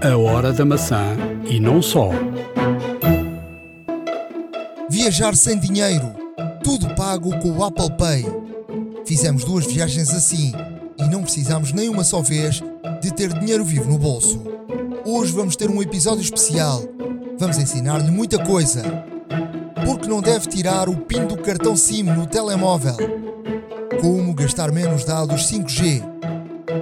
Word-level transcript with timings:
A 0.00 0.16
hora 0.16 0.52
da 0.52 0.64
maçã 0.64 1.16
e 1.50 1.58
não 1.58 1.82
só. 1.82 2.10
Viajar 4.88 5.34
sem 5.34 5.58
dinheiro. 5.58 6.14
Tudo 6.62 6.94
pago 6.94 7.36
com 7.40 7.50
o 7.50 7.64
Apple 7.64 7.90
Pay. 7.98 8.24
Fizemos 9.04 9.42
duas 9.42 9.66
viagens 9.66 10.10
assim 10.10 10.52
e 10.96 11.02
não 11.08 11.22
precisamos 11.22 11.72
nem 11.72 11.88
uma 11.88 12.04
só 12.04 12.22
vez 12.22 12.62
de 13.02 13.12
ter 13.12 13.32
dinheiro 13.40 13.64
vivo 13.64 13.90
no 13.90 13.98
bolso. 13.98 14.40
Hoje 15.04 15.32
vamos 15.32 15.56
ter 15.56 15.68
um 15.68 15.82
episódio 15.82 16.22
especial. 16.22 16.84
Vamos 17.36 17.58
ensinar-lhe 17.58 18.10
muita 18.10 18.38
coisa. 18.38 18.82
Porque 19.84 20.08
não 20.08 20.22
deve 20.22 20.46
tirar 20.46 20.88
o 20.88 20.96
PIN 20.96 21.26
do 21.26 21.36
cartão 21.36 21.76
SIM 21.76 22.04
no 22.04 22.24
telemóvel. 22.24 22.96
Como 24.00 24.32
gastar 24.32 24.70
menos 24.70 25.04
dados 25.04 25.50
5G. 25.50 26.04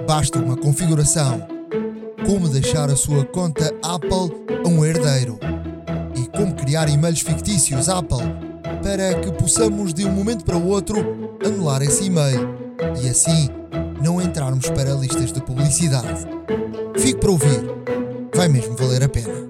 Basta 0.05 0.37
uma 0.37 0.55
configuração. 0.55 1.56
Como 2.27 2.49
deixar 2.49 2.89
a 2.89 2.95
sua 2.97 3.23
conta 3.23 3.73
Apple 3.81 4.45
a 4.65 4.67
um 4.67 4.83
herdeiro. 4.83 5.39
E 6.13 6.27
como 6.37 6.53
criar 6.53 6.89
e-mails 6.89 7.21
fictícios 7.21 7.87
Apple 7.87 8.17
para 8.83 9.15
que 9.21 9.31
possamos 9.31 9.93
de 9.93 10.05
um 10.05 10.11
momento 10.11 10.43
para 10.43 10.57
o 10.57 10.67
outro 10.67 11.39
anular 11.45 11.81
esse 11.81 12.03
e-mail 12.03 12.49
e 13.01 13.07
assim 13.07 13.49
não 14.03 14.21
entrarmos 14.21 14.69
para 14.69 14.93
listas 14.93 15.31
de 15.31 15.41
publicidade. 15.41 16.27
Fique 16.97 17.17
para 17.17 17.31
ouvir. 17.31 17.63
Vai 18.35 18.49
mesmo 18.49 18.75
valer 18.75 19.03
a 19.05 19.09
pena. 19.09 19.47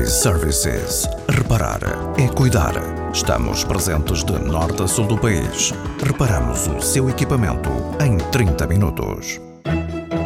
iServices. 0.00 1.08
Reparar 1.28 1.80
é 2.16 2.28
cuidar. 2.28 2.74
Estamos 3.12 3.64
presentes 3.64 4.22
de 4.22 4.38
norte 4.38 4.80
a 4.84 4.86
sul 4.86 5.08
do 5.08 5.18
país. 5.18 5.72
Reparamos 6.00 6.68
o 6.68 6.80
seu 6.80 7.10
equipamento 7.10 7.68
em 8.00 8.16
30 8.30 8.66
minutos. 8.68 9.40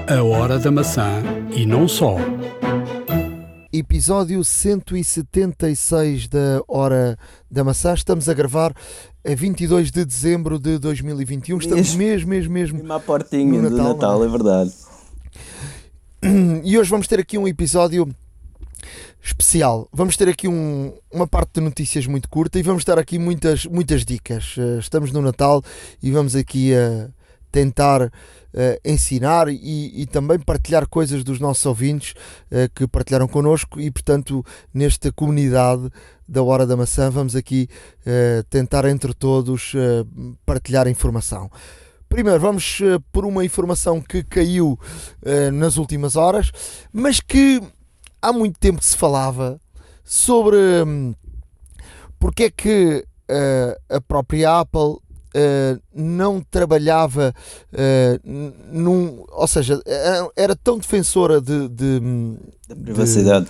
A 0.06 0.22
hora 0.22 0.58
da 0.58 0.70
maçã 0.70 1.22
e 1.52 1.66
não 1.66 1.86
só. 1.88 2.16
Episódio 3.72 4.44
176 4.44 6.28
da 6.28 6.62
Hora 6.68 7.18
da 7.50 7.64
Maçã. 7.64 7.92
Estamos 7.94 8.28
a 8.28 8.34
gravar 8.34 8.72
a 9.26 9.34
22 9.34 9.90
de 9.90 10.04
dezembro 10.04 10.58
de 10.58 10.78
2021. 10.78 11.58
Estamos 11.58 11.94
mesmo, 11.94 12.30
mesmo, 12.30 12.52
mesmo. 12.52 12.78
Mesmo 12.78 12.92
à 12.92 13.00
portinha 13.00 13.60
no 13.60 13.70
do 13.70 13.76
Natal, 13.76 13.94
Natal, 13.94 14.18
não 14.18 14.24
é? 14.24 14.28
é 14.28 14.30
verdade. 14.30 14.72
E 16.64 16.78
hoje 16.78 16.88
vamos 16.88 17.06
ter 17.08 17.18
aqui 17.20 17.36
um 17.36 17.46
episódio 17.48 18.08
especial. 19.22 19.88
Vamos 19.92 20.16
ter 20.16 20.28
aqui 20.28 20.46
um- 20.46 20.92
uma 21.12 21.26
parte 21.26 21.54
de 21.54 21.60
notícias 21.60 22.06
muito 22.06 22.28
curta 22.28 22.58
e 22.58 22.62
vamos 22.62 22.84
dar 22.84 22.98
aqui 22.98 23.18
muitas, 23.18 23.66
muitas 23.66 24.04
dicas. 24.04 24.54
Eh, 24.56 24.78
Estamos 24.78 25.10
no 25.10 25.20
Natal 25.20 25.62
e 26.02 26.10
vamos 26.10 26.34
aqui 26.36 26.72
a 26.74 27.08
tentar 27.50 28.10
eh, 28.56 28.80
ensinar 28.84 29.48
e, 29.48 30.02
e 30.02 30.06
também 30.06 30.38
partilhar 30.38 30.88
coisas 30.88 31.24
dos 31.24 31.40
nossos 31.40 31.66
ouvintes 31.66 32.14
eh, 32.52 32.68
que 32.72 32.86
partilharam 32.86 33.26
connosco 33.26 33.80
e, 33.80 33.90
portanto, 33.90 34.46
nesta 34.72 35.10
comunidade 35.10 35.90
da 36.28 36.40
Hora 36.40 36.64
da 36.64 36.76
Maçã, 36.76 37.10
vamos 37.10 37.34
aqui 37.34 37.68
eh, 38.06 38.44
tentar 38.48 38.84
entre 38.84 39.12
todos 39.12 39.72
partilhar 40.46 40.86
informação. 40.86 41.50
Primeiro, 42.08 42.38
vamos 42.38 42.80
por 43.10 43.24
uma 43.24 43.44
informação 43.44 44.00
que 44.00 44.22
caiu 44.22 44.78
nas 45.52 45.76
últimas 45.76 46.14
horas, 46.14 46.52
mas 46.92 47.18
que 47.18 47.60
há 48.22 48.32
muito 48.32 48.56
tempo 48.60 48.84
se 48.84 48.96
falava 48.96 49.60
sobre 50.04 50.56
hum, 50.86 51.12
porque 52.20 52.44
é 52.44 52.50
que 52.50 53.04
a 53.90 54.00
própria 54.00 54.60
Apple 54.60 54.98
eh, 55.34 55.78
não 55.94 56.40
trabalhava 56.40 57.34
eh, 57.72 58.20
n- 58.24 58.54
num, 58.72 59.24
ou 59.30 59.46
seja, 59.48 59.80
era- 59.84 60.28
era 60.36 60.56
tão 60.56 60.78
defensora 60.78 61.40
de, 61.40 61.68
de, 61.68 62.00
Da 62.68 62.76
privacidade. 62.76 63.48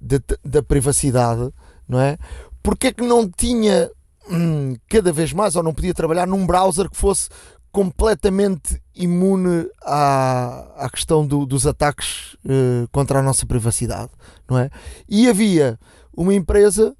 da, 0.00 0.20
da 0.44 0.62
privacidade, 0.62 1.50
não 1.88 2.00
é? 2.00 2.16
Porque 2.62 2.86
é 2.86 2.92
que 2.92 3.02
não 3.04 3.28
tinha 3.28 3.90
hum, 4.30 4.76
cada 4.88 5.12
vez 5.12 5.32
mais, 5.32 5.54
ou 5.56 5.62
não 5.62 5.74
podia 5.74 5.92
trabalhar 5.92 6.26
num 6.26 6.46
browser 6.46 6.88
que 6.88 6.96
fosse 6.96 7.28
completamente 7.70 8.80
imune 8.94 9.68
à, 9.84 10.84
à 10.84 10.88
questão 10.88 11.26
do- 11.26 11.44
dos 11.44 11.66
ataques 11.66 12.36
eh, 12.48 12.86
contra 12.92 13.18
a 13.18 13.22
nossa 13.22 13.44
privacidade, 13.44 14.10
não 14.48 14.56
é? 14.58 14.70
E 15.08 15.28
havia 15.28 15.78
uma 16.16 16.32
empresa 16.32 16.94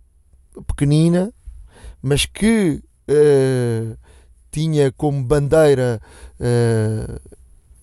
pequenina, 0.67 1.33
mas 2.03 2.27
que 2.27 2.83
eh, 3.09 3.97
tinha 4.55 4.93
como 4.93 5.21
bandeira 5.25 6.01
eh, 6.39 7.19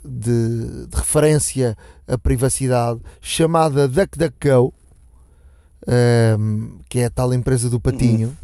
de, 0.05 0.87
de 0.87 0.95
referência 0.95 1.77
a 2.07 2.17
privacidade 2.17 3.01
chamada 3.19 3.89
DuckDuckGo, 3.89 4.73
ehm, 5.85 6.79
que 6.87 6.99
é 6.99 7.05
a 7.05 7.09
tal 7.09 7.33
empresa 7.33 7.69
do 7.69 7.77
Patinho, 7.77 8.37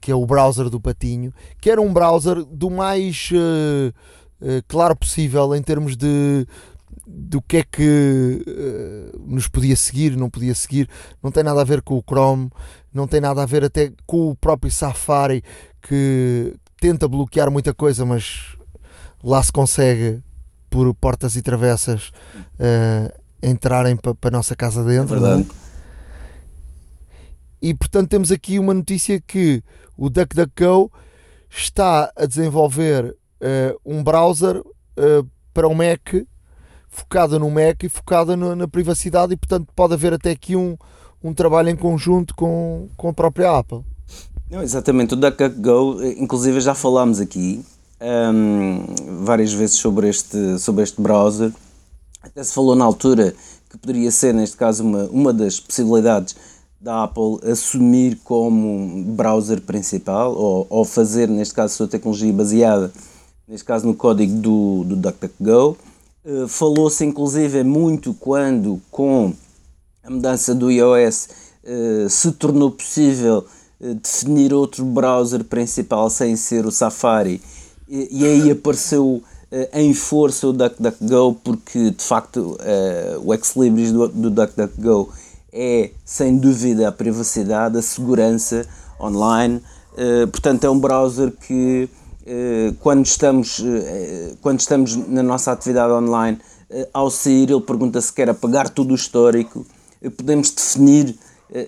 que 0.00 0.10
é 0.10 0.14
o 0.14 0.24
browser 0.24 0.70
do 0.70 0.80
Patinho, 0.80 1.34
que 1.60 1.70
era 1.70 1.80
um 1.80 1.92
browser 1.92 2.42
do 2.42 2.70
mais 2.70 3.28
eh, 3.34 3.92
eh, 4.40 4.62
claro 4.66 4.96
possível 4.96 5.54
em 5.54 5.62
termos 5.62 5.94
de 5.94 6.46
do 7.06 7.42
que 7.42 7.58
é 7.58 7.64
que 7.64 8.42
eh, 8.46 9.18
nos 9.26 9.46
podia 9.46 9.76
seguir, 9.76 10.16
não 10.16 10.30
podia 10.30 10.54
seguir, 10.54 10.88
não 11.22 11.30
tem 11.30 11.42
nada 11.42 11.60
a 11.60 11.64
ver 11.64 11.82
com 11.82 11.98
o 11.98 12.02
Chrome, 12.02 12.48
não 12.94 13.06
tem 13.06 13.20
nada 13.20 13.42
a 13.42 13.46
ver 13.46 13.62
até 13.62 13.92
com 14.06 14.30
o 14.30 14.34
próprio 14.34 14.72
Safari 14.72 15.44
que 15.82 16.54
tenta 16.82 17.06
bloquear 17.06 17.48
muita 17.48 17.72
coisa, 17.72 18.04
mas 18.04 18.56
lá 19.22 19.40
se 19.40 19.52
consegue 19.52 20.20
por 20.68 20.92
portas 20.94 21.36
e 21.36 21.42
travessas 21.42 22.10
eh, 22.58 23.14
entrarem 23.40 23.94
para 23.96 24.16
a 24.20 24.30
nossa 24.32 24.56
casa 24.56 24.82
dentro. 24.82 25.14
é? 25.14 25.20
verdade. 25.20 25.48
E 27.60 27.72
portanto 27.72 28.08
temos 28.10 28.32
aqui 28.32 28.58
uma 28.58 28.74
notícia 28.74 29.20
que 29.20 29.62
o 29.96 30.10
DuckDuckGo 30.10 30.90
está 31.48 32.12
a 32.16 32.26
desenvolver 32.26 33.16
eh, 33.40 33.76
um 33.86 34.02
browser 34.02 34.60
eh, 34.96 35.22
para 35.54 35.68
o 35.68 35.74
Mac, 35.76 36.14
focada 36.88 37.38
no 37.38 37.48
Mac 37.48 37.84
e 37.84 37.88
focada 37.88 38.36
no- 38.36 38.56
na 38.56 38.66
privacidade 38.66 39.34
e 39.34 39.36
portanto 39.36 39.68
pode 39.76 39.94
haver 39.94 40.12
até 40.14 40.32
aqui 40.32 40.56
um, 40.56 40.76
um 41.22 41.32
trabalho 41.32 41.68
em 41.68 41.76
conjunto 41.76 42.34
com, 42.34 42.88
com 42.96 43.08
a 43.08 43.12
própria 43.14 43.56
Apple. 43.56 43.84
Não, 44.52 44.62
exatamente, 44.62 45.14
o 45.14 45.16
DuckDuckGo, 45.16 46.04
inclusive 46.18 46.60
já 46.60 46.74
falámos 46.74 47.20
aqui 47.20 47.64
hum, 48.02 48.84
várias 49.24 49.50
vezes 49.50 49.76
sobre 49.76 50.10
este, 50.10 50.58
sobre 50.58 50.82
este 50.84 51.00
browser. 51.00 51.50
Até 52.22 52.44
se 52.44 52.52
falou 52.52 52.76
na 52.76 52.84
altura 52.84 53.34
que 53.70 53.78
poderia 53.78 54.10
ser, 54.10 54.34
neste 54.34 54.54
caso, 54.54 54.84
uma, 54.84 55.04
uma 55.04 55.32
das 55.32 55.58
possibilidades 55.58 56.36
da 56.78 57.04
Apple 57.04 57.38
assumir 57.50 58.18
como 58.24 59.02
browser 59.14 59.62
principal 59.62 60.34
ou, 60.34 60.66
ou 60.68 60.84
fazer, 60.84 61.30
neste 61.30 61.54
caso, 61.54 61.72
a 61.72 61.76
sua 61.78 61.88
tecnologia 61.88 62.30
baseada, 62.30 62.92
neste 63.48 63.64
caso, 63.64 63.86
no 63.86 63.94
código 63.94 64.34
do, 64.34 64.84
do 64.84 64.96
DuckDuckGo. 64.96 65.78
Eh, 66.26 66.46
Falou-se, 66.46 67.02
inclusive, 67.02 67.64
muito 67.64 68.12
quando, 68.12 68.82
com 68.90 69.32
a 70.04 70.10
mudança 70.10 70.54
do 70.54 70.70
iOS 70.70 71.30
eh, 71.64 72.06
se 72.10 72.32
tornou 72.32 72.70
possível 72.70 73.46
definir 73.94 74.52
outro 74.52 74.84
browser 74.84 75.44
principal 75.44 76.08
sem 76.10 76.36
ser 76.36 76.66
o 76.66 76.70
Safari. 76.70 77.40
E, 77.88 78.24
aí 78.24 78.50
apareceu 78.50 79.22
eh, 79.50 79.68
em 79.74 79.92
força 79.92 80.46
o 80.46 80.52
DuckDuckGo 80.52 81.34
porque 81.44 81.90
de 81.90 82.02
facto 82.02 82.56
eh, 82.60 83.18
o 83.22 83.34
ex-libris 83.34 83.92
do, 83.92 84.08
do 84.08 84.30
DuckDuckGo 84.30 85.10
é 85.52 85.90
sem 86.04 86.38
dúvida 86.38 86.88
a 86.88 86.92
privacidade, 86.92 87.76
a 87.76 87.82
segurança 87.82 88.66
online, 89.00 89.60
eh, 89.96 90.26
portanto 90.26 90.64
é 90.64 90.70
um 90.70 90.78
browser 90.78 91.32
que 91.32 91.88
eh, 92.26 92.72
quando 92.80 93.04
estamos, 93.04 93.62
eh, 93.64 94.34
quando 94.40 94.60
estamos 94.60 94.96
na 94.96 95.22
nossa 95.22 95.52
atividade 95.52 95.92
online, 95.92 96.38
eh, 96.70 96.88
ao 96.94 97.10
sair 97.10 97.50
ele 97.50 97.60
pergunta 97.60 98.00
se 98.00 98.12
quer 98.12 98.30
apagar 98.30 98.70
todo 98.70 98.92
o 98.92 98.94
histórico, 98.94 99.66
Eh, 100.02 100.10
podemos 100.10 100.50
definir, 100.50 101.10
eh, 101.10 101.14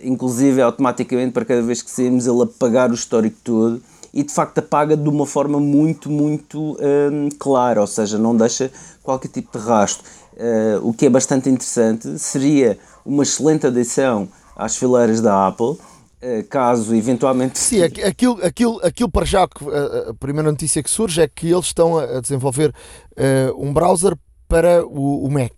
inclusive 0.02 0.62
automaticamente 0.62 1.32
para 1.32 1.44
cada 1.44 1.62
vez 1.62 1.82
que 1.82 1.90
saímos, 1.90 2.26
ele 2.26 2.42
apagar 2.42 2.90
o 2.90 2.94
histórico 2.94 3.36
todo 3.44 3.82
e 4.12 4.22
de 4.22 4.32
facto 4.32 4.58
apaga 4.58 4.96
de 4.96 5.08
uma 5.08 5.26
forma 5.26 5.58
muito, 5.58 6.08
muito 6.08 6.76
hum, 6.80 7.28
clara, 7.38 7.80
ou 7.80 7.86
seja, 7.86 8.16
não 8.16 8.36
deixa 8.36 8.70
qualquer 9.02 9.28
tipo 9.28 9.58
de 9.58 9.64
rastro. 9.64 10.04
Eh, 10.36 10.78
o 10.82 10.92
que 10.92 11.06
é 11.06 11.10
bastante 11.10 11.48
interessante, 11.48 12.18
seria 12.18 12.78
uma 13.04 13.24
excelente 13.24 13.66
adição 13.66 14.28
às 14.56 14.76
fileiras 14.76 15.20
da 15.20 15.48
Apple, 15.48 15.76
eh, 16.22 16.44
caso 16.48 16.94
eventualmente 16.94 17.58
Sim, 17.58 17.82
aqu- 17.82 18.04
aquilo, 18.04 18.38
aquilo, 18.44 18.80
aquilo 18.82 19.10
para 19.10 19.24
já, 19.24 19.44
a, 19.44 20.14
primeira 20.14 20.50
notícia 20.50 20.82
que 20.82 20.90
surge 20.90 21.20
é 21.20 21.28
que 21.28 21.50
eles 21.50 21.66
estão 21.66 21.98
a, 21.98 22.20
desenvolver 22.20 22.72
eh, 23.16 23.52
um 23.56 23.72
browser 23.72 24.16
para 24.48 24.84
o, 24.86 25.24
o 25.26 25.30
Mac. 25.30 25.52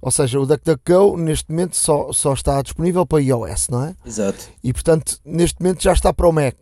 Ou 0.00 0.10
seja, 0.10 0.38
o 0.38 0.46
DuckDuckGo 0.46 1.16
neste 1.16 1.50
momento 1.50 1.76
só, 1.76 2.12
só 2.12 2.32
está 2.32 2.60
disponível 2.62 3.06
para 3.06 3.22
iOS, 3.22 3.68
não 3.68 3.84
é? 3.84 3.96
Exato. 4.04 4.48
E 4.62 4.72
portanto, 4.72 5.18
neste 5.24 5.60
momento 5.60 5.82
já 5.82 5.92
está 5.92 6.12
para 6.12 6.28
o 6.28 6.32
Mac. 6.32 6.54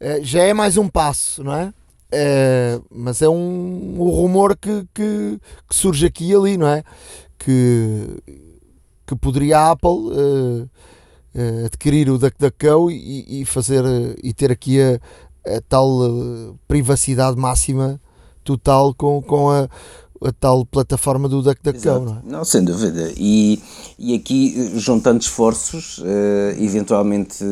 Eh, 0.00 0.20
já 0.22 0.42
é 0.42 0.54
mais 0.54 0.76
um 0.76 0.88
passo, 0.88 1.44
não 1.44 1.54
é? 1.54 1.72
Eh, 2.10 2.80
mas 2.90 3.22
é 3.22 3.28
um, 3.28 3.96
um 3.98 4.10
rumor 4.10 4.56
que, 4.56 4.86
que, 4.94 5.38
que 5.68 5.76
surge 5.76 6.06
aqui 6.06 6.30
e 6.30 6.34
ali, 6.34 6.56
não 6.56 6.66
é? 6.66 6.82
Que, 7.38 8.22
que 9.06 9.16
poderia 9.16 9.58
a 9.58 9.70
Apple 9.72 9.88
uh, 9.90 10.70
uh, 11.34 11.66
adquirir 11.66 12.10
o 12.10 12.18
DuckDuckGo 12.18 12.90
e, 12.90 13.40
e 13.42 13.44
fazer 13.44 13.84
uh, 13.84 14.14
e 14.22 14.32
ter 14.32 14.52
aqui 14.52 14.78
a, 14.80 15.00
a 15.56 15.60
tal 15.68 16.56
privacidade 16.68 17.36
máxima 17.36 18.00
total 18.44 18.94
com, 18.94 19.22
com 19.22 19.50
a, 19.50 19.68
a 20.22 20.32
tal 20.32 20.64
plataforma 20.66 21.28
do 21.28 21.42
DuckDuckGo, 21.42 22.00
não 22.00 22.12
é? 22.14 22.20
Não, 22.24 22.44
sem 22.44 22.62
dúvida. 22.64 23.12
E, 23.16 23.60
e 23.98 24.14
aqui, 24.14 24.72
juntando 24.78 25.20
esforços, 25.20 26.02
eventualmente 26.58 27.44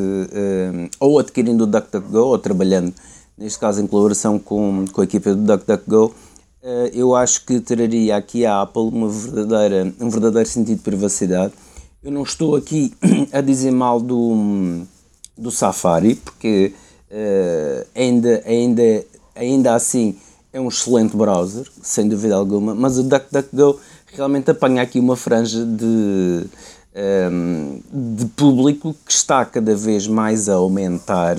ou 1.01 1.19
adquirindo 1.19 1.65
o 1.65 1.67
DuckDuckGo 1.67 2.19
ou 2.19 2.39
trabalhando, 2.39 2.93
neste 3.37 3.59
caso 3.59 3.81
em 3.81 3.87
colaboração 3.87 4.39
com, 4.39 4.85
com 4.93 5.01
a 5.01 5.05
equipa 5.05 5.35
do 5.35 5.43
DuckDuckGo, 5.43 6.15
eh, 6.63 6.91
eu 6.93 7.15
acho 7.15 7.47
que 7.47 7.61
traria 7.61 8.17
aqui 8.17 8.45
à 8.45 8.61
Apple 8.63 8.83
uma 8.83 9.09
verdadeira, 9.09 9.95
um 10.01 10.11
verdadeiro 10.11 10.49
sentido 10.49 10.77
de 10.79 10.83
privacidade. 10.83 11.53
Eu 12.03 12.11
não 12.11 12.23
estou 12.23 12.57
aqui 12.57 12.93
a 13.33 13.41
dizer 13.41 13.71
mal 13.71 14.01
do, 14.01 14.83
do 15.37 15.51
Safari, 15.51 16.17
porque 16.17 16.75
uh, 17.11 17.87
ainda, 17.95 18.43
ainda, 18.45 19.05
ainda 19.35 19.75
assim 19.75 20.17
é 20.53 20.61
um 20.61 20.69
excelente 20.69 21.17
browser, 21.17 21.67
sem 21.83 22.09
dúvida 22.09 22.35
alguma, 22.35 22.75
mas 22.75 22.99
o 22.99 23.03
DuckDuckGo 23.03 23.79
realmente 24.07 24.51
apanha 24.51 24.83
aqui 24.83 24.99
uma 24.99 25.17
franja 25.17 25.65
de, 25.65 25.85
um, 25.85 26.49
ehm, 26.95 27.81
de 28.17 28.27
público 28.27 28.95
que 29.05 29.13
está 29.13 29.45
cada 29.45 29.75
vez 29.75 30.07
mais 30.07 30.49
a 30.49 30.55
aumentar 30.55 31.37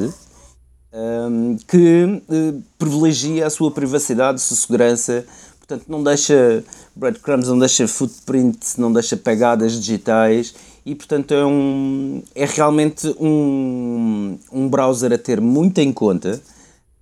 um, 0.91 1.57
que 1.67 2.03
uh, 2.05 2.63
privilegia 2.77 3.45
a 3.45 3.49
sua 3.49 3.71
privacidade, 3.71 4.35
a 4.35 4.39
sua 4.39 4.57
segurança, 4.57 5.25
portanto 5.59 5.85
não 5.87 6.03
deixa 6.03 6.63
breadcrumbs, 6.95 7.47
não 7.47 7.59
deixa 7.59 7.87
footprint, 7.87 8.57
não 8.77 8.91
deixa 8.91 9.15
pegadas 9.15 9.73
digitais 9.73 10.53
e 10.85 10.95
portanto 10.95 11.33
é, 11.33 11.45
um, 11.45 12.23
é 12.33 12.45
realmente 12.45 13.07
um, 13.19 14.37
um 14.51 14.67
browser 14.67 15.13
a 15.13 15.17
ter 15.17 15.39
muito 15.39 15.79
em 15.79 15.93
conta. 15.93 16.41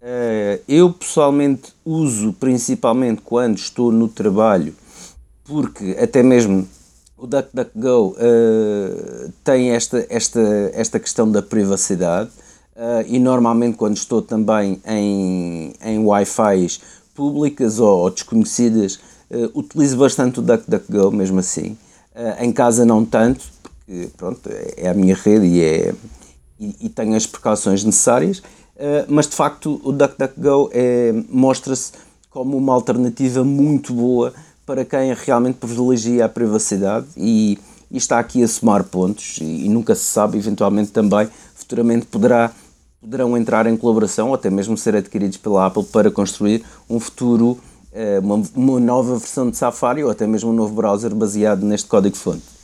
Uh, 0.08 0.64
eu 0.70 0.94
pessoalmente 0.94 1.74
uso 1.84 2.32
principalmente 2.32 3.22
quando 3.22 3.58
estou 3.58 3.92
no 3.92 4.08
trabalho, 4.08 4.74
porque 5.44 5.98
até 6.02 6.24
mesmo 6.24 6.66
o 7.18 7.28
DuckDuckGo 7.28 8.16
uh, 8.16 9.34
tem 9.44 9.72
esta, 9.72 10.06
esta, 10.10 10.40
esta 10.74 10.98
questão 10.98 11.30
da 11.30 11.42
privacidade. 11.42 12.30
Uh, 12.74 13.04
e 13.08 13.20
normalmente 13.20 13.76
quando 13.76 13.98
estou 13.98 14.22
também 14.22 14.80
em, 14.86 15.74
em 15.84 15.98
Wi-Fi 15.98 16.80
públicas 17.14 17.80
ou, 17.80 18.04
ou 18.04 18.10
desconhecidas, 18.10 19.00
uh, 19.30 19.60
utilizo 19.60 19.98
bastante 19.98 20.40
o 20.40 20.42
DuckDuckGo 20.42 21.12
mesmo 21.12 21.40
assim. 21.40 21.76
Uh, 22.16 22.44
em 22.44 22.54
casa 22.54 22.86
não 22.86 23.04
tanto, 23.04 23.44
porque 23.62 24.10
pronto, 24.16 24.50
é 24.78 24.88
a 24.88 24.94
minha 24.94 25.16
rede 25.16 25.48
e, 25.48 25.62
é, 25.62 25.94
e, 26.58 26.76
e 26.82 26.90
tenho 26.90 27.16
as 27.16 27.26
precauções 27.26 27.84
necessárias, 27.84 28.42
mas 29.08 29.28
de 29.28 29.36
facto 29.36 29.82
o 29.84 29.92
DuckDuckGo 29.92 30.70
é, 30.72 31.14
mostra-se 31.30 31.94
como 32.30 32.58
uma 32.58 32.74
alternativa 32.74 33.44
muito 33.44 33.94
boa 33.94 34.34
para 34.66 34.86
quem 34.86 35.14
realmente 35.14 35.56
privilegia 35.56 36.26
a 36.26 36.30
privacidade 36.30 37.08
e, 37.16 37.58
e 37.90 37.98
está 37.98 38.20
aqui 38.20 38.44
a 38.44 38.48
somar 38.48 38.84
pontos 38.84 39.38
e, 39.42 39.66
e 39.66 39.70
nunca 39.70 39.96
se 39.96 40.04
sabe, 40.04 40.38
eventualmente 40.38 40.92
também 40.92 41.28
futuramente 41.56 42.06
poderá 42.06 42.52
poderão 43.02 43.38
entrar 43.38 43.68
em 43.68 43.78
colaboração 43.78 44.30
ou 44.30 44.34
até 44.34 44.50
mesmo 44.50 44.78
ser 44.78 44.96
adquiridos 44.96 45.38
pela 45.38 45.68
Apple 45.68 45.84
para 45.86 46.12
construir 46.12 46.64
um 46.90 47.00
futuro, 47.00 47.58
eh, 47.94 48.20
uma, 48.20 48.42
uma 48.56 48.80
nova 48.80 49.18
versão 49.18 49.50
de 49.50 49.56
Safari 49.56 50.04
ou 50.04 50.10
até 50.10 50.26
mesmo 50.28 50.50
um 50.50 50.54
novo 50.54 50.74
browser 50.74 51.14
baseado 51.14 51.64
neste 51.64 51.88
código-fonte. 51.88 52.57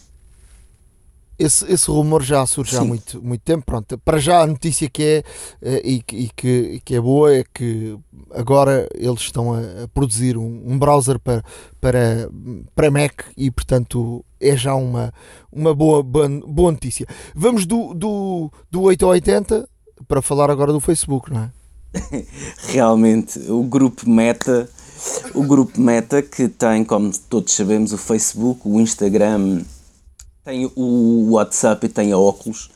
Esse, 1.44 1.72
esse 1.72 1.92
rumor 1.92 2.24
já 2.24 2.46
surge 2.46 2.72
Sim. 2.72 2.78
há 2.78 2.84
muito, 2.86 3.22
muito 3.22 3.42
tempo. 3.42 3.66
Pronto, 3.66 3.98
para 3.98 4.18
já 4.18 4.42
a 4.42 4.48
notícia 4.48 4.90
que 4.90 5.04
é 5.04 5.24
eh, 5.62 5.82
e, 5.84 6.04
e, 6.14 6.30
que, 6.36 6.82
que 6.86 6.96
é 6.96 7.02
boa 7.02 7.34
é 7.34 7.44
que 7.54 7.98
agora 8.32 8.88
eles 8.96 9.20
estão 9.22 9.54
a, 9.54 9.60
a 9.84 9.88
produzir 9.94 10.38
um, 10.38 10.64
um, 10.66 10.80
browser 10.80 11.20
para, 11.20 11.44
para, 11.82 12.30
para 12.74 12.92
Mac 12.92 13.26
e 13.36 13.52
portanto 13.52 14.24
é 14.40 14.56
já 14.56 14.74
uma, 14.74 15.14
uma 15.52 15.74
boa, 15.74 16.02
boa, 16.02 16.30
boa 16.30 16.72
notícia. 16.72 17.06
Vamos 17.36 17.66
do, 17.66 17.94
do, 17.94 18.52
do 18.72 18.82
8 18.84 19.06
ao 19.06 19.12
80 19.12 19.68
para 20.08 20.22
falar 20.22 20.50
agora 20.50 20.72
do 20.72 20.80
Facebook, 20.80 21.32
não 21.32 21.42
é? 21.42 21.52
Realmente, 22.70 23.40
o 23.52 23.64
grupo 23.64 24.10
Meta, 24.10 24.70
o 25.34 25.44
grupo 25.44 25.80
Meta 25.80 26.22
que 26.22 26.48
tem, 26.48 26.84
como 26.84 27.12
todos 27.30 27.54
sabemos, 27.54 27.94
o 27.94 27.98
Facebook, 27.98 28.62
o 28.66 28.80
Instagram, 28.80 29.64
tem 30.44 30.72
o 30.76 31.32
WhatsApp 31.32 31.86
e 31.86 31.90
tem 31.90 32.12
a 32.12 32.18
Oculus, 32.18 32.70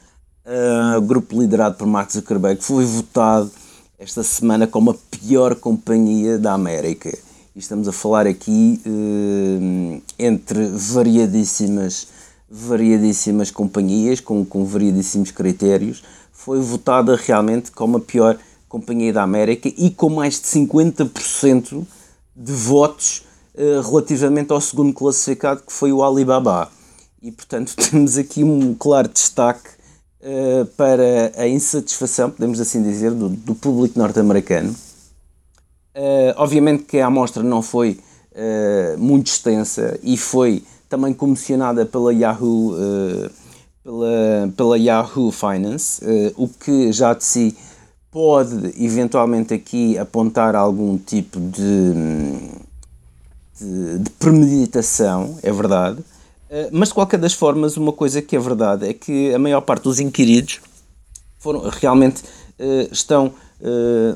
uh, 0.46 1.02
grupo 1.02 1.40
liderado 1.40 1.76
por 1.76 1.88
Mark 1.88 2.12
Zuckerberg, 2.12 2.64
foi 2.64 2.86
votado 2.86 3.52
esta 4.00 4.24
semana 4.24 4.68
como 4.68 4.92
a 4.92 4.96
pior 5.12 5.56
companhia 5.56 6.38
da 6.38 6.54
América. 6.54 7.10
E 7.56 7.60
estamos 7.60 7.88
a 7.88 7.92
falar 7.92 8.28
aqui 8.28 8.82
uh, 8.86 10.02
entre 10.18 10.68
variadíssimas, 10.70 12.08
variadíssimas 12.50 13.52
companhias, 13.52 14.20
com, 14.20 14.46
com 14.46 14.66
variadíssimos 14.66 15.32
critérios 15.32 16.04
foi 16.48 16.62
votada 16.62 17.14
realmente 17.18 17.72
como 17.72 17.98
a 17.98 18.00
pior 18.00 18.38
companhia 18.70 19.12
da 19.12 19.22
América 19.22 19.68
e 19.76 19.90
com 19.90 20.10
mais 20.10 20.36
de 20.36 20.48
50% 20.48 21.86
de 22.34 22.54
votos 22.54 23.24
uh, 23.54 23.82
relativamente 23.82 24.54
ao 24.54 24.62
segundo 24.62 24.94
classificado 24.94 25.64
que 25.64 25.74
foi 25.74 25.92
o 25.92 26.02
Alibaba. 26.02 26.70
E 27.22 27.32
portanto 27.32 27.76
temos 27.90 28.18
aqui 28.18 28.44
um 28.44 28.74
claro 28.76 29.08
destaque 29.08 29.70
uh, 30.22 30.66
para 30.78 31.32
a 31.36 31.48
insatisfação, 31.48 32.30
podemos 32.30 32.60
assim 32.60 32.82
dizer, 32.84 33.12
do, 33.12 33.30
do 33.30 33.56
público 33.56 33.98
norte-americano. 33.98 34.76
Uh, 35.96 36.34
obviamente 36.36 36.84
que 36.84 37.00
a 37.00 37.08
amostra 37.08 37.44
não 37.44 37.62
foi 37.62 38.00
muito 39.00 39.32
extensa 39.32 40.00
e 40.04 40.16
foi 40.16 40.64
também 40.88 41.12
comissionada 41.12 41.88
pela 41.88 42.14
Yahoo 42.14 42.76
pela, 43.88 44.54
pela 44.58 44.78
Yahoo 44.78 45.32
Finance, 45.32 46.04
uh, 46.04 46.34
o 46.36 46.50
que 46.50 46.92
já 46.92 47.14
de 47.14 47.24
si 47.24 47.58
pode 48.12 48.74
eventualmente 48.84 49.54
aqui 49.54 49.98
apontar 49.98 50.56
algum 50.56 50.98
tipo 50.98 51.40
de, 51.40 51.94
de, 53.58 54.00
de 54.00 54.10
premeditação, 54.12 55.38
é 55.42 55.52
verdade, 55.54 56.02
uh, 56.02 56.17
mas 56.72 56.90
de 56.90 56.94
qualquer 56.94 57.20
das 57.20 57.34
formas, 57.34 57.78
uma 57.78 57.92
coisa 57.92 58.22
que 58.22 58.36
é 58.36 58.40
verdade 58.40 58.88
é 58.88 58.94
que 58.94 59.34
a 59.34 59.40
maior 59.40 59.62
parte 59.62 59.84
dos 59.84 60.00
inquiridos 60.00 60.60
foram 61.40 61.70
realmente 61.70 62.24
uh, 62.60 62.92
estão 62.92 63.34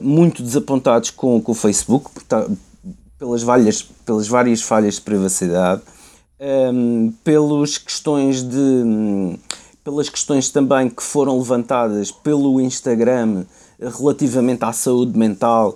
muito 0.02 0.44
desapontados 0.44 1.10
com, 1.10 1.42
com 1.42 1.52
o 1.52 1.56
Facebook 1.56 2.12
tá, 2.28 2.48
pelas, 3.18 3.42
várias, 3.42 3.82
pelas 3.82 4.28
várias 4.28 4.62
falhas 4.62 4.96
de 4.96 5.02
privacidade. 5.02 5.82
Ehm, 6.40 7.12
pelas 7.24 7.78
questões 7.80 8.44
de 8.44 9.38
pelas 9.84 10.10
questões 10.10 10.50
também 10.50 10.90
que 10.90 11.04
foram 11.04 11.38
levantadas 11.38 12.12
pelo 12.12 12.60
Instagram 12.60 13.46
eh, 13.80 13.90
relativamente 13.90 14.64
à 14.64 14.72
saúde 14.72 15.18
mental 15.18 15.76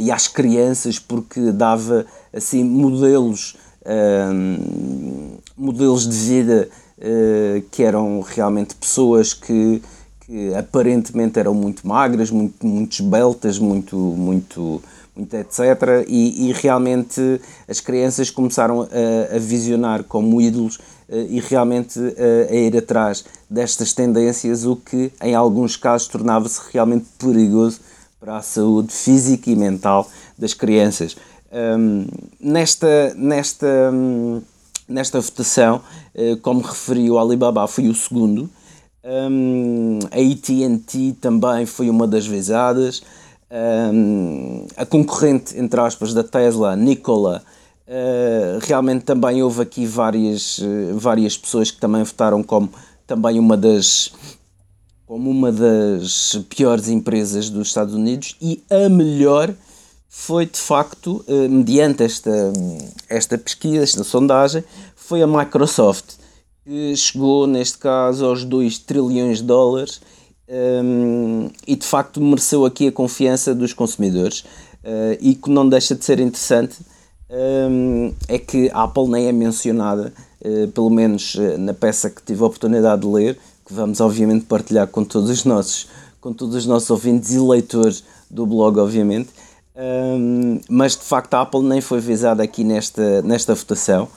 e 0.00 0.10
às 0.10 0.26
crianças, 0.26 0.98
porque 0.98 1.52
dava 1.52 2.04
assim 2.32 2.64
modelos, 2.64 3.56
uh, 3.82 5.37
modelos 5.58 6.08
de 6.08 6.16
vida 6.16 6.68
uh, 6.98 7.62
que 7.70 7.82
eram 7.82 8.20
realmente 8.20 8.74
pessoas 8.74 9.34
que, 9.34 9.82
que 10.20 10.54
aparentemente 10.54 11.38
eram 11.38 11.54
muito 11.54 11.86
magras, 11.86 12.30
muito, 12.30 12.66
muito 12.66 12.92
esbeltas, 12.92 13.58
muito, 13.58 13.96
muito, 13.96 14.82
muito 15.16 15.34
etc. 15.36 16.06
E, 16.06 16.48
e 16.48 16.52
realmente 16.52 17.40
as 17.68 17.80
crianças 17.80 18.30
começaram 18.30 18.82
a, 18.82 19.36
a 19.36 19.38
visionar 19.38 20.04
como 20.04 20.40
ídolos 20.40 20.78
eh, 21.08 21.26
e 21.30 21.40
realmente 21.40 21.98
eh, 22.16 22.48
a 22.50 22.54
ir 22.54 22.76
atrás 22.76 23.24
destas 23.48 23.92
tendências, 23.92 24.64
o 24.64 24.76
que 24.76 25.10
em 25.22 25.34
alguns 25.34 25.76
casos 25.76 26.06
tornava-se 26.06 26.60
realmente 26.72 27.06
perigoso 27.18 27.80
para 28.20 28.36
a 28.36 28.42
saúde 28.42 28.92
física 28.92 29.50
e 29.50 29.56
mental 29.56 30.08
das 30.36 30.52
crianças. 30.52 31.16
Um, 31.50 32.06
nesta, 32.38 33.14
nesta, 33.16 33.66
um, 33.90 34.42
nesta 34.88 35.20
votação, 35.20 35.82
uh, 36.14 36.36
como 36.38 36.60
referi, 36.60 37.10
o 37.10 37.18
Alibaba 37.18 37.66
foi 37.66 37.88
o 37.88 37.94
segundo, 37.94 38.48
um, 39.04 39.98
a 40.10 40.16
AT&T 40.16 41.16
também 41.20 41.66
foi 41.66 41.88
uma 41.88 42.06
das 42.06 42.26
vezadas, 42.26 43.02
a 44.76 44.84
concorrente, 44.84 45.58
entre 45.58 45.80
aspas, 45.80 46.12
da 46.12 46.22
Tesla, 46.22 46.76
Nikola, 46.76 47.42
Uh, 47.88 48.60
realmente 48.60 49.06
também 49.06 49.42
houve 49.42 49.62
aqui 49.62 49.86
várias, 49.86 50.58
uh, 50.58 50.98
várias 50.98 51.38
pessoas 51.38 51.70
que 51.70 51.80
também 51.80 52.02
votaram 52.02 52.42
como 52.42 52.68
também 53.06 53.38
uma 53.38 53.56
das 53.56 54.12
como 55.06 55.30
uma 55.30 55.50
das 55.50 56.38
piores 56.50 56.88
empresas 56.88 57.48
dos 57.48 57.68
Estados 57.68 57.94
Unidos 57.94 58.36
e 58.42 58.62
a 58.70 58.90
melhor 58.90 59.54
foi 60.08 60.46
de 60.46 60.58
facto, 60.58 61.24
uh, 61.28 61.48
mediante 61.48 62.02
esta, 62.02 62.52
esta 63.08 63.36
pesquisa, 63.36 63.84
esta 63.84 64.04
sondagem, 64.04 64.64
foi 64.96 65.22
a 65.22 65.26
Microsoft, 65.26 66.16
que 66.64 66.96
chegou 66.96 67.46
neste 67.46 67.78
caso 67.78 68.24
aos 68.24 68.44
2 68.44 68.78
trilhões 68.78 69.38
de 69.38 69.44
dólares 69.44 70.00
um, 70.48 71.50
e 71.66 71.76
de 71.76 71.86
facto 71.86 72.20
mereceu 72.20 72.64
aqui 72.64 72.88
a 72.88 72.92
confiança 72.92 73.54
dos 73.54 73.72
consumidores 73.72 74.40
uh, 74.40 75.16
e 75.20 75.34
que 75.34 75.50
não 75.50 75.68
deixa 75.68 75.94
de 75.94 76.04
ser 76.04 76.20
interessante 76.20 76.76
um, 77.30 78.12
é 78.28 78.38
que 78.38 78.70
a 78.70 78.84
Apple 78.84 79.08
nem 79.08 79.26
é 79.26 79.32
mencionada, 79.32 80.12
uh, 80.40 80.68
pelo 80.68 80.90
menos 80.90 81.36
na 81.58 81.74
peça 81.74 82.08
que 82.08 82.22
tive 82.22 82.42
a 82.42 82.46
oportunidade 82.46 83.02
de 83.02 83.08
ler, 83.08 83.38
que 83.66 83.74
vamos 83.74 84.00
obviamente 84.00 84.46
partilhar 84.46 84.86
com 84.88 85.04
todos 85.04 85.28
os 85.28 85.44
nossos, 85.44 85.88
com 86.20 86.32
todos 86.32 86.54
os 86.54 86.66
nossos 86.66 86.88
ouvintes 86.88 87.32
e 87.32 87.38
leitores 87.38 88.02
do 88.30 88.46
blog, 88.46 88.78
obviamente. 88.78 89.28
Um, 89.78 90.60
mas 90.68 90.96
de 90.96 91.04
facto 91.04 91.34
a 91.34 91.42
Apple 91.42 91.62
nem 91.62 91.80
foi 91.80 92.00
visada 92.00 92.42
aqui 92.42 92.64
nesta, 92.64 93.22
nesta 93.22 93.54
votação, 93.54 94.08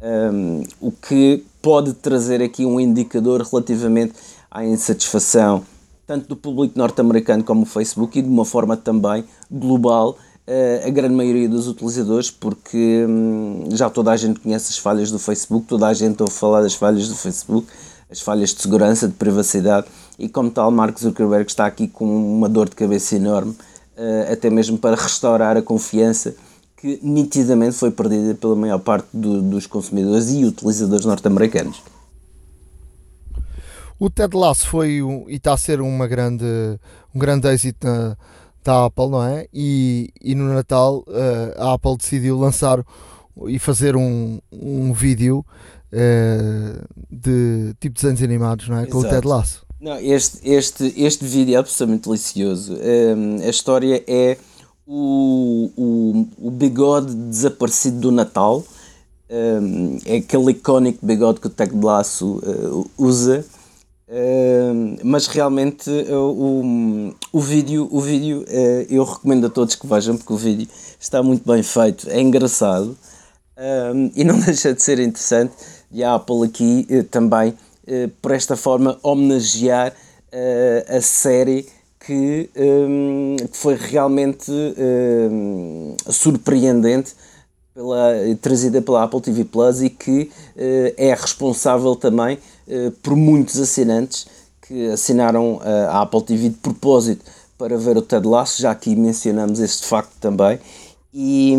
um, 0.00 0.62
o 0.80 0.90
que 0.90 1.44
pode 1.60 1.92
trazer 1.92 2.40
aqui 2.42 2.64
um 2.64 2.80
indicador 2.80 3.42
relativamente 3.42 4.14
à 4.50 4.64
insatisfação 4.64 5.62
tanto 6.10 6.26
do 6.26 6.34
público 6.34 6.76
norte-americano 6.76 7.44
como 7.44 7.62
o 7.62 7.64
Facebook 7.64 8.18
e 8.18 8.22
de 8.22 8.28
uma 8.28 8.44
forma 8.44 8.76
também 8.76 9.24
global 9.48 10.18
uh, 10.48 10.84
a 10.84 10.90
grande 10.90 11.14
maioria 11.14 11.48
dos 11.48 11.68
utilizadores, 11.68 12.32
porque 12.32 13.06
um, 13.08 13.68
já 13.70 13.88
toda 13.88 14.10
a 14.10 14.16
gente 14.16 14.40
conhece 14.40 14.72
as 14.72 14.78
falhas 14.78 15.12
do 15.12 15.20
Facebook, 15.20 15.68
toda 15.68 15.86
a 15.86 15.94
gente 15.94 16.20
ouve 16.20 16.32
falar 16.34 16.62
das 16.62 16.74
falhas 16.74 17.06
do 17.06 17.14
Facebook, 17.14 17.68
as 18.10 18.20
falhas 18.20 18.52
de 18.52 18.60
segurança, 18.60 19.06
de 19.06 19.14
privacidade 19.14 19.86
e 20.18 20.28
como 20.28 20.50
tal 20.50 20.68
Mark 20.72 20.98
Zuckerberg 20.98 21.48
está 21.48 21.64
aqui 21.64 21.86
com 21.86 22.04
uma 22.04 22.48
dor 22.48 22.68
de 22.68 22.74
cabeça 22.74 23.14
enorme, 23.14 23.54
até 24.30 24.48
mesmo 24.50 24.78
para 24.78 24.96
restaurar 24.96 25.56
a 25.56 25.62
confiança 25.62 26.34
que 26.80 26.98
nitidamente 27.02 27.76
foi 27.76 27.90
perdida 27.90 28.34
pela 28.34 28.56
maior 28.56 28.78
parte 28.78 29.08
do, 29.12 29.42
dos 29.42 29.66
consumidores 29.66 30.30
e 30.30 30.44
utilizadores 30.44 31.04
norte-americanos. 31.04 31.82
O 33.98 34.08
Ted 34.08 34.34
Lasso 34.34 34.66
foi 34.66 35.02
um, 35.02 35.28
e 35.28 35.34
está 35.34 35.52
a 35.52 35.58
ser 35.58 35.82
uma 35.82 36.06
grande, 36.06 36.46
um 37.14 37.18
grande 37.18 37.46
êxito 37.48 37.86
na, 37.86 38.16
da 38.64 38.86
Apple, 38.86 39.10
não 39.10 39.22
é? 39.22 39.46
E, 39.52 40.08
e 40.22 40.34
no 40.34 40.54
Natal 40.54 41.04
uh, 41.06 41.60
a 41.62 41.74
Apple 41.74 41.98
decidiu 41.98 42.38
lançar 42.38 42.82
e 43.46 43.58
fazer 43.58 43.96
um, 43.96 44.38
um 44.50 44.94
vídeo 44.94 45.44
uh, 45.92 47.04
de 47.10 47.74
tipo 47.78 47.94
desenhos 47.94 48.22
animados, 48.22 48.68
não 48.68 48.78
é? 48.78 48.86
Com 48.86 48.98
o 48.98 49.02
Ted 49.06 49.26
Lasso. 49.26 49.66
Não, 49.80 49.98
este, 49.98 50.38
este, 50.42 50.92
este 50.96 51.24
vídeo 51.24 51.54
é 51.54 51.58
absolutamente 51.58 52.08
delicioso. 52.08 52.74
Um, 52.74 53.42
a 53.42 53.48
história 53.48 54.04
é 54.06 54.36
o, 54.86 55.70
o, 55.76 56.48
o 56.48 56.50
bigode 56.50 57.14
desaparecido 57.14 57.98
do 57.98 58.12
Natal. 58.12 58.62
Um, 59.30 59.98
é 60.04 60.16
aquele 60.16 60.50
icónico 60.50 61.04
bigode 61.04 61.40
que 61.40 61.46
o 61.46 61.50
Ted 61.50 61.74
Lasso 61.74 62.38
uh, 62.38 62.90
usa 62.98 63.44
mas 65.04 65.28
realmente 65.28 65.88
uh, 65.88 66.14
o, 66.14 67.14
o 67.32 67.40
vídeo, 67.40 67.88
o 67.90 68.00
vídeo 68.00 68.40
uh, 68.40 68.86
eu 68.88 69.04
recomendo 69.04 69.46
a 69.46 69.50
todos 69.50 69.76
que 69.76 69.86
vejam 69.86 70.16
porque 70.16 70.32
o 70.32 70.36
vídeo 70.36 70.68
está 70.98 71.22
muito 71.22 71.46
bem 71.46 71.62
feito, 71.62 72.10
é 72.10 72.20
engraçado 72.20 72.96
e 74.14 74.24
não 74.24 74.40
deixa 74.40 74.72
de 74.72 74.82
ser 74.82 74.98
interessante. 74.98 75.52
E 75.92 76.02
a 76.02 76.14
Apple 76.14 76.44
aqui 76.44 76.86
uh, 76.90 77.04
também, 77.04 77.54
por 78.22 78.32
esta 78.32 78.56
forma, 78.56 78.98
homenagear 79.02 79.92
a 80.88 81.00
série 81.00 81.66
que, 82.06 82.48
um, 82.56 83.36
que 83.36 83.56
foi 83.56 83.74
realmente 83.74 84.52
surpreendente 86.08 87.14
pela, 87.74 88.12
trazida 88.40 88.80
pela 88.80 89.04
Apple 89.04 89.20
TV 89.20 89.44
Plus 89.44 89.82
e 89.82 89.90
que 89.90 90.30
é 90.96 91.14
responsável 91.14 91.96
também 91.96 92.38
eh, 92.70 92.92
por 93.02 93.16
muitos 93.16 93.58
assinantes 93.58 94.28
que 94.62 94.90
assinaram 94.90 95.60
eh, 95.64 95.86
a 95.90 96.02
Apple 96.02 96.22
TV 96.22 96.50
de 96.50 96.54
propósito 96.54 97.24
para 97.58 97.76
ver 97.76 97.96
o 97.96 98.02
Ted 98.02 98.24
Lasso, 98.24 98.62
já 98.62 98.70
aqui 98.70 98.94
mencionamos 98.94 99.58
este 99.58 99.84
facto 99.84 100.12
também. 100.20 100.60
E, 101.12 101.52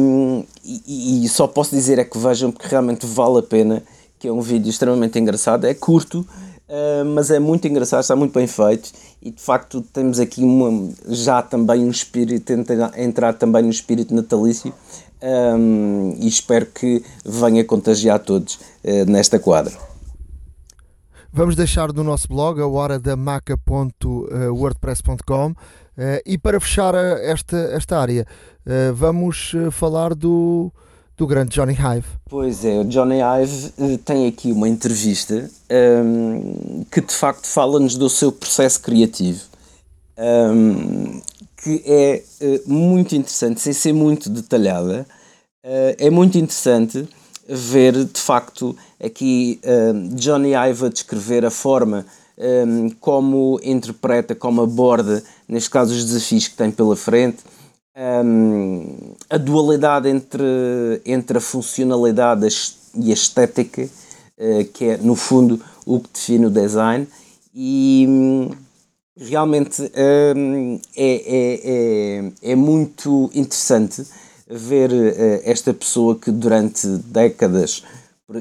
e, 0.64 1.26
e, 1.26 1.28
só 1.28 1.46
posso 1.46 1.76
dizer 1.76 2.00
é 2.00 2.06
que 2.06 2.18
vejam 2.18 2.50
porque 2.50 2.70
realmente 2.70 3.06
vale 3.06 3.40
a 3.40 3.44
pena, 3.44 3.84
que 4.22 4.28
é 4.28 4.32
um 4.32 4.40
vídeo 4.40 4.70
extremamente 4.70 5.18
engraçado, 5.18 5.66
é 5.66 5.74
curto, 5.74 6.20
uh, 6.20 7.04
mas 7.16 7.32
é 7.32 7.40
muito 7.40 7.68
engraçado, 7.68 8.02
está 8.02 8.16
muito 8.16 8.34
bem 8.34 8.46
feito 8.46 8.92
e 9.22 9.32
de 9.32 9.42
facto 9.42 9.82
temos 9.82 10.20
aqui 10.20 10.44
uma, 10.44 10.92
já 11.08 11.42
também 11.42 11.84
um 11.84 11.90
espírito, 11.90 12.54
entrar 12.96 13.34
também 13.34 13.64
no 13.64 13.72
espírito 13.72 14.14
natalício 14.14 14.72
um, 15.58 16.16
e 16.20 16.28
espero 16.28 16.68
que 16.68 17.04
venha 17.26 17.66
contagiar 17.66 18.20
todos 18.20 18.60
uh, 18.84 19.10
nesta 19.10 19.40
quadra. 19.40 19.74
Vamos 21.34 21.56
deixar 21.56 21.92
no 21.92 22.04
nosso 22.04 22.28
blog 22.28 22.62
a 22.62 22.68
hora 22.68 23.00
da 23.00 23.16
maca.wordpress.com 23.16 25.56
eh, 25.98 26.22
e 26.26 26.38
para 26.38 26.60
fechar 26.60 26.96
eh, 26.96 27.32
esta, 27.32 27.58
esta 27.58 28.00
área, 28.00 28.26
eh, 28.66 28.92
vamos 28.92 29.54
falar 29.72 30.16
do, 30.16 30.72
do 31.22 31.28
grande 31.28 31.52
Johnny 31.52 31.74
Hive. 31.74 32.08
Pois 32.28 32.66
é, 32.66 32.80
o 32.80 32.84
Johnny 32.84 33.20
Hive 33.20 33.98
tem 34.00 34.28
aqui 34.28 34.52
uma 34.52 34.68
entrevista 34.68 35.48
um, 35.70 36.82
ehm, 36.82 36.84
que 36.90 37.00
de 37.00 37.14
facto 37.14 37.46
fala-nos 37.46 37.96
do 37.96 38.10
seu 38.10 38.32
processo 38.32 38.82
criativo. 38.82 39.42
Um, 40.18 40.24
ehm, 40.24 41.22
que 41.64 41.84
é 41.86 42.24
muito 42.66 43.16
interessante, 43.16 43.62
sem 43.62 43.72
ser 43.72 43.94
muito 43.94 44.32
detalhada, 44.32 45.06
é 45.64 46.10
muito 46.10 46.40
interessante 46.40 47.08
ver 47.48 47.94
de 48.04 48.20
facto 48.20 48.76
aqui 49.00 49.60
um, 49.64 50.16
Johnny 50.16 50.54
Ive 50.56 50.88
a 50.88 50.90
descrever 50.90 51.46
a 51.46 51.52
forma 51.52 52.04
um, 52.36 52.90
como 53.00 53.60
interpreta, 53.64 54.34
como 54.34 54.64
aborda, 54.64 55.24
neste 55.48 55.70
caso, 55.70 55.94
os 55.94 56.04
desafios 56.04 56.48
que 56.48 56.56
tem 56.56 56.72
pela 56.72 56.96
frente, 56.96 57.44
um, 57.96 59.14
a 59.30 59.38
dualidade 59.38 60.10
entre, 60.10 61.02
entre 61.06 61.38
a 61.38 61.42
funcionalidade 61.42 62.48
e 62.96 63.12
a 63.12 63.14
estética, 63.14 63.84
uh, 64.38 64.66
que 64.74 64.86
é 64.86 64.98
no 64.98 65.16
fundo 65.16 65.62
o 65.86 66.00
que 66.00 66.10
define 66.14 66.46
o 66.46 66.50
design, 66.50 67.08
e 67.54 68.06
hum, 68.08 68.50
realmente 69.18 69.82
um, 70.36 70.80
é, 70.96 71.12
é, 71.26 71.60
é, 71.64 72.52
é 72.52 72.56
muito 72.56 73.30
interessante 73.34 74.06
ver 74.48 74.92
uh, 74.92 75.42
esta 75.44 75.74
pessoa 75.74 76.16
que 76.16 76.32
durante 76.32 76.88
décadas, 76.88 77.84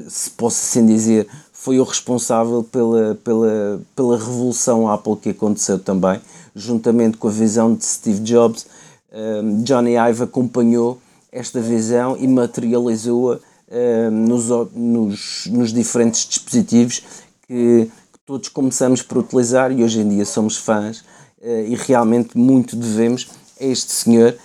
se 0.07 0.29
posso 0.31 0.57
assim 0.61 0.85
dizer, 0.85 1.27
foi 1.51 1.79
o 1.79 1.83
responsável 1.83 2.63
pela, 2.63 3.15
pela, 3.23 3.81
pela 3.95 4.17
revolução 4.17 4.89
Apple 4.89 5.17
que 5.17 5.29
aconteceu 5.29 5.77
também, 5.77 6.19
juntamente 6.55 7.17
com 7.17 7.27
a 7.27 7.31
visão 7.31 7.75
de 7.75 7.85
Steve 7.85 8.19
Jobs. 8.21 8.65
Um, 9.11 9.63
Johnny 9.63 9.95
Ive 9.97 10.23
acompanhou 10.23 11.01
esta 11.31 11.59
visão 11.59 12.15
e 12.17 12.27
materializou-a 12.27 13.39
um, 13.71 14.11
nos, 14.11 14.49
nos, 14.73 15.45
nos, 15.47 15.73
diferentes 15.73 16.25
dispositivos 16.27 17.03
que, 17.47 17.89
que, 18.13 18.19
todos 18.25 18.49
começamos 18.49 19.01
por 19.01 19.17
utilizar 19.17 19.71
e 19.71 19.83
hoje 19.83 19.99
em 19.99 20.07
dia 20.07 20.25
somos 20.25 20.57
fãs 20.57 20.99
uh, 21.41 21.65
e 21.67 21.75
realmente 21.75 22.37
muito 22.37 22.75
devemos 22.75 23.27
a 23.59 23.65
este 23.65 23.91
senhor 23.91 24.35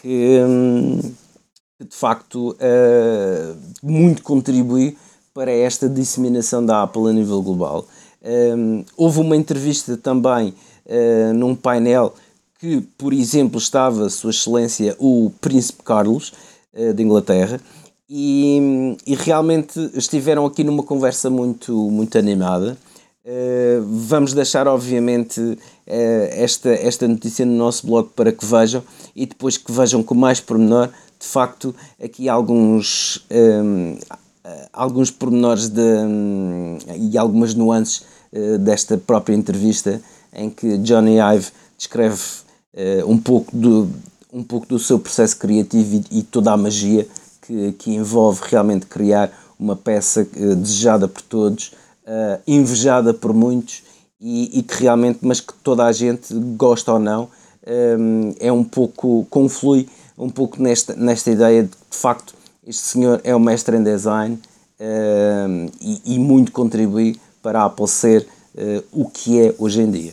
que, 0.00 0.40
hum, 0.46 1.00
que 1.78 1.84
de 1.84 1.94
facto 1.94 2.52
uh, 2.52 3.56
muito 3.82 4.22
contribui 4.22 4.96
para 5.34 5.50
esta 5.50 5.88
disseminação 5.88 6.64
da 6.64 6.82
Apple 6.82 7.08
a 7.08 7.12
nível 7.12 7.42
global. 7.42 7.86
Um, 8.22 8.84
houve 8.96 9.20
uma 9.20 9.36
entrevista 9.36 9.96
também 9.96 10.54
uh, 10.86 11.34
num 11.34 11.54
painel 11.54 12.14
que, 12.64 12.80
por 12.96 13.12
exemplo, 13.12 13.58
estava 13.58 14.08
Sua 14.08 14.30
Excelência 14.30 14.96
o 14.98 15.30
Príncipe 15.38 15.82
Carlos 15.82 16.32
uh, 16.72 16.94
de 16.94 17.02
Inglaterra 17.02 17.60
e, 18.08 18.96
e, 19.06 19.14
realmente 19.14 19.78
estiveram 19.92 20.46
aqui 20.46 20.64
numa 20.64 20.82
conversa 20.82 21.28
muito, 21.28 21.74
muito 21.90 22.16
animada. 22.16 22.78
Uh, 23.22 23.82
vamos 23.82 24.32
deixar, 24.32 24.66
obviamente, 24.66 25.40
uh, 25.40 25.58
esta, 26.30 26.70
esta 26.70 27.06
notícia 27.06 27.44
no 27.44 27.52
nosso 27.52 27.86
blog 27.86 28.08
para 28.16 28.32
que 28.32 28.46
vejam 28.46 28.82
e 29.14 29.26
depois 29.26 29.58
que 29.58 29.70
vejam 29.70 30.02
com 30.02 30.14
mais 30.14 30.40
pormenor. 30.40 30.88
De 31.20 31.26
facto, 31.26 31.74
aqui 32.02 32.30
alguns, 32.30 33.26
um, 33.30 33.96
eh, 34.44 34.68
alguns 34.72 35.10
pormenores 35.10 35.68
de, 35.68 35.80
um, 35.80 36.78
e 36.96 37.16
algumas 37.16 37.54
nuances 37.54 38.02
desta 38.60 38.98
própria 38.98 39.34
entrevista 39.34 40.02
em 40.34 40.50
que 40.50 40.76
Johnny 40.78 41.18
Ive 41.18 41.46
descreve 41.78 42.43
uh, 42.74 43.10
um, 43.10 43.18
pouco 43.18 43.56
do, 43.56 43.88
um 44.32 44.42
pouco 44.42 44.66
do 44.66 44.78
seu 44.78 44.98
processo 44.98 45.36
criativo 45.38 45.96
e, 46.10 46.18
e 46.18 46.22
toda 46.22 46.52
a 46.52 46.56
magia 46.56 47.06
que, 47.42 47.72
que 47.72 47.94
envolve 47.94 48.40
realmente 48.44 48.86
criar 48.86 49.32
uma 49.58 49.76
peça 49.76 50.24
desejada 50.24 51.06
por 51.08 51.22
todos 51.22 51.72
uh, 52.04 52.40
invejada 52.46 53.12
por 53.12 53.32
muitos 53.32 53.82
e, 54.20 54.58
e, 54.58 54.62
que 54.62 54.82
realmente, 54.82 55.20
mas 55.22 55.40
que 55.40 55.52
toda 55.62 55.84
a 55.84 55.92
gente 55.92 56.32
gosta 56.56 56.92
ou 56.92 56.98
não, 56.98 57.28
um, 57.98 58.34
é 58.40 58.50
um 58.50 58.64
pouco, 58.64 59.26
conflui 59.28 59.88
um 60.16 60.30
pouco 60.30 60.62
nesta, 60.62 60.94
nesta 60.94 61.30
ideia 61.30 61.64
de 61.64 61.70
que 61.70 61.76
de 61.90 61.96
facto 61.96 62.34
este 62.66 62.82
senhor 62.82 63.20
é 63.24 63.34
o 63.34 63.40
mestre 63.40 63.76
em 63.76 63.82
design, 63.82 64.38
uh, 64.80 65.70
e, 65.80 66.14
e, 66.14 66.18
muito 66.18 66.52
contribuir 66.52 67.18
para 67.42 67.60
a 67.60 67.64
Apple 67.66 67.88
ser 67.88 68.26
uh, 68.56 68.84
o 68.92 69.08
que 69.08 69.40
é 69.40 69.54
hoje 69.58 69.80
em 69.80 69.90
dia. 69.90 70.12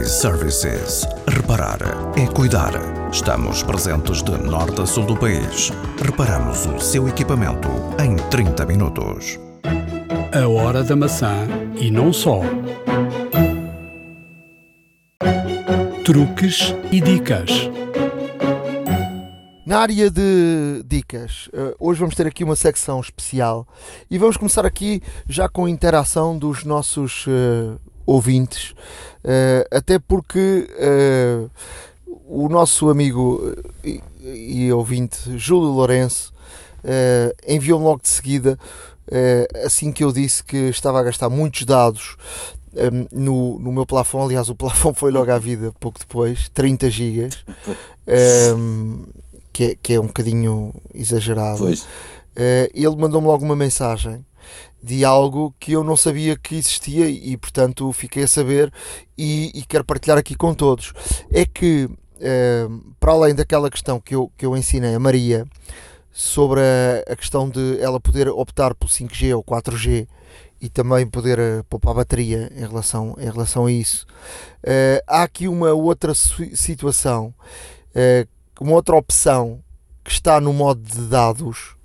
iServices. 0.00 1.06
Reparar 1.26 1.78
é 2.16 2.26
cuidar. 2.26 2.72
Estamos 3.12 3.62
presentes 3.62 4.22
de 4.22 4.32
norte 4.32 4.80
a 4.80 4.86
sul 4.86 5.04
do 5.04 5.16
país. 5.16 5.70
Reparamos 6.02 6.66
o 6.66 6.78
seu 6.78 7.08
equipamento 7.08 7.68
em 8.02 8.16
30 8.28 8.66
minutos. 8.66 9.38
A 10.32 10.46
hora 10.46 10.82
da 10.82 10.94
maçã 10.94 11.46
e 11.76 11.90
não 11.90 12.12
só. 12.12 12.40
Truques 16.04 16.74
e 16.90 17.00
dicas. 17.00 17.70
Na 19.68 19.80
área 19.80 20.10
de 20.10 20.82
dicas, 20.86 21.50
eh, 21.52 21.74
hoje 21.78 22.00
vamos 22.00 22.14
ter 22.14 22.26
aqui 22.26 22.42
uma 22.42 22.56
secção 22.56 23.00
especial 23.00 23.68
e 24.10 24.16
vamos 24.16 24.38
começar 24.38 24.64
aqui 24.64 25.02
já 25.28 25.46
com 25.46 25.66
a 25.66 25.70
interação 25.70 26.38
dos 26.38 26.64
nossos 26.64 27.26
uh, 27.26 27.78
ouvintes, 28.06 28.70
uh, 28.70 29.68
até 29.70 29.98
porque 29.98 30.66
uh, 30.72 31.50
o 32.26 32.48
nosso 32.48 32.88
amigo 32.88 33.54
e, 33.84 34.00
e 34.22 34.72
ouvinte 34.72 35.36
Júlio 35.36 35.68
Lourenço 35.68 36.32
enviou-me 37.46 37.84
logo 37.84 38.00
de 38.00 38.08
seguida, 38.08 38.58
assim 39.66 39.92
que 39.92 40.02
eu 40.02 40.12
disse 40.12 40.42
que 40.42 40.70
estava 40.70 40.98
a 40.98 41.02
gastar 41.02 41.28
muitos 41.28 41.66
dados 41.66 42.16
um, 42.72 43.06
no, 43.12 43.58
no 43.58 43.72
meu 43.72 43.84
plafond, 43.84 44.24
aliás, 44.24 44.48
o 44.48 44.54
plafond 44.56 44.98
foi 44.98 45.10
logo 45.10 45.30
à 45.30 45.38
vida 45.38 45.74
pouco 45.78 45.98
depois, 45.98 46.48
30 46.54 46.88
gigas, 46.88 47.44
um, 48.56 49.04
que, 49.58 49.64
é, 49.64 49.74
que 49.74 49.94
é 49.94 50.00
um 50.00 50.06
bocadinho 50.06 50.72
exagerado. 50.94 51.64
Uh, 51.64 52.70
ele 52.72 52.96
mandou-me 52.96 53.26
logo 53.26 53.44
uma 53.44 53.56
mensagem 53.56 54.24
de 54.80 55.04
algo 55.04 55.52
que 55.58 55.72
eu 55.72 55.82
não 55.82 55.96
sabia 55.96 56.36
que 56.36 56.54
existia 56.54 57.08
e, 57.08 57.36
portanto, 57.36 57.92
fiquei 57.92 58.22
a 58.22 58.28
saber 58.28 58.72
e, 59.16 59.50
e 59.52 59.64
quero 59.64 59.84
partilhar 59.84 60.16
aqui 60.16 60.36
com 60.36 60.54
todos. 60.54 60.92
É 61.32 61.44
que, 61.44 61.86
uh, 61.86 62.94
para 63.00 63.10
além 63.10 63.34
daquela 63.34 63.68
questão 63.68 63.98
que 63.98 64.14
eu, 64.14 64.30
que 64.38 64.46
eu 64.46 64.56
ensinei 64.56 64.94
a 64.94 65.00
Maria 65.00 65.44
sobre 66.12 66.60
a, 66.60 67.12
a 67.12 67.16
questão 67.16 67.50
de 67.50 67.80
ela 67.80 67.98
poder 67.98 68.28
optar 68.28 68.76
por 68.76 68.88
5G 68.88 69.36
ou 69.36 69.42
4G 69.42 70.06
e 70.60 70.68
também 70.68 71.04
poder 71.04 71.40
uh, 71.40 71.64
poupar 71.68 71.94
bateria 71.94 72.48
em 72.54 72.60
relação, 72.60 73.16
em 73.18 73.28
relação 73.28 73.66
a 73.66 73.72
isso. 73.72 74.06
Uh, 74.62 75.02
há 75.04 75.24
aqui 75.24 75.48
uma 75.48 75.72
outra 75.72 76.14
situação, 76.14 77.34
uma 78.64 78.72
outra 78.72 78.96
opção 78.96 79.62
que 80.04 80.10
está 80.10 80.40
no 80.40 80.52
modo 80.52 80.80
de 80.80 81.02
dados. 81.06 81.76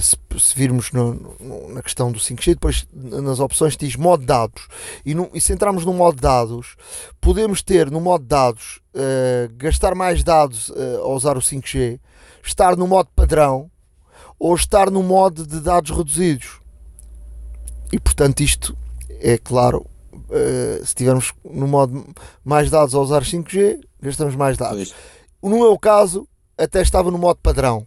Se, 0.00 0.16
se, 0.40 0.54
virmos 0.54 0.90
no, 0.92 1.12
no, 1.38 1.74
na 1.74 1.82
questão 1.82 2.10
do 2.10 2.18
5G, 2.18 2.54
depois 2.54 2.88
nas 2.90 3.38
opções 3.38 3.76
diz 3.76 3.96
modo 3.96 4.24
dados. 4.24 4.66
E, 5.04 5.14
no, 5.14 5.28
e 5.34 5.42
se 5.42 5.52
entrarmos 5.52 5.84
no 5.84 5.92
modo 5.92 6.18
dados, 6.18 6.74
podemos 7.20 7.60
ter 7.60 7.90
no 7.90 8.00
modo 8.00 8.24
dados 8.24 8.80
gastar 9.58 9.94
mais 9.94 10.24
dados 10.24 10.72
ao 11.02 11.12
usar 11.12 11.36
o 11.36 11.40
5G, 11.40 12.00
estar 12.42 12.78
no 12.78 12.86
modo 12.86 13.10
padrão 13.14 13.70
ou 14.38 14.54
estar 14.54 14.90
no 14.90 15.02
modo 15.02 15.46
de 15.46 15.60
dados 15.60 15.90
reduzidos 15.90 16.60
e 17.92 17.98
portanto 17.98 18.40
isto 18.40 18.76
é 19.20 19.38
claro 19.38 19.86
uh, 20.12 20.84
se 20.86 20.94
tivermos 20.94 21.32
no 21.44 21.66
modo 21.66 22.06
mais 22.44 22.70
dados 22.70 22.94
a 22.94 23.00
usar 23.00 23.22
5G 23.22 23.80
gastamos 24.00 24.36
mais 24.36 24.56
dados 24.56 24.90
pois. 24.90 25.17
No 25.42 25.58
meu 25.58 25.78
caso 25.78 26.28
até 26.56 26.82
estava 26.82 27.10
no 27.10 27.18
modo 27.18 27.38
padrão 27.42 27.86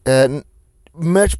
uh, 0.00 0.44
mas 0.92 1.36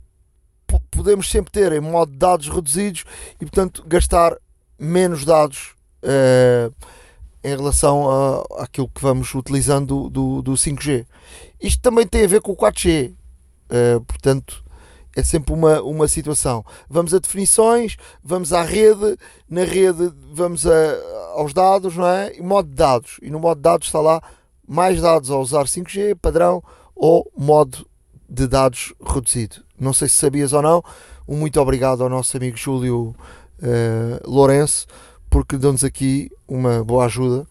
podemos 0.91 1.31
sempre 1.31 1.51
ter 1.51 1.73
em 1.73 1.81
modo 1.81 2.13
de 2.13 2.19
dados 2.19 2.49
reduzidos 2.49 3.05
e 3.41 3.45
portanto 3.45 3.85
gastar 3.87 4.37
menos 4.79 5.25
dados 5.25 5.75
uh, 6.05 6.75
em 7.43 7.57
relação 7.57 8.09
a, 8.11 8.63
àquilo 8.65 8.89
que 8.89 9.01
vamos 9.01 9.35
utilizando 9.35 10.09
do, 10.09 10.11
do, 10.11 10.43
do 10.43 10.53
5G 10.53 11.07
isto 11.61 11.83
também 11.83 12.07
tem 12.07 12.25
a 12.25 12.29
ver 12.29 12.41
com 12.41 12.53
o 12.53 12.57
4G 12.57 13.13
portanto 14.07 14.65
é 15.17 15.23
sempre 15.23 15.53
uma, 15.53 15.83
uma 15.83 16.07
situação. 16.07 16.65
Vamos 16.89 17.13
a 17.13 17.19
definições, 17.19 17.97
vamos 18.23 18.53
à 18.53 18.63
rede, 18.63 19.17
na 19.49 19.65
rede 19.65 20.13
vamos 20.33 20.67
a, 20.67 20.73
aos 21.35 21.53
dados, 21.53 21.97
não 21.97 22.07
é? 22.07 22.37
E 22.37 22.43
modo 22.43 22.69
de 22.69 22.75
dados. 22.75 23.19
E 23.23 23.31
no 23.31 23.41
modo 23.41 23.59
de 23.59 23.63
dados 23.63 23.87
está 23.89 24.01
lá 24.01 24.23
mais 24.71 25.01
dados 25.01 25.33
a 25.33 25.37
usar 25.37 25.65
5G, 25.65 26.15
padrão, 26.23 26.63
ou 26.95 27.29
modo 27.37 27.85
de 28.29 28.47
dados 28.47 28.95
reduzido. 29.05 29.57
Não 29.77 29.93
sei 29.93 30.09
se 30.09 30.15
sabias 30.15 30.53
ou 30.53 30.63
não. 30.63 30.81
Um 31.27 31.37
muito 31.37 31.61
obrigado 31.61 32.05
ao 32.05 32.09
nosso 32.09 32.37
amigo 32.37 32.57
Júlio 32.57 33.13
uh, 33.59 34.31
Lourenço, 34.31 34.87
porque 35.29 35.57
deu-nos 35.57 35.83
aqui 35.83 36.31
uma 36.47 36.85
boa 36.85 37.07
ajuda. 37.07 37.45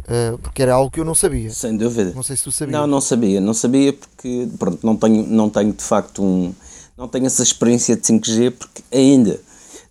Uh, 0.00 0.36
porque 0.38 0.62
era 0.62 0.74
algo 0.74 0.90
que 0.90 0.98
eu 0.98 1.04
não 1.04 1.14
sabia. 1.14 1.48
Sem 1.50 1.76
dúvida. 1.76 2.12
Não 2.12 2.24
sei 2.24 2.36
se 2.36 2.42
tu 2.42 2.50
sabias. 2.50 2.80
Não, 2.80 2.88
não 2.88 3.00
sabia. 3.00 3.40
Não 3.40 3.54
sabia 3.54 3.92
porque 3.92 4.48
pronto, 4.58 4.84
não, 4.84 4.96
tenho, 4.96 5.24
não 5.28 5.48
tenho 5.48 5.72
de 5.72 5.84
facto 5.84 6.24
um, 6.24 6.52
não 6.96 7.06
tenho 7.06 7.26
essa 7.26 7.44
experiência 7.44 7.94
de 7.94 8.02
5G 8.02 8.50
porque 8.50 8.82
ainda 8.90 9.38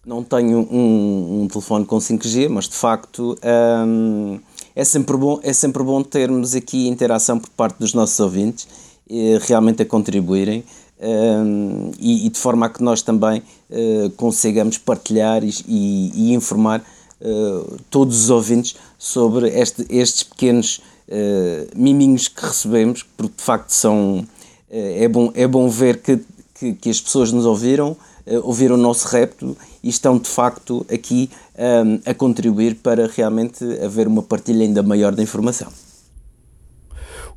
não 0.05 0.21
tenho 0.21 0.67
um, 0.69 1.43
um 1.43 1.47
telefone 1.47 1.85
com 1.85 1.97
5G, 1.97 2.49
mas 2.49 2.67
de 2.67 2.75
facto 2.75 3.37
hum, 3.85 4.39
é, 4.77 4.83
sempre 4.83 5.17
bom, 5.17 5.39
é 5.41 5.51
sempre 5.53 5.83
bom 5.83 6.03
termos 6.03 6.53
aqui 6.53 6.87
interação 6.87 7.39
por 7.39 7.49
parte 7.49 7.79
dos 7.79 7.93
nossos 7.95 8.19
ouvintes, 8.19 8.67
eh, 9.09 9.39
realmente 9.41 9.81
a 9.81 9.85
contribuírem. 9.85 10.63
Um, 10.99 11.91
e, 11.99 12.25
e, 12.25 12.29
de 12.29 12.39
forma 12.39 12.65
a 12.65 12.69
que 12.69 12.81
nós 12.81 13.03
também 13.03 13.43
uh, 13.69 14.09
consigamos 14.17 14.79
partilhar 14.79 15.43
e, 15.43 15.53
e, 15.67 16.11
e 16.15 16.33
informar 16.33 16.83
uh, 17.21 17.77
todos 17.91 18.23
os 18.23 18.29
ouvintes 18.31 18.75
sobre 18.97 19.47
este, 19.49 19.85
estes 19.91 20.23
pequenos 20.23 20.81
uh, 21.07 21.69
miminhos 21.75 22.27
que 22.27 22.43
recebemos, 22.43 23.05
porque 23.15 23.35
de 23.37 23.43
facto 23.43 23.69
são, 23.69 24.25
é, 24.71 25.07
bom, 25.07 25.31
é 25.35 25.45
bom 25.47 25.69
ver 25.69 26.01
que 26.01 26.19
que, 26.59 26.73
que 26.73 26.89
as 26.89 26.99
pessoas 26.99 27.31
nos 27.31 27.45
ouviram, 27.45 27.95
uh, 28.27 28.47
ouviram 28.47 28.75
o 28.75 28.77
nosso 28.77 29.07
repto 29.07 29.57
e 29.83 29.89
estão 29.89 30.17
de 30.17 30.29
facto 30.29 30.85
aqui 30.91 31.29
um, 31.57 31.63
ehm, 31.63 32.01
a 32.05 32.13
contribuir 32.13 32.75
para 32.75 33.07
realmente 33.07 33.63
haver 33.83 34.07
uma 34.07 34.21
partilha 34.21 34.63
ainda 34.63 34.83
maior 34.83 35.15
da 35.15 35.23
informação. 35.23 35.71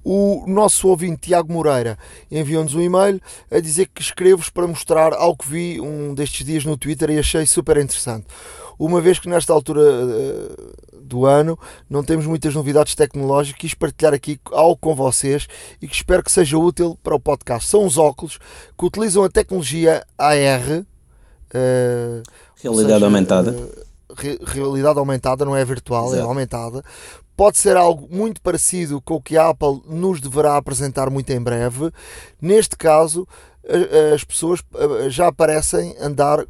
O 0.03 0.45
nosso 0.47 0.89
ouvinte 0.89 1.29
Tiago 1.29 1.53
Moreira 1.53 1.99
enviou-nos 2.31 2.75
um 2.75 2.81
e-mail 2.81 3.21
a 3.51 3.61
dizer 3.61 3.89
que 3.95 4.01
escrevo 4.01 4.51
para 4.53 4.67
mostrar 4.67 5.13
algo 5.13 5.37
que 5.43 5.49
vi 5.49 5.81
um 5.81 6.15
destes 6.15 6.45
dias 6.45 6.65
no 6.65 6.77
Twitter 6.77 7.11
e 7.11 7.19
achei 7.19 7.45
super 7.45 7.77
interessante. 7.77 8.27
Uma 8.79 9.01
vez 9.01 9.19
que 9.19 9.29
nesta 9.29 9.53
altura 9.53 9.83
uh, 9.83 10.73
do 11.11 11.27
ano 11.27 11.59
não 11.89 12.03
temos 12.03 12.25
muitas 12.25 12.55
novidades 12.55 12.95
tecnológicas, 12.95 13.61
quis 13.61 13.75
partilhar 13.75 14.15
aqui 14.15 14.41
algo 14.53 14.77
com 14.77 14.95
vocês 14.95 15.47
e 15.83 15.89
que 15.89 15.95
espero 15.95 16.23
que 16.23 16.33
seja 16.33 16.57
útil 16.57 16.99
para 17.03 17.15
o 17.15 17.21
podcast. 17.21 17.69
São 17.69 17.85
os 17.85 17.99
óculos 17.99 18.39
que 18.79 18.85
utilizam 18.87 19.25
a 19.25 19.29
tecnologia 19.29 20.05
AR. 20.17 20.85
Uh, 21.53 22.23
realidade 22.57 22.93
seja, 22.95 23.05
aumentada. 23.05 23.51
Uh, 23.51 23.85
re 24.17 24.39
realidade 24.45 24.99
aumentada, 24.99 25.45
não 25.45 25.57
é 25.57 25.65
virtual, 25.65 26.05
é 26.05 26.09
Exato. 26.09 26.23
é 26.23 26.25
aumentada. 26.25 26.85
Pode 27.37 27.59
ser 27.59 27.77
algo 27.77 28.09
muito 28.11 28.41
parecido 28.41 29.01
com 29.01 29.15
o 29.15 29.21
que 29.21 29.37
a 29.37 29.49
Apple 29.49 29.83
nos 29.87 30.21
deverá 30.21 30.57
apresentar 30.57 31.11
muito 31.11 31.31
em 31.31 31.41
breve. 31.41 31.91
Neste 32.41 32.77
caso, 32.77 33.27
as 34.15 34.23
pessoas 34.25 34.61
já 35.09 35.29
aparecem 35.29 35.97
andar 35.99 36.45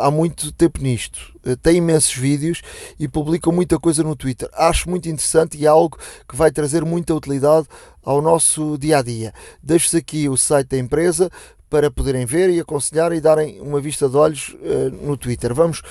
há 0.00 0.10
muito 0.10 0.52
tempo 0.52 0.80
nisto. 0.82 1.34
Uh, 1.44 1.56
tem 1.56 1.76
imensos 1.76 2.14
vídeos 2.14 2.62
e 2.98 3.08
publicam 3.08 3.52
muita 3.52 3.78
coisa 3.78 4.02
no 4.02 4.16
Twitter. 4.16 4.48
Acho 4.52 4.88
muito 4.90 5.08
interessante 5.08 5.56
e 5.56 5.64
é 5.64 5.68
algo 5.68 5.98
que 6.28 6.36
vai 6.36 6.50
trazer 6.50 6.84
muita 6.84 7.14
utilidade 7.14 7.66
ao 8.02 8.20
nosso 8.20 8.76
dia 8.78 8.98
a 8.98 9.02
dia. 9.02 9.32
Deixo-vos 9.62 9.94
aqui 9.94 10.28
o 10.28 10.36
site 10.36 10.68
da 10.68 10.78
empresa 10.78 11.30
para 11.70 11.90
poderem 11.90 12.26
ver 12.26 12.50
e 12.50 12.60
aconselhar 12.60 13.12
e 13.12 13.20
darem 13.20 13.60
uma 13.60 13.80
vista 13.80 14.08
de 14.08 14.16
olhos 14.16 14.54
uh, 14.60 14.90
no 15.06 15.16
Twitter. 15.16 15.54
Vamos 15.54 15.82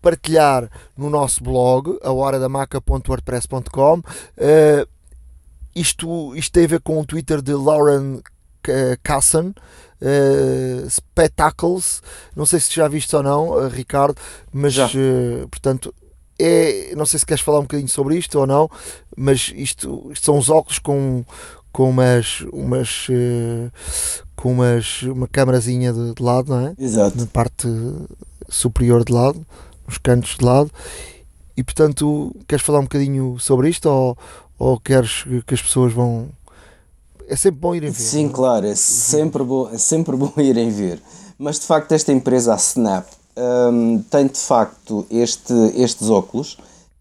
partilhar 0.00 0.68
no 0.96 1.08
nosso 1.08 1.44
blog, 1.44 1.96
a 2.02 2.10
horadamaca.wordpress.com. 2.10 4.02
isto, 5.74 6.34
isto 6.34 6.52
tem 6.52 6.64
a 6.64 6.68
ver 6.68 6.80
com 6.80 7.00
o 7.00 7.06
Twitter 7.06 7.40
de 7.40 7.54
Lauren 7.54 8.20
Casson 9.02 9.52
uh, 10.02 10.90
Spectacles. 10.90 12.02
Não 12.34 12.44
sei 12.44 12.60
se 12.60 12.74
já 12.74 12.88
viste 12.88 13.14
ou 13.14 13.22
não, 13.22 13.50
uh, 13.50 13.68
Ricardo, 13.68 14.16
mas 14.52 14.76
uh, 14.76 15.48
portanto. 15.50 15.94
É, 16.44 16.92
não 16.96 17.06
sei 17.06 17.20
se 17.20 17.26
queres 17.26 17.42
falar 17.42 17.60
um 17.60 17.62
bocadinho 17.62 17.88
sobre 17.88 18.16
isto 18.16 18.36
ou 18.36 18.46
não, 18.48 18.68
mas 19.16 19.52
isto, 19.54 20.10
isto 20.10 20.24
são 20.24 20.36
os 20.36 20.50
óculos 20.50 20.80
com, 20.80 21.24
com 21.70 21.88
umas, 21.88 22.40
umas, 22.52 23.06
com 24.34 24.50
umas 24.50 25.02
uma 25.02 25.28
câmarazinha 25.28 25.92
de, 25.92 26.14
de, 26.14 26.20
lado, 26.20 26.48
não 26.48 26.66
é? 26.66 26.74
Exato. 26.76 27.16
Na 27.16 27.26
parte 27.26 27.68
superior 28.48 29.04
de 29.04 29.12
lado, 29.12 29.46
nos 29.86 29.98
cantos 29.98 30.36
de 30.36 30.44
lado. 30.44 30.68
E 31.56 31.62
portanto, 31.62 32.34
queres 32.48 32.64
falar 32.64 32.80
um 32.80 32.84
bocadinho 32.84 33.38
sobre 33.38 33.68
isto 33.68 33.88
ou, 33.88 34.18
ou 34.58 34.80
queres 34.80 35.24
que 35.46 35.54
as 35.54 35.62
pessoas 35.62 35.92
vão 35.92 36.28
é 37.32 37.36
sempre 37.36 37.60
bom 37.60 37.74
irem 37.74 37.90
ver. 37.90 38.02
Sim, 38.02 38.28
claro, 38.28 38.66
é 38.66 38.74
sempre 38.74 39.42
bom, 39.42 39.68
é 39.72 39.78
sempre 39.78 40.14
bom 40.16 40.32
irem 40.36 40.70
ver. 40.70 41.00
mas 41.38 41.58
de 41.58 41.66
facto 41.66 41.92
esta 41.92 42.12
empresa, 42.12 42.52
a 42.52 42.56
Snap, 42.56 43.06
um, 43.34 44.02
tem 44.10 44.26
de 44.26 44.38
facto 44.38 45.06
este, 45.10 45.54
estes 45.74 46.10
óculos 46.10 46.58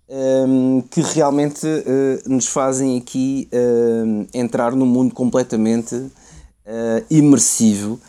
um, 0.10 0.82
que 0.90 1.02
realmente 1.02 1.66
uh, 1.68 2.30
nos 2.30 2.48
fazem 2.48 2.98
aqui 2.98 3.50
uh, 3.52 4.28
entrar 4.34 4.74
num 4.74 4.86
mundo 4.86 5.14
completamente 5.14 5.96
uh, 5.96 6.12
imersivo 7.10 8.00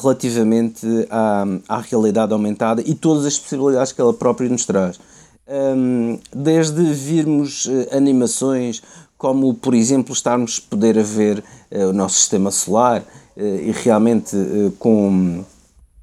relativamente 0.00 0.86
à, 1.10 1.44
à 1.68 1.80
realidade 1.80 2.32
aumentada 2.32 2.80
e 2.80 2.94
todas 2.94 3.26
as 3.26 3.38
possibilidades 3.38 3.92
que 3.92 4.00
ela 4.00 4.14
própria 4.14 4.48
nos 4.48 4.64
traz. 4.64 4.98
Um, 5.46 6.18
desde 6.34 6.82
virmos 6.94 7.68
animações 7.92 8.82
como, 9.18 9.52
por 9.52 9.74
exemplo, 9.74 10.14
estarmos 10.14 10.58
poder 10.58 10.98
a 10.98 11.02
ver 11.02 11.44
o 11.70 11.92
nosso 11.92 12.16
sistema 12.16 12.50
solar 12.50 13.04
e 13.36 13.72
realmente 13.72 14.36
com 14.78 15.44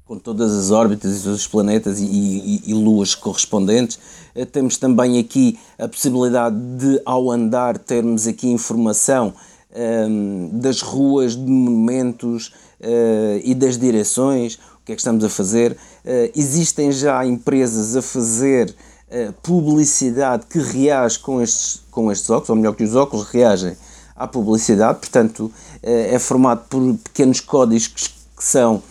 com 0.06 0.16
todas 0.16 0.54
as 0.54 0.70
órbitas 0.70 1.18
e 1.18 1.22
todos 1.22 1.40
os 1.40 1.46
planetas 1.48 1.98
e, 1.98 2.04
e, 2.04 2.62
e, 2.66 2.74
luas 2.74 3.14
correspondentes. 3.14 3.98
Eh, 4.36 4.44
temos 4.44 4.76
também 4.76 5.18
aqui 5.18 5.58
a 5.76 5.88
possibilidade 5.88 6.56
de, 6.56 7.00
ao 7.04 7.30
andar, 7.30 7.76
termos 7.76 8.26
aqui 8.26 8.48
informação 8.48 9.34
um, 9.74 10.48
ehm, 10.52 10.60
das 10.60 10.80
ruas, 10.80 11.34
de 11.34 11.50
monumentos 11.50 12.54
uh, 12.80 13.40
e 13.42 13.52
das 13.52 13.76
direções, 13.76 14.54
o 14.54 14.84
que 14.84 14.92
é 14.92 14.94
que 14.94 15.00
estamos 15.00 15.24
a 15.24 15.28
fazer. 15.28 15.72
Uh, 15.72 16.30
existem 16.36 16.92
já 16.92 17.26
empresas 17.26 17.96
a 17.96 18.02
fazer 18.02 18.70
uh, 18.70 18.74
publicidade 19.42 20.46
que 20.46 20.58
reage 20.58 21.18
com 21.18 21.40
estes, 21.40 21.82
com 21.90 22.10
estes 22.10 22.28
óculos, 22.28 22.50
ou 22.50 22.56
melhor, 22.56 22.74
que 22.74 22.84
os 22.84 22.94
óculos 22.96 23.26
reagem 23.26 23.76
à 24.16 24.26
publicidade, 24.26 24.98
portanto, 24.98 25.50
é 25.82 26.18
formado 26.18 26.64
por 26.68 26.94
pequenos 27.04 27.40
códigos 27.40 27.86
que, 27.86 28.10
são 28.38 28.82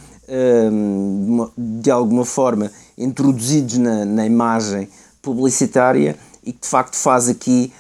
de 1.58 1.92
alguma 1.92 2.24
forma 2.24 2.72
introduzidos 2.98 3.78
na, 3.78 4.06
na 4.06 4.26
imagem 4.26 4.88
publicitária 5.22 6.16
e 6.44 6.54
que 6.54 6.62
de 6.62 6.68
facto 6.68 6.96
faz 6.96 7.28
aqui 7.28 7.74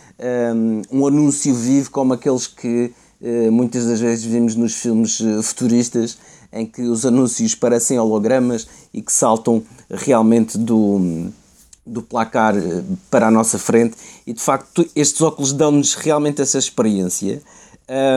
um, 0.91 1.06
anúncio 1.06 1.54
vivo 1.54 1.91
como 1.91 2.13
aqueles 2.13 2.48
que 2.48 2.91
uh, 3.21 3.52
muitas 3.52 3.86
das 3.86 4.00
vezes 4.00 4.26
vimos 4.26 4.56
nos 4.56 4.74
filmes 4.74 5.19
uh, 5.19 5.43
futuristas 5.43 6.17
em 6.52 6.65
que 6.65 6.82
os 6.84 7.06
anúncios 7.06 7.54
parecem 7.54 8.00
hologramas 8.00 8.67
e 8.93 9.02
que 9.02 9.12
saltam 9.12 9.62
realmente 9.89 10.58
do, 10.58 11.30
do 11.86 12.02
placar 12.02 12.56
uh, 12.56 12.84
para 13.10 13.28
a 13.28 13.32
nossa 13.32 13.60
frente 13.60 13.95
e 14.26 14.34
de 14.34 14.41
facto 14.41 14.86
estes 14.95 15.21
óculos 15.21 15.54
dão-nos 15.54 15.93
realmente 15.95 16.41
essa 16.41 16.58
experiência. 16.58 17.41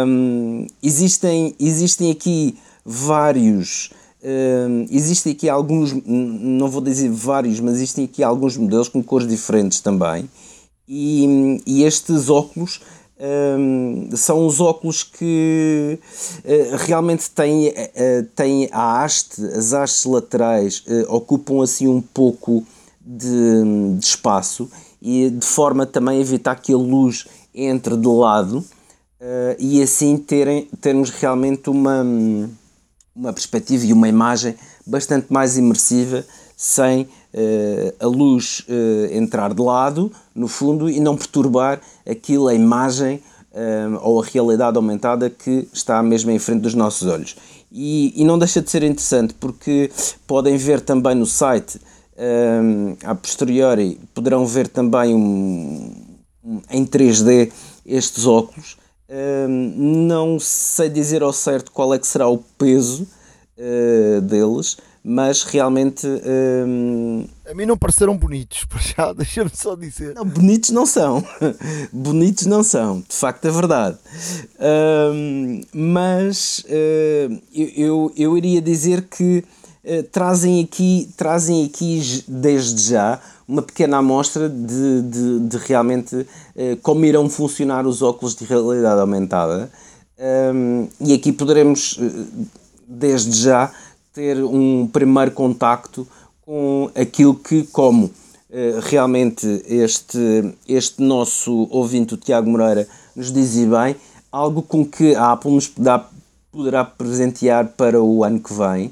Um, 0.06 0.66
existem, 0.82 1.54
existem 1.58 2.10
aqui 2.10 2.58
vários 2.84 3.90
Uh, 4.20 4.84
existem 4.90 5.32
aqui 5.32 5.48
alguns, 5.48 5.94
não 6.04 6.68
vou 6.68 6.80
dizer 6.80 7.08
vários, 7.08 7.60
mas 7.60 7.76
existem 7.76 8.04
aqui 8.04 8.20
alguns 8.20 8.56
modelos 8.56 8.88
com 8.88 9.00
cores 9.00 9.28
diferentes 9.28 9.78
também. 9.80 10.28
E, 10.88 11.62
e 11.66 11.84
estes 11.84 12.28
óculos 12.28 12.80
uh, 13.18 14.16
são 14.16 14.46
os 14.46 14.60
óculos 14.60 15.02
que 15.02 15.98
uh, 16.44 16.76
realmente 16.78 17.30
têm, 17.30 17.68
uh, 17.68 18.24
têm 18.34 18.68
a 18.72 19.04
haste, 19.04 19.44
as 19.44 19.72
hastes 19.72 20.04
laterais 20.04 20.82
ocupam 21.08 21.62
assim 21.62 21.86
um 21.86 22.00
pouco 22.00 22.64
de, 23.16 23.96
de, 23.98 24.04
espaço 24.04 24.70
e 25.00 25.30
de 25.30 25.46
forma 25.46 25.86
também 25.86 26.18
a 26.18 26.20
evitar 26.20 26.56
que 26.56 26.72
a 26.72 26.76
luz 26.76 27.26
entre 27.54 27.96
de 27.96 28.08
lado 28.08 28.64
e 29.58 29.82
assim 29.82 30.16
terem, 30.16 30.68
termos 30.80 31.10
realmente 31.10 31.70
uma 31.70 32.04
uma 33.18 33.32
perspectiva 33.32 33.84
e 33.84 33.92
uma 33.92 34.08
imagem 34.08 34.54
bastante 34.86 35.26
mais 35.28 35.58
imersiva, 35.58 36.24
sem 36.56 37.02
uh, 37.02 37.08
a 37.98 38.06
luz 38.06 38.64
uh, 38.68 39.12
entrar 39.12 39.52
de 39.52 39.60
lado, 39.60 40.12
no 40.34 40.46
fundo, 40.46 40.88
e 40.88 41.00
não 41.00 41.16
perturbar 41.16 41.80
aquilo, 42.08 42.46
a 42.46 42.54
imagem 42.54 43.16
uh, 43.52 43.98
ou 44.02 44.22
a 44.22 44.24
realidade 44.24 44.76
aumentada 44.76 45.28
que 45.28 45.68
está 45.72 46.00
mesmo 46.02 46.30
em 46.30 46.38
frente 46.38 46.62
dos 46.62 46.74
nossos 46.74 47.08
olhos. 47.08 47.36
E, 47.70 48.14
e 48.16 48.24
não 48.24 48.38
deixa 48.38 48.62
de 48.62 48.70
ser 48.70 48.82
interessante 48.84 49.34
porque 49.34 49.90
podem 50.26 50.56
ver 50.56 50.80
também 50.80 51.14
no 51.14 51.26
site, 51.26 51.80
a 53.04 53.14
posteriori, 53.14 54.00
poderão 54.12 54.44
ver 54.44 54.68
também 54.68 55.14
um, 55.14 55.92
um, 56.44 56.60
em 56.70 56.84
3D 56.84 57.52
estes 57.86 58.26
óculos 58.26 58.76
não 59.76 60.38
sei 60.38 60.88
dizer 60.88 61.22
ao 61.22 61.32
certo 61.32 61.72
qual 61.72 61.94
é 61.94 61.98
que 61.98 62.06
será 62.06 62.28
o 62.28 62.38
peso 62.58 63.08
uh, 63.56 64.20
deles, 64.20 64.76
mas 65.02 65.42
realmente. 65.44 66.06
Um... 66.06 67.24
A 67.48 67.54
mim 67.54 67.64
não 67.64 67.78
pareceram 67.78 68.16
bonitos, 68.16 68.64
para 68.68 68.80
já, 68.80 69.12
deixa-me 69.14 69.50
só 69.54 69.74
dizer. 69.74 70.14
Não, 70.14 70.26
bonitos 70.26 70.70
não 70.70 70.84
são. 70.84 71.24
bonitos 71.90 72.44
não 72.44 72.62
são, 72.62 73.00
de 73.00 73.16
facto 73.16 73.46
é 73.46 73.50
verdade. 73.50 73.96
Um, 74.60 75.62
mas 75.72 76.64
uh, 76.68 77.40
eu, 77.54 78.12
eu 78.14 78.36
iria 78.36 78.60
dizer 78.60 79.06
que 79.08 79.42
uh, 79.84 80.02
trazem, 80.04 80.62
aqui, 80.62 81.08
trazem 81.16 81.64
aqui, 81.64 82.24
desde 82.26 82.90
já, 82.90 83.20
uma 83.46 83.62
pequena 83.62 83.98
amostra 83.98 84.48
de, 84.48 85.02
de, 85.02 85.40
de 85.40 85.56
realmente 85.58 86.14
uh, 86.16 86.26
como 86.82 87.04
irão 87.04 87.28
funcionar 87.28 87.86
os 87.86 88.02
óculos 88.02 88.34
de 88.34 88.44
realidade 88.44 89.00
aumentada. 89.00 89.70
Um, 90.18 90.88
e 91.00 91.14
aqui 91.14 91.32
poderemos, 91.32 91.92
uh, 91.92 92.26
desde 92.86 93.38
já, 93.38 93.72
ter 94.12 94.42
um 94.42 94.86
primeiro 94.86 95.30
contacto 95.30 96.06
com 96.42 96.90
aquilo 96.94 97.34
que, 97.34 97.64
como 97.64 98.10
realmente 98.82 99.46
este, 99.66 100.54
este 100.66 101.02
nosso 101.02 101.68
ouvinte, 101.70 102.14
o 102.14 102.16
Tiago 102.16 102.48
Moreira, 102.48 102.88
nos 103.14 103.30
dizia 103.30 103.68
bem, 103.68 103.96
algo 104.32 104.62
com 104.62 104.84
que 104.84 105.14
a 105.14 105.32
Apple 105.32 105.52
nos 105.52 105.70
poderá 106.50 106.84
presentear 106.84 107.68
para 107.76 108.02
o 108.02 108.24
ano 108.24 108.40
que 108.40 108.52
vem. 108.52 108.90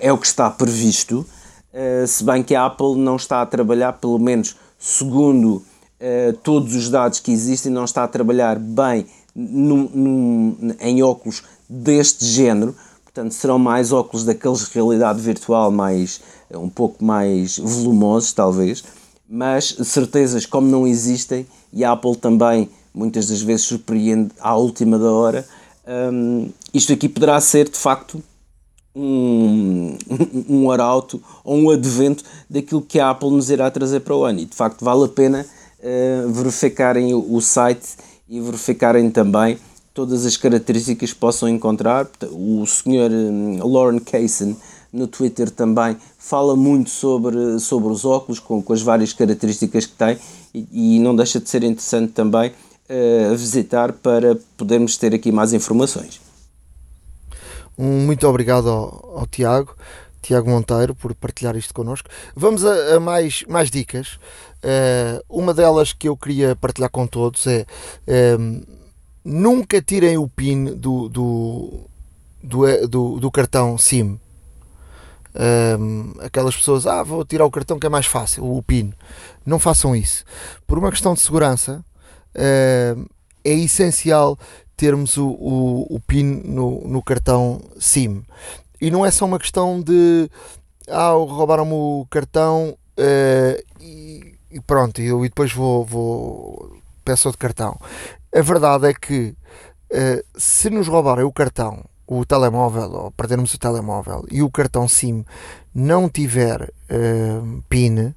É 0.00 0.12
o 0.12 0.18
que 0.18 0.26
está 0.26 0.48
previsto 0.48 1.26
eh, 1.72 2.06
se 2.06 2.24
bem 2.24 2.42
que 2.42 2.54
a 2.54 2.66
Apple 2.66 2.96
não 2.96 3.16
está 3.16 3.42
a 3.42 3.46
trabalhar, 3.46 3.94
pelo 3.94 4.18
menos 4.18 4.56
segundo 4.78 5.56
uh, 6.00 6.32
todos 6.42 6.74
os 6.74 6.88
dados 6.88 7.20
que 7.20 7.30
existem, 7.32 7.70
não 7.70 7.84
está 7.84 8.04
a 8.04 8.08
trabalhar 8.08 8.58
bem 8.58 9.06
num, 9.34 9.88
num, 9.92 10.74
em 10.80 11.02
óculos 11.02 11.42
deste 11.68 12.24
género. 12.24 12.74
Portanto, 13.04 13.32
serão 13.32 13.58
mais 13.58 13.92
óculos 13.92 14.24
daqueles 14.24 14.66
de 14.66 14.74
realidade 14.74 15.20
virtual, 15.20 15.70
mais, 15.70 16.20
eh, 16.50 16.56
um 16.56 16.68
pouco 16.68 17.04
mais 17.04 17.58
volumosos, 17.58 18.32
talvez. 18.32 18.84
Mas 19.28 19.76
certezas, 19.84 20.46
como 20.46 20.68
não 20.68 20.86
existem, 20.86 21.46
e 21.72 21.84
a 21.84 21.92
Apple 21.92 22.16
também 22.16 22.70
muitas 22.94 23.26
das 23.26 23.42
vezes 23.42 23.66
surpreende 23.66 24.30
à 24.40 24.56
última 24.56 24.98
da 24.98 25.10
hora, 25.12 25.46
um, 26.12 26.50
isto 26.72 26.92
aqui 26.92 27.08
poderá 27.08 27.40
ser 27.40 27.68
de 27.68 27.78
facto 27.78 28.22
um, 28.98 29.96
um 30.48 30.70
arauto 30.70 31.22
ou 31.44 31.56
um 31.56 31.70
advento 31.70 32.24
daquilo 32.50 32.82
que 32.82 32.98
a 32.98 33.10
Apple 33.10 33.30
nos 33.30 33.48
irá 33.48 33.70
trazer 33.70 34.00
para 34.00 34.16
o 34.16 34.24
ano. 34.24 34.40
E 34.40 34.44
de 34.44 34.56
facto 34.56 34.84
vale 34.84 35.04
a 35.04 35.08
pena 35.08 35.46
uh, 35.78 36.28
verificarem 36.32 37.14
o, 37.14 37.40
site 37.40 37.96
e 38.28 38.40
verificarem 38.40 39.10
também 39.10 39.58
todas 39.94 40.26
as 40.26 40.36
características 40.36 41.12
que 41.12 41.18
possam 41.18 41.48
encontrar. 41.48 42.08
O 42.32 42.66
senhor 42.66 43.10
um, 43.10 43.66
Lauren 43.66 44.00
Kaysen 44.00 44.56
no 44.92 45.06
Twitter 45.06 45.50
também 45.50 45.96
fala 46.18 46.56
muito 46.56 46.90
sobre, 46.90 47.58
sobre 47.60 47.92
os 47.92 48.04
óculos, 48.04 48.40
com, 48.40 48.62
com 48.62 48.72
as 48.72 48.82
várias 48.82 49.12
características 49.12 49.86
que 49.86 49.92
tem, 49.92 50.16
e, 50.54 50.96
e 50.96 50.98
não 50.98 51.14
deixa 51.14 51.38
de 51.38 51.48
ser 51.48 51.62
interessante 51.62 52.12
também 52.12 52.50
uh, 52.50 53.36
visitar 53.36 53.92
para 53.92 54.36
podermos 54.56 54.96
ter 54.96 55.14
aqui 55.14 55.30
mais 55.30 55.52
informações. 55.52 56.27
Um 57.78 58.00
muito 58.00 58.26
obrigado 58.26 58.68
ao, 58.68 59.18
ao 59.20 59.26
Tiago, 59.26 59.76
Tiago 60.20 60.50
Monteiro, 60.50 60.94
por 60.94 61.14
partilhar 61.14 61.56
isto 61.56 61.72
connosco. 61.72 62.08
Vamos 62.34 62.64
a, 62.64 62.96
a 62.96 63.00
mais, 63.00 63.44
mais 63.48 63.70
dicas. 63.70 64.18
Uh, 64.58 65.22
uma 65.28 65.54
delas 65.54 65.92
que 65.92 66.08
eu 66.08 66.16
queria 66.16 66.56
partilhar 66.56 66.90
com 66.90 67.06
todos 67.06 67.46
é 67.46 67.64
um, 68.38 68.62
nunca 69.24 69.80
tirem 69.80 70.18
o 70.18 70.28
PIN 70.28 70.64
do, 70.74 71.08
do, 71.08 71.80
do, 72.42 72.88
do, 72.88 73.20
do 73.20 73.30
cartão 73.30 73.78
SIM. 73.78 74.18
Um, 75.78 76.14
aquelas 76.20 76.56
pessoas, 76.56 76.86
ah, 76.86 77.02
vou 77.04 77.24
tirar 77.24 77.44
o 77.44 77.50
cartão 77.50 77.78
que 77.78 77.86
é 77.86 77.90
mais 77.90 78.06
fácil, 78.06 78.44
o 78.44 78.60
PIN. 78.62 78.92
Não 79.46 79.58
façam 79.60 79.94
isso. 79.94 80.24
Por 80.66 80.78
uma 80.78 80.90
questão 80.90 81.14
de 81.14 81.20
segurança, 81.20 81.84
uh, 82.34 83.08
é 83.44 83.52
essencial 83.52 84.36
termos 84.78 85.16
o, 85.16 85.26
o, 85.26 85.96
o 85.96 86.00
PIN 86.00 86.40
no, 86.44 86.86
no 86.86 87.02
cartão 87.02 87.60
SIM. 87.80 88.22
E 88.80 88.92
não 88.92 89.04
é 89.04 89.10
só 89.10 89.24
uma 89.24 89.38
questão 89.38 89.82
de 89.82 90.30
ah, 90.88 91.10
roubaram-me 91.10 91.72
o 91.72 92.06
cartão 92.08 92.78
uh, 92.96 93.82
e, 93.82 94.36
e, 94.52 94.60
pronto, 94.60 95.02
eu 95.02 95.24
e 95.24 95.28
depois 95.28 95.52
vou, 95.52 95.84
vou 95.84 96.80
peço 97.04 97.26
outro 97.28 97.40
cartão. 97.40 97.76
A 98.32 98.40
verdade 98.40 98.86
é 98.86 98.94
que 98.94 99.34
uh, 99.92 100.24
se 100.36 100.70
nos 100.70 100.86
roubarem 100.86 101.24
o 101.24 101.32
cartão 101.32 101.84
o 102.06 102.24
telemóvel 102.24 102.90
ou 102.92 103.10
perdermos 103.10 103.52
o 103.52 103.58
telemóvel 103.58 104.24
e 104.30 104.42
o 104.42 104.50
cartão 104.50 104.86
SIM 104.86 105.24
não 105.74 106.08
tiver 106.08 106.62
uh, 106.62 107.62
PIN, 107.68 108.14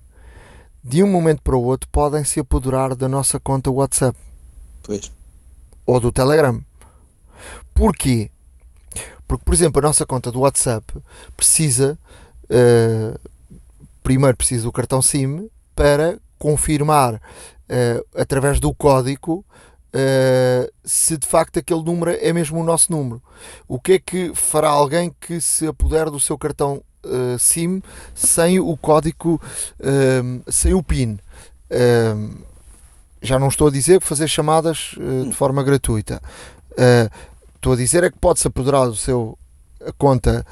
de 0.84 1.04
um 1.04 1.08
momento 1.08 1.42
para 1.42 1.58
o 1.58 1.64
outro 1.64 1.90
podem 1.92 2.24
se 2.24 2.40
apoderar 2.40 2.96
da 2.96 3.10
nossa 3.10 3.40
conta 3.40 3.72
WhatsApp 3.72 4.18
pois. 4.84 5.12
Ou 5.86 6.00
do 6.00 6.12
Telegram. 6.12 6.62
Porquê? 7.74 8.30
Porque, 9.28 9.46
por 9.46 9.54
exemplo, 9.54 9.80
a 9.80 9.88
nossa 9.88 10.06
conta 10.06 10.32
do 10.32 10.42
WhatsApp 10.42 10.86
precisa, 11.38 11.98
uh, 12.50 13.20
primeiro 14.04 14.36
precisa 14.36 14.64
do 14.64 14.72
cartão 14.72 15.02
SIM 15.02 15.50
para 15.76 16.20
confirmar 16.38 17.16
uh, 17.16 17.20
através 18.14 18.60
do 18.60 18.74
código 18.74 19.46
uh, 19.96 20.72
se 20.84 21.18
de 21.18 21.26
facto 21.26 21.60
aquele 21.60 21.82
número 21.82 22.12
é 22.12 22.34
mesmo 22.34 22.60
o 22.60 22.64
nosso 22.64 22.92
número. 22.92 23.22
O 23.68 23.80
que 23.80 23.94
é 23.94 24.00
que 24.00 24.32
fará 24.36 24.70
alguém 24.70 25.16
que 25.22 25.40
se 25.40 25.66
apodere 25.66 26.12
do 26.12 26.20
seu 26.20 26.38
cartão 26.38 26.84
uh, 27.06 27.40
SIM 27.40 27.82
sem 28.14 28.60
o 28.60 28.76
código, 28.76 29.42
sem 30.50 30.74
o 30.74 30.84
PIN? 30.84 31.18
Já 33.22 33.38
não 33.38 33.48
estou 33.48 33.68
a 33.68 33.72
dizer 33.72 34.02
fazer 34.02 34.28
chamadas 34.28 34.96
de 35.28 35.34
forma 35.34 35.64
gratuita. 35.64 36.22
estou 37.56 37.74
a 37.74 37.76
dizer 37.76 38.04
é 38.04 38.10
que 38.10 38.18
pode-se 38.18 38.48
apoderar 38.48 38.88
do 38.88 38.96
seu 38.96 39.38
conta 39.98 40.46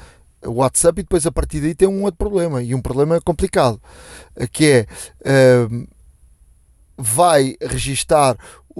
WhatsApp 0.44 1.00
e 1.00 1.02
depois 1.02 1.26
a 1.26 1.32
partir 1.32 1.60
daí 1.60 1.74
tem 1.74 1.88
um 1.88 2.02
outro 2.04 2.18
problema 2.18 2.62
e 2.62 2.74
um 2.74 2.80
problema 2.80 3.20
complicado 3.20 3.80
que 4.52 4.86
é 5.24 5.66
vai 7.00 7.56
registar 7.60 8.36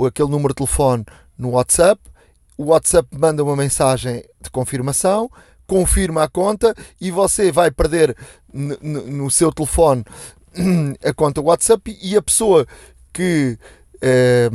aquele 0.07 0.29
número 0.29 0.53
de 0.53 0.57
telefone 0.57 1.05
no 1.37 1.51
WhatsApp, 1.51 2.01
o 2.57 2.67
WhatsApp 2.67 3.09
manda 3.17 3.43
uma 3.43 3.57
mensagem 3.57 4.23
de 4.41 4.51
confirmação, 4.51 5.31
confirma 5.67 6.25
a 6.25 6.29
conta 6.29 6.75
e 7.01 7.11
você 7.11 7.51
vai 7.51 7.71
perder 7.71 8.15
no 8.53 9.31
seu 9.31 9.51
telefone 9.51 10.05
a 11.03 11.15
conta 11.15 11.41
WhatsApp 11.41 11.99
e 12.03 12.17
a 12.17 12.23
pessoa 12.23 12.67
que, 13.13 13.59
eh, 14.01 14.51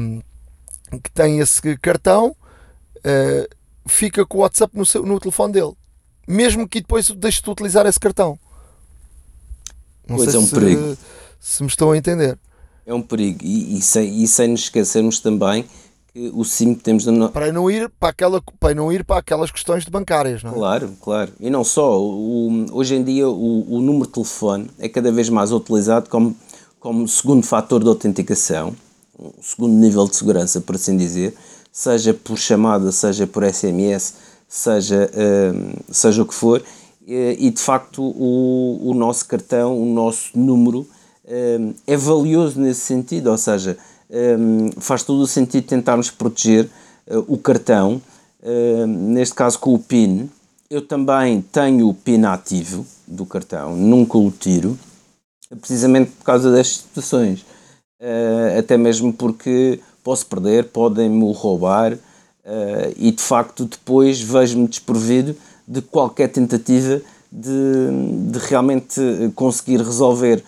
que 1.03 1.11
tem 1.11 1.39
esse 1.39 1.77
cartão 1.77 2.35
eh, 3.03 3.47
fica 3.85 4.25
com 4.25 4.39
o 4.39 4.41
WhatsApp 4.41 4.75
no, 4.77 4.85
seu, 4.85 5.05
no 5.05 5.19
telefone 5.19 5.53
dele, 5.53 5.73
mesmo 6.27 6.67
que 6.67 6.81
depois 6.81 7.09
deixe 7.11 7.41
de 7.41 7.49
utilizar 7.49 7.85
esse 7.85 7.99
cartão. 7.99 8.39
Não 10.07 10.17
pois 10.17 10.29
sei 10.29 10.39
é 10.39 10.43
um 10.43 10.45
se, 10.47 10.53
perigo. 10.53 10.97
se 11.39 11.63
me 11.63 11.69
estão 11.69 11.91
a 11.91 11.97
entender. 11.97 12.37
É 12.85 12.93
um 12.93 13.01
perigo. 13.01 13.39
E, 13.43 13.77
e, 13.77 13.81
sem, 13.81 14.23
e 14.23 14.27
sem 14.27 14.49
nos 14.49 14.61
esquecermos 14.61 15.19
também 15.19 15.65
que 16.13 16.31
o 16.33 16.43
SIM 16.43 16.73
que 16.73 16.83
temos 16.83 17.05
no... 17.05 17.29
para 17.29 17.51
não 17.51 17.69
ir 17.69 17.89
para 17.99 18.09
aquela 18.09 18.41
para 18.59 18.73
não 18.73 18.91
ir 18.91 19.03
para 19.03 19.19
aquelas 19.19 19.51
questões 19.51 19.83
de 19.83 19.91
bancárias, 19.91 20.41
não 20.41 20.51
é? 20.51 20.53
Claro, 20.53 20.93
claro. 21.01 21.31
E 21.39 21.49
não 21.49 21.63
só. 21.63 21.99
O, 22.01 22.65
hoje 22.71 22.95
em 22.95 23.03
dia 23.03 23.27
o, 23.27 23.75
o 23.75 23.81
número 23.81 24.07
de 24.07 24.13
telefone 24.13 24.69
é 24.79 24.87
cada 24.87 25.11
vez 25.11 25.29
mais 25.29 25.51
utilizado 25.51 26.09
como, 26.09 26.35
como 26.79 27.07
segundo 27.07 27.45
fator 27.45 27.83
de 27.83 27.89
autenticação, 27.89 28.75
um 29.19 29.31
segundo 29.41 29.73
nível 29.73 30.07
de 30.07 30.15
segurança, 30.15 30.61
por 30.61 30.75
assim 30.75 30.97
dizer, 30.97 31.35
seja 31.71 32.13
por 32.13 32.37
chamada, 32.37 32.91
seja 32.91 33.25
por 33.25 33.43
SMS, 33.43 34.13
seja, 34.47 35.09
uh, 35.13 35.93
seja 35.93 36.21
o 36.21 36.25
que 36.25 36.33
for. 36.33 36.63
E 37.07 37.51
de 37.51 37.61
facto 37.61 38.01
o, 38.01 38.89
o 38.89 38.93
nosso 38.95 39.27
cartão, 39.27 39.79
o 39.79 39.85
nosso 39.85 40.31
número 40.33 40.87
Ehm, 41.27 41.73
é 41.87 41.97
valioso 41.97 42.59
nesse 42.59 42.81
sentido, 42.81 43.31
ou 43.31 43.37
seja, 43.37 43.77
ehm, 44.09 44.69
faz 44.77 45.03
todo 45.03 45.21
o 45.21 45.27
sentido 45.27 45.65
tentarmos 45.65 46.11
proteger 46.11 46.69
eh, 47.07 47.17
o 47.27 47.37
cartão, 47.37 48.01
ehm, 48.43 48.85
neste 48.87 49.33
caso 49.33 49.57
com 49.59 49.73
o 49.73 49.79
PIN. 49.79 50.29
Eu 50.69 50.81
também 50.81 51.41
tenho 51.41 51.89
o 51.89 51.93
PIN 51.93 52.23
ativo 52.25 52.85
do 53.07 53.25
cartão, 53.25 53.75
nunca 53.75 54.17
o 54.17 54.31
tiro, 54.31 54.77
precisamente 55.59 56.11
por 56.11 56.25
causa 56.25 56.51
destas 56.51 56.77
situações. 56.77 57.45
Eh, 57.99 58.57
até 58.59 58.77
mesmo 58.77 59.13
porque 59.13 59.79
posso 60.03 60.25
perder, 60.25 60.65
podem-me 60.65 61.31
roubar 61.33 61.97
eh, 62.43 62.93
e 62.97 63.11
de 63.11 63.21
facto 63.21 63.65
depois 63.65 64.21
vejo-me 64.21 64.67
desprovido 64.67 65.35
de 65.67 65.81
qualquer 65.81 66.27
tentativa 66.27 67.01
de, 67.31 68.31
de 68.31 68.39
realmente 68.39 69.01
conseguir 69.35 69.77
resolver 69.77 70.43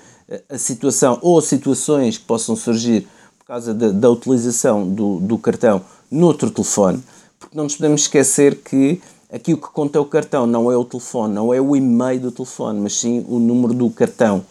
a 0.50 0.58
situação 0.58 1.18
ou 1.22 1.42
situações 1.42 2.18
que 2.18 2.26
possam 2.26 2.56
surgir 2.56 3.08
por 3.40 3.46
causa 3.46 3.74
da, 3.74 3.92
da 3.92 4.10
utilização 4.10 4.88
do, 4.88 5.20
do 5.22 5.38
cartão 5.38 5.82
noutro 6.12 6.52
telefone, 6.52 7.02
porque 7.40 7.56
não 7.56 7.64
nos 7.64 7.76
podemos 7.76 8.02
esquecer 8.02 8.58
que 8.58 9.02
aqui 9.32 9.54
o 9.54 9.58
que 9.58 9.70
conta 9.70 9.98
é 9.98 10.02
o 10.02 10.06
cartão, 10.06 10.46
não 10.46 10.72
é 10.72 10.78
o 10.78 10.84
telefone, 10.84 11.34
não 11.34 11.54
é 11.54 11.62
o 11.62 11.76
e-mail 11.76 12.20
do 12.20 12.32
telefone, 12.32 12.80
mas 12.80 13.00
sim 13.00 13.26
o 13.28 13.40
número 13.40 13.74
do 13.74 13.90
cartão. 13.90 14.44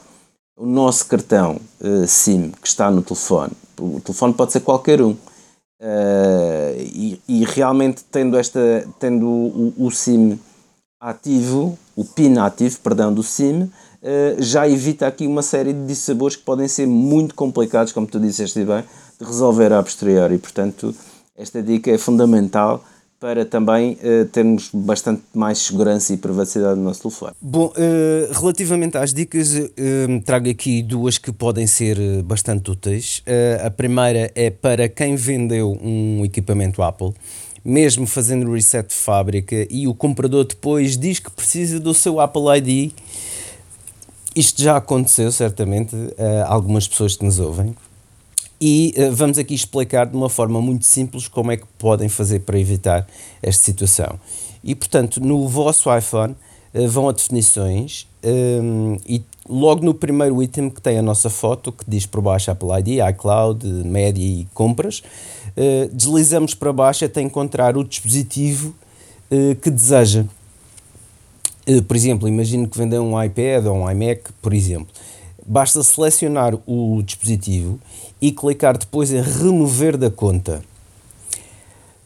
O 0.56 0.64
nosso 0.64 1.06
cartão 1.06 1.60
uh, 1.80 2.06
SIM 2.06 2.50
que 2.50 2.66
está 2.66 2.90
no 2.90 3.02
telefone. 3.02 3.52
O 3.78 4.00
telefone 4.00 4.32
pode 4.32 4.52
ser 4.52 4.60
qualquer 4.60 5.02
um. 5.02 5.10
Uh, 5.10 6.76
e, 6.78 7.20
e, 7.28 7.44
realmente 7.44 8.02
tendo, 8.10 8.38
esta, 8.38 8.88
tendo 8.98 9.26
o, 9.28 9.74
o, 9.76 9.90
SIM 9.90 10.38
ativo, 10.98 11.78
o 11.94 12.02
PIN 12.02 12.38
ativo, 12.38 12.78
perdão, 12.80 13.12
do 13.12 13.22
SIM, 13.22 13.70
eh, 14.02 14.36
já 14.38 14.68
evita 14.68 15.06
aqui 15.06 15.26
uma 15.26 15.42
série 15.42 15.72
de 15.72 15.84
dissabores 15.84 16.36
que 16.36 16.44
podem 16.44 16.68
ser 16.68 16.86
muito 16.86 17.34
complicados, 17.34 17.92
como 17.92 18.06
tu 18.06 18.20
disseste 18.20 18.64
bem, 18.64 18.84
de 19.20 19.26
resolver 19.26 19.72
a 19.72 19.82
posteriori. 19.82 20.38
Portanto, 20.38 20.94
esta 21.36 21.62
dica 21.62 21.90
é 21.90 21.98
fundamental 21.98 22.84
para 23.26 23.44
também 23.44 23.94
uh, 23.94 24.24
termos 24.26 24.70
bastante 24.72 25.20
mais 25.34 25.58
segurança 25.58 26.14
e 26.14 26.16
privacidade 26.16 26.78
no 26.78 26.84
nosso 26.84 27.02
telefone. 27.02 27.32
Bom, 27.42 27.72
uh, 27.76 28.32
relativamente 28.32 28.96
às 28.96 29.12
dicas, 29.12 29.52
uh, 29.52 29.72
trago 30.24 30.48
aqui 30.48 30.80
duas 30.80 31.18
que 31.18 31.32
podem 31.32 31.66
ser 31.66 31.98
bastante 32.22 32.70
úteis. 32.70 33.24
a 33.64 33.68
primeira 33.68 34.30
é 34.32 34.48
para 34.48 34.88
quem 34.88 35.16
vendeu 35.16 35.76
um 35.82 36.24
equipamento 36.24 36.80
Apple, 36.84 37.14
mesmo 37.64 38.06
fazendo 38.06 38.52
reset 38.52 38.90
de 38.90 38.94
fábrica 38.94 39.66
e 39.68 39.88
o 39.88 39.94
comprador 39.94 40.44
depois 40.44 40.96
diz 40.96 41.18
que 41.18 41.30
precisa 41.32 41.80
do 41.80 41.92
seu 41.92 42.20
Apple 42.20 42.44
ID 42.58 42.92
isto 44.36 44.62
já 44.62 44.76
aconteceu, 44.76 45.32
certamente, 45.32 45.96
a 46.18 46.52
algumas 46.52 46.86
pessoas 46.86 47.16
que 47.16 47.24
nos 47.24 47.38
ouvem. 47.38 47.74
E 48.60 48.94
uh, 48.96 49.14
vamos 49.14 49.38
aqui 49.38 49.54
explicar 49.54 50.06
de 50.06 50.16
uma 50.16 50.30
forma 50.30 50.60
muito 50.60 50.86
simples 50.86 51.28
como 51.28 51.52
é 51.52 51.56
que 51.56 51.66
podem 51.78 52.08
fazer 52.08 52.40
para 52.40 52.58
evitar 52.58 53.06
esta 53.42 53.64
situação. 53.64 54.18
E 54.64 54.74
portanto, 54.74 55.20
no 55.20 55.46
vosso 55.46 55.94
iPhone 55.94 56.34
uh, 56.74 56.88
vão 56.88 57.08
a 57.08 57.12
definições 57.12 58.06
um, 58.24 58.94
ehm, 58.94 58.98
e 59.06 59.22
logo 59.48 59.84
no 59.84 59.94
primeiro 59.94 60.42
item 60.42 60.70
que 60.70 60.80
tem 60.80 60.98
a 60.98 61.02
nossa 61.02 61.28
foto, 61.28 61.70
que 61.70 61.84
diz 61.86 62.06
por 62.06 62.20
baixo 62.22 62.50
Apple 62.50 62.68
ID, 62.78 63.00
iCloud, 63.10 63.64
Média 63.66 64.22
e 64.22 64.48
Compras, 64.54 65.02
uh, 65.48 65.94
deslizamos 65.94 66.54
para 66.54 66.72
baixo 66.72 67.04
até 67.04 67.20
encontrar 67.20 67.76
o 67.76 67.84
dispositivo 67.84 68.74
que 69.60 69.70
deseja. 69.70 70.24
Por 71.88 71.96
exemplo, 71.96 72.28
imagino 72.28 72.68
que 72.68 72.78
vendem 72.78 73.00
um 73.00 73.20
iPad 73.20 73.66
ou 73.66 73.78
um 73.78 73.90
iMac, 73.90 74.32
por 74.40 74.54
exemplo. 74.54 74.86
Basta 75.44 75.82
selecionar 75.82 76.54
o 76.64 77.02
dispositivo 77.02 77.80
e 78.20 78.32
clicar 78.32 78.76
depois 78.78 79.12
em 79.12 79.20
remover 79.20 79.96
da 79.96 80.10
conta. 80.10 80.62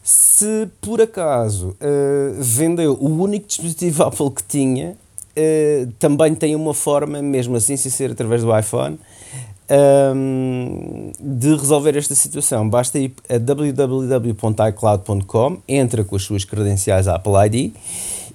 Se 0.03 0.67
por 0.81 0.99
acaso 0.99 1.69
uh, 1.69 2.33
vendeu 2.39 2.97
o 2.99 3.21
único 3.21 3.47
dispositivo 3.47 4.03
Apple 4.09 4.31
que 4.31 4.43
tinha, 4.43 4.97
uh, 5.37 5.87
também 5.99 6.35
tem 6.35 6.55
uma 6.55 6.73
forma, 6.73 7.21
mesmo 7.21 7.55
assim, 7.55 7.77
sem 7.77 7.91
ser 7.91 8.09
através 8.11 8.41
do 8.41 8.57
iPhone, 8.57 8.97
um, 9.69 9.73
ehm, 9.73 11.11
de 11.19 11.55
resolver 11.55 11.95
esta 11.95 12.15
situação. 12.15 12.67
Basta 12.67 12.97
ir 12.99 13.13
a 13.29 13.37
www.icloud.com, 13.37 15.57
entra 15.67 16.03
com 16.03 16.15
as 16.15 16.23
suas 16.23 16.43
credenciais 16.43 17.07
Apple 17.07 17.33
ID 17.45 17.71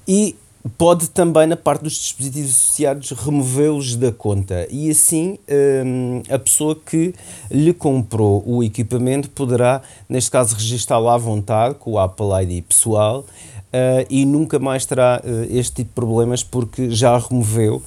e 0.08 0.36
pode 0.68 1.10
também, 1.10 1.46
na 1.46 1.56
parte 1.56 1.82
dos 1.82 1.92
dispositivos 1.94 2.50
associados, 2.50 3.10
removê-los 3.10 3.96
da 3.96 4.10
conta. 4.12 4.66
E 4.70 4.90
assim 4.90 5.38
um, 5.84 6.22
a 6.28 6.38
pessoa 6.38 6.74
que 6.74 7.14
lhe 7.50 7.72
comprou 7.72 8.42
o 8.46 8.62
equipamento 8.62 9.30
poderá, 9.30 9.82
neste 10.08 10.30
caso, 10.30 10.54
registá-lo 10.54 11.08
à 11.08 11.16
vontade 11.16 11.74
com 11.76 11.92
o 11.92 11.98
Apple 11.98 12.26
ID 12.42 12.64
pessoal 12.64 13.20
uh, 13.20 14.06
e 14.08 14.24
nunca 14.24 14.58
mais 14.58 14.86
terá 14.86 15.20
uh, 15.24 15.56
este 15.56 15.76
tipo 15.76 15.88
de 15.88 15.94
problemas 15.94 16.42
porque 16.42 16.90
já 16.90 17.16
removeu 17.18 17.82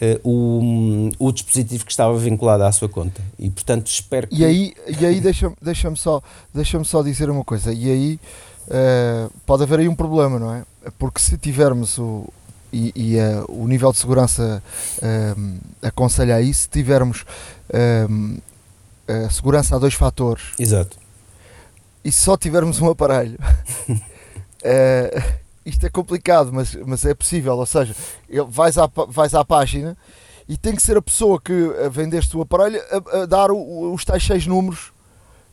uh, 0.00 0.20
o, 0.28 1.10
o 1.18 1.32
dispositivo 1.32 1.84
que 1.84 1.90
estava 1.90 2.16
vinculado 2.16 2.64
à 2.64 2.72
sua 2.72 2.88
conta. 2.88 3.20
E 3.38 3.50
portanto 3.50 3.86
espero 3.88 4.28
que... 4.28 4.36
E 4.36 4.44
aí, 4.44 4.74
e 5.00 5.04
aí 5.04 5.20
deixa-me 5.20 5.54
deixa 5.60 5.94
só, 5.96 6.22
deixa 6.54 6.82
só 6.84 7.02
dizer 7.02 7.30
uma 7.30 7.44
coisa. 7.44 7.72
E 7.72 7.90
aí 7.90 8.20
pode 9.44 9.62
haver 9.62 9.80
aí 9.80 9.88
um 9.88 9.94
problema, 9.94 10.38
não 10.38 10.54
é? 10.54 10.64
porque 10.98 11.20
se 11.20 11.36
tivermos 11.36 11.98
o, 11.98 12.32
e, 12.72 12.92
e 12.94 13.16
uh, 13.16 13.44
o 13.48 13.66
nível 13.66 13.92
de 13.92 13.98
segurança 13.98 14.62
uh, 14.98 15.58
aconselha 15.82 16.40
isso, 16.40 16.62
se 16.62 16.68
tivermos 16.68 17.22
uh, 17.70 18.42
a 19.08 19.30
segurança 19.30 19.76
a 19.76 19.78
dois 19.78 19.94
fatores 19.94 20.52
Exato. 20.58 20.96
e 22.04 22.10
se 22.10 22.22
só 22.22 22.36
tivermos 22.36 22.80
um 22.80 22.90
aparelho 22.90 23.38
isto 25.64 25.86
é 25.86 25.88
complicado, 25.88 26.52
mas, 26.52 26.74
mas 26.86 27.04
é 27.04 27.14
possível. 27.14 27.56
Ou 27.56 27.66
seja, 27.66 27.94
vais 28.48 28.76
à, 28.78 28.90
vais 29.08 29.32
à 29.34 29.44
página 29.44 29.96
e 30.48 30.56
tem 30.56 30.74
que 30.74 30.82
ser 30.82 30.96
a 30.96 31.02
pessoa 31.02 31.40
que 31.40 31.52
vendeste 31.90 32.36
o 32.36 32.40
aparelho 32.40 32.80
a, 32.90 33.22
a 33.22 33.26
dar 33.26 33.52
o, 33.52 33.92
os 33.92 34.04
tais 34.04 34.24
seis 34.24 34.44
números 34.46 34.92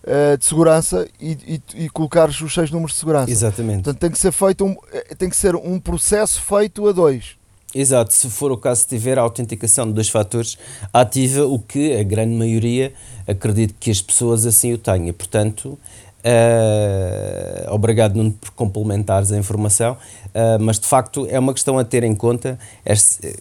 uh, 0.04 0.38
de 0.38 0.46
segurança 0.46 1.08
e, 1.20 1.62
e, 1.76 1.86
e 1.86 1.90
colocares 1.90 2.40
os 2.42 2.54
seis 2.54 2.70
números 2.72 2.94
de 2.94 3.00
segurança. 3.00 3.32
Exatamente. 3.32 3.84
Portanto, 3.84 4.00
tem 4.00 4.12
que 4.12 4.20
ser 4.20 4.32
feito 4.32 4.66
um, 4.66 4.76
eh, 4.92 5.16
tem 5.16 5.30
que 5.30 5.36
ser 5.36 5.56
um 5.56 5.80
processo 5.80 6.42
feito 6.42 6.88
a 6.88 6.92
dois. 6.92 7.36
Exato, 7.76 8.14
se 8.14 8.30
for 8.30 8.52
o 8.52 8.58
caso 8.58 8.84
de 8.84 8.90
tiver 8.90 9.18
a 9.18 9.22
autenticação 9.22 9.88
de 9.88 9.94
dois 9.94 10.08
fatores 10.08 10.60
ativa, 10.94 11.46
o 11.48 11.58
que 11.58 11.96
a 11.98 12.04
grande 12.04 12.36
maioria 12.36 12.94
acredito 13.28 13.74
que 13.80 13.90
as 13.90 14.00
pessoas 14.00 14.46
assim 14.46 14.74
o 14.74 14.78
tenham. 14.78 15.12
Portanto, 15.14 15.78
Uh, 16.24 17.70
obrigado, 17.74 18.16
Nuno, 18.16 18.32
por 18.32 18.52
complementares 18.52 19.30
a 19.34 19.38
informação, 19.38 19.94
uh, 19.94 20.58
mas 20.62 20.80
de 20.80 20.88
facto 20.88 21.28
é 21.30 21.38
uma 21.38 21.54
questão 21.54 21.78
a 21.78 21.84
ter 21.84 22.02
em 22.04 22.16
conta, 22.16 22.58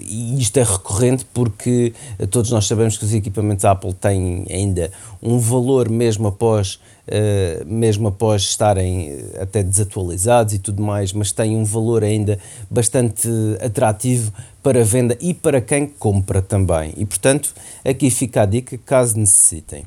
e 0.00 0.40
isto 0.40 0.56
é 0.56 0.64
recorrente 0.64 1.24
porque 1.32 1.92
todos 2.28 2.50
nós 2.50 2.66
sabemos 2.66 2.98
que 2.98 3.04
os 3.04 3.14
equipamentos 3.14 3.64
Apple 3.64 3.94
têm 3.94 4.44
ainda 4.50 4.90
um 5.22 5.38
valor 5.38 5.88
mesmo 5.88 6.26
após, 6.26 6.80
uh, 7.06 7.64
mesmo 7.66 8.08
após 8.08 8.42
estarem 8.42 9.16
até 9.40 9.62
desatualizados 9.62 10.54
e 10.54 10.58
tudo 10.58 10.82
mais, 10.82 11.12
mas 11.12 11.30
têm 11.30 11.56
um 11.56 11.64
valor 11.64 12.02
ainda 12.02 12.36
bastante 12.68 13.28
atrativo 13.64 14.32
para 14.60 14.84
venda 14.84 15.16
e 15.20 15.32
para 15.32 15.60
quem 15.60 15.86
compra 15.86 16.42
também. 16.42 16.92
E 16.96 17.06
portanto, 17.06 17.54
aqui 17.84 18.10
fica 18.10 18.42
a 18.42 18.46
dica 18.46 18.76
caso 18.84 19.16
necessitem. 19.16 19.84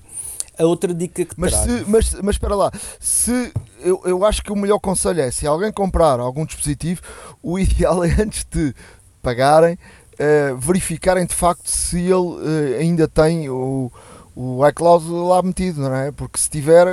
A 0.57 0.65
outra 0.65 0.93
dica 0.93 1.25
que 1.25 1.33
mas, 1.37 1.53
se, 1.53 1.83
mas, 1.87 2.13
mas 2.21 2.35
espera 2.35 2.55
lá, 2.55 2.71
se 2.99 3.51
eu, 3.81 4.01
eu 4.05 4.25
acho 4.25 4.41
que 4.41 4.51
o 4.51 4.55
melhor 4.55 4.79
conselho 4.79 5.21
é 5.21 5.31
se 5.31 5.45
alguém 5.45 5.71
comprar 5.71 6.19
algum 6.19 6.45
dispositivo, 6.45 7.01
o 7.43 7.57
ideal 7.59 8.03
é 8.03 8.09
antes 8.21 8.45
de 8.49 8.73
pagarem, 9.21 9.73
uh, 9.75 10.57
verificarem 10.57 11.25
de 11.25 11.35
facto 11.35 11.69
se 11.69 11.99
ele 11.99 12.13
uh, 12.13 12.79
ainda 12.79 13.07
tem 13.07 13.49
o, 13.49 13.91
o 14.35 14.67
iCloud 14.67 15.09
lá 15.09 15.41
metido, 15.41 15.81
não 15.81 15.95
é? 15.95 16.11
Porque 16.11 16.39
se 16.39 16.49
tiver, 16.49 16.87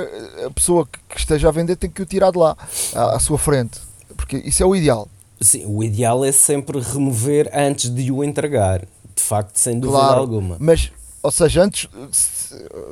a 0.45 0.49
pessoa 0.51 0.87
que 0.87 1.17
esteja 1.17 1.49
a 1.49 1.51
vender 1.51 1.75
tem 1.75 1.89
que 1.89 2.01
o 2.01 2.05
tirar 2.05 2.31
de 2.31 2.37
lá, 2.37 2.57
à, 2.95 3.15
à 3.15 3.19
sua 3.19 3.37
frente, 3.37 3.79
porque 4.15 4.37
isso 4.37 4.63
é 4.63 4.65
o 4.65 4.75
ideal. 4.75 5.07
Sim, 5.41 5.65
o 5.67 5.83
ideal 5.83 6.23
é 6.23 6.31
sempre 6.31 6.79
remover 6.79 7.49
antes 7.53 7.89
de 7.89 8.11
o 8.11 8.23
entregar, 8.23 8.79
de 9.15 9.21
facto, 9.21 9.57
sem 9.57 9.79
dúvida 9.79 9.99
claro, 9.99 10.21
alguma. 10.21 10.57
Mas 10.59 10.91
ou 11.23 11.31
seja, 11.31 11.63
antes, 11.63 11.87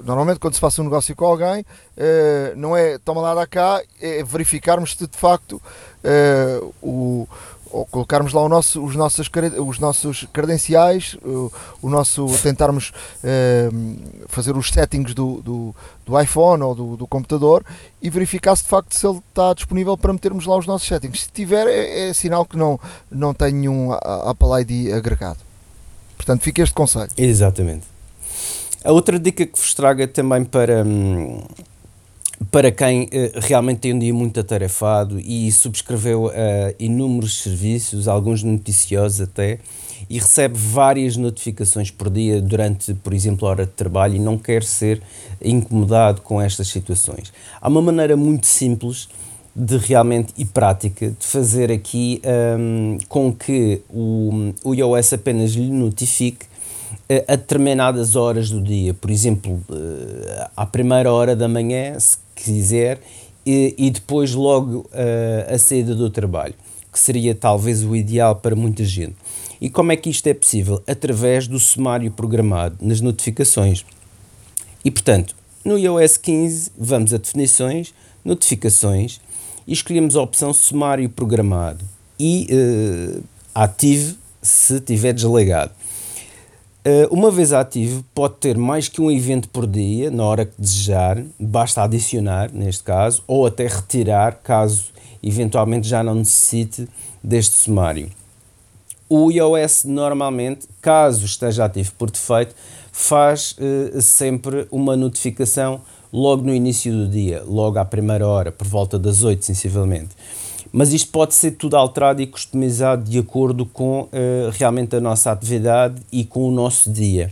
normalmente 0.06 0.40
quando 0.40 0.54
se 0.54 0.60
faz 0.60 0.80
um 0.80 0.84
negócio 0.84 1.14
com 1.14 1.26
alguém, 1.26 1.66
eh, 1.98 2.54
não 2.56 2.76
é 2.78 2.98
toma 2.98 3.22
lá 3.22 3.36
da 3.36 3.46
cá, 3.46 3.84
é 4.02 4.24
verificarmos 4.24 4.94
se 4.94 5.06
de 5.06 5.18
facto 5.18 5.62
eh, 6.02 6.62
o, 6.82 7.28
ou 7.70 7.86
colocarmos 7.86 8.32
lá 8.32 8.48
nosso, 8.48 8.82
os, 8.82 8.96
nossos, 8.96 9.30
os 9.58 9.80
nossos 9.80 10.26
credenciais, 10.32 11.18
o, 11.26 11.52
o 11.82 11.90
nosso 11.90 12.26
tentarmos 12.42 12.94
eh, 13.22 13.70
fazer 14.28 14.56
os 14.56 14.70
settings 14.70 15.14
do, 15.14 15.42
do, 15.42 15.76
do 16.06 16.20
iPhone 16.20 16.64
ou 16.64 16.74
do, 16.74 16.98
do, 16.98 17.08
computador 17.08 17.66
e 18.02 18.10
verificar 18.10 18.56
se 18.56 18.64
de 18.64 18.70
facto 18.70 18.94
se 18.94 19.06
ele 19.06 19.20
está 19.28 19.54
disponível 19.54 19.98
para 19.98 20.14
metermos 20.14 20.46
lá 20.46 20.58
os 20.58 20.66
nossos 20.66 20.88
settings. 20.88 21.24
Se 21.24 21.32
tiver, 21.32 21.68
é, 21.68 22.10
é 22.10 22.14
sinal 22.14 22.46
que 22.46 22.56
não, 22.56 22.80
não 23.12 23.34
tem 23.34 23.52
nenhum 23.52 23.92
Apple 23.92 24.62
ID 24.62 24.94
agregado. 24.94 25.40
Portanto, 26.16 26.42
fica 26.44 26.62
este 26.62 26.74
conselho. 26.74 27.10
Exatamente. 27.18 27.91
A 28.84 28.92
outra 28.92 29.20
dica 29.20 29.46
que 29.46 29.60
vos 29.60 29.76
trago 29.76 30.02
é 30.02 30.08
também 30.08 30.44
para, 30.44 30.84
hum, 30.84 31.40
para 32.50 32.72
quem 32.72 33.08
eh, 33.12 33.32
realmente 33.36 33.82
tem 33.82 33.94
um 33.94 34.00
dia 34.00 34.12
muito 34.12 34.40
atarefado 34.40 35.20
e 35.20 35.52
subscreveu 35.52 36.26
uh, 36.26 36.32
inúmeros 36.80 37.44
serviços, 37.44 38.08
alguns 38.08 38.42
noticiosos 38.42 39.22
até, 39.22 39.60
e 40.10 40.18
recebe 40.18 40.58
várias 40.58 41.16
notificações 41.16 41.92
por 41.92 42.10
dia 42.10 42.42
durante, 42.42 42.92
por 42.96 43.14
exemplo, 43.14 43.48
a 43.48 43.52
hora 43.52 43.66
de 43.68 43.72
trabalho 43.72 44.16
e 44.16 44.20
não 44.20 44.36
quer 44.36 44.64
ser 44.64 45.00
incomodado 45.40 46.22
com 46.22 46.42
estas 46.42 46.68
situações. 46.68 47.32
Há 47.62 47.70
uma 47.70 47.84
maneira 47.84 48.18
muito 48.18 48.48
simples 48.48 49.08
de 49.56 49.78
realmente 49.78 50.34
e 50.36 50.44
prática 50.44 51.12
de 51.12 51.28
fazer 51.28 51.72
aqui 51.72 52.20
um, 52.58 52.98
com 53.08 53.32
que 53.32 53.82
o, 53.90 54.54
o 54.64 54.74
iOS 54.74 55.14
apenas 55.14 55.52
lhe 55.52 55.70
notifique 55.70 56.51
a 57.28 57.36
determinadas 57.36 58.16
horas 58.16 58.50
do 58.50 58.62
dia, 58.62 58.94
por 58.94 59.10
exemplo, 59.12 59.62
eh, 59.72 60.50
à 60.56 60.66
primeira 60.66 61.12
hora 61.12 61.36
da 61.36 61.48
manhã, 61.48 62.00
se 62.00 62.18
quiser, 62.36 63.00
e, 63.46 63.74
e 63.78 63.90
depois 63.90 64.34
logo 64.34 64.80
uh, 64.80 65.54
a 65.54 65.58
saída 65.58 65.96
do 65.96 66.10
trabalho, 66.10 66.54
que 66.92 67.00
seria 67.00 67.34
talvez 67.34 67.84
o 67.84 67.96
ideal 67.96 68.36
para 68.36 68.56
muita 68.56 68.86
gente. 68.86 69.16
E 69.60 69.70
como 69.70 69.92
é 69.92 69.96
que 69.96 70.10
isto 70.10 70.28
é 70.28 70.34
possível? 70.34 70.82
Através 70.88 71.48
do 71.48 71.60
sumário 71.60 72.12
programado 72.12 72.78
nas 72.82 73.02
notificações. 73.02 73.86
E 74.84 74.92
portanto, 74.92 75.36
no 75.64 75.78
iOS 75.78 76.18
15, 76.18 76.72
vamos 76.78 77.14
a 77.14 77.18
definições, 77.18 77.94
notificações 78.24 79.20
e 79.68 79.74
escolhemos 79.74 80.16
a 80.16 80.22
opção 80.22 80.54
sumário 80.54 81.10
programado 81.10 81.84
e 82.20 82.48
uh, 82.52 83.24
ative 83.54 84.16
se 84.42 84.80
tiver 84.80 85.14
desligado. 85.14 85.72
Uh, 86.84 87.14
uma 87.14 87.30
vez 87.30 87.54
ativo, 87.54 88.04
pode 88.12 88.38
ter 88.38 88.58
mais 88.58 88.88
que 88.88 89.00
um 89.00 89.12
evento 89.12 89.48
por 89.50 89.68
dia, 89.68 90.10
na 90.10 90.26
hora 90.26 90.48
que 90.48 90.60
desejar, 90.60 91.24
basta 91.40 91.84
adicionar, 91.84 92.52
neste 92.52 92.82
caso, 92.82 93.24
ou 93.28 93.46
até 93.46 93.68
retirar, 93.68 94.40
caso 94.44 94.86
eventualmente 95.22 95.88
já 95.88 96.02
não 96.02 96.16
necessite 96.16 96.88
deste 97.24 97.56
sumário. 97.56 98.10
O 99.08 99.30
iOS 99.30 99.84
normalmente, 99.84 100.68
caso 100.82 101.24
esteja 101.24 101.66
ativo 101.66 101.92
por 102.00 102.10
defeito, 102.10 102.56
faz 102.92 103.56
uh, 103.60 104.02
sempre 104.02 104.68
uma 104.72 104.98
notificação 104.98 105.82
logo 106.12 106.42
no 106.42 106.54
início 106.54 106.92
do 106.92 107.08
dia, 107.08 107.44
logo 107.46 107.78
à 107.78 107.86
primeira 107.86 108.28
hora, 108.28 108.52
por 108.52 108.66
volta 108.66 108.98
das 108.98 109.24
8, 109.24 109.46
sensivelmente 109.46 110.10
mas 110.72 110.94
isto 110.94 111.12
pode 111.12 111.36
ser 111.36 111.52
tudo 111.52 111.76
alterado 111.76 112.22
e 112.22 112.28
customizado 112.28 113.10
de 113.10 113.20
acordo 113.20 113.66
com 113.66 114.02
uh, 114.02 114.10
realmente 114.54 114.96
a 114.96 115.02
nossa 115.02 115.32
atividade 115.32 116.02
e 116.12 116.24
com 116.24 116.48
o 116.48 116.52
nosso 116.52 116.92
dia. 116.92 117.32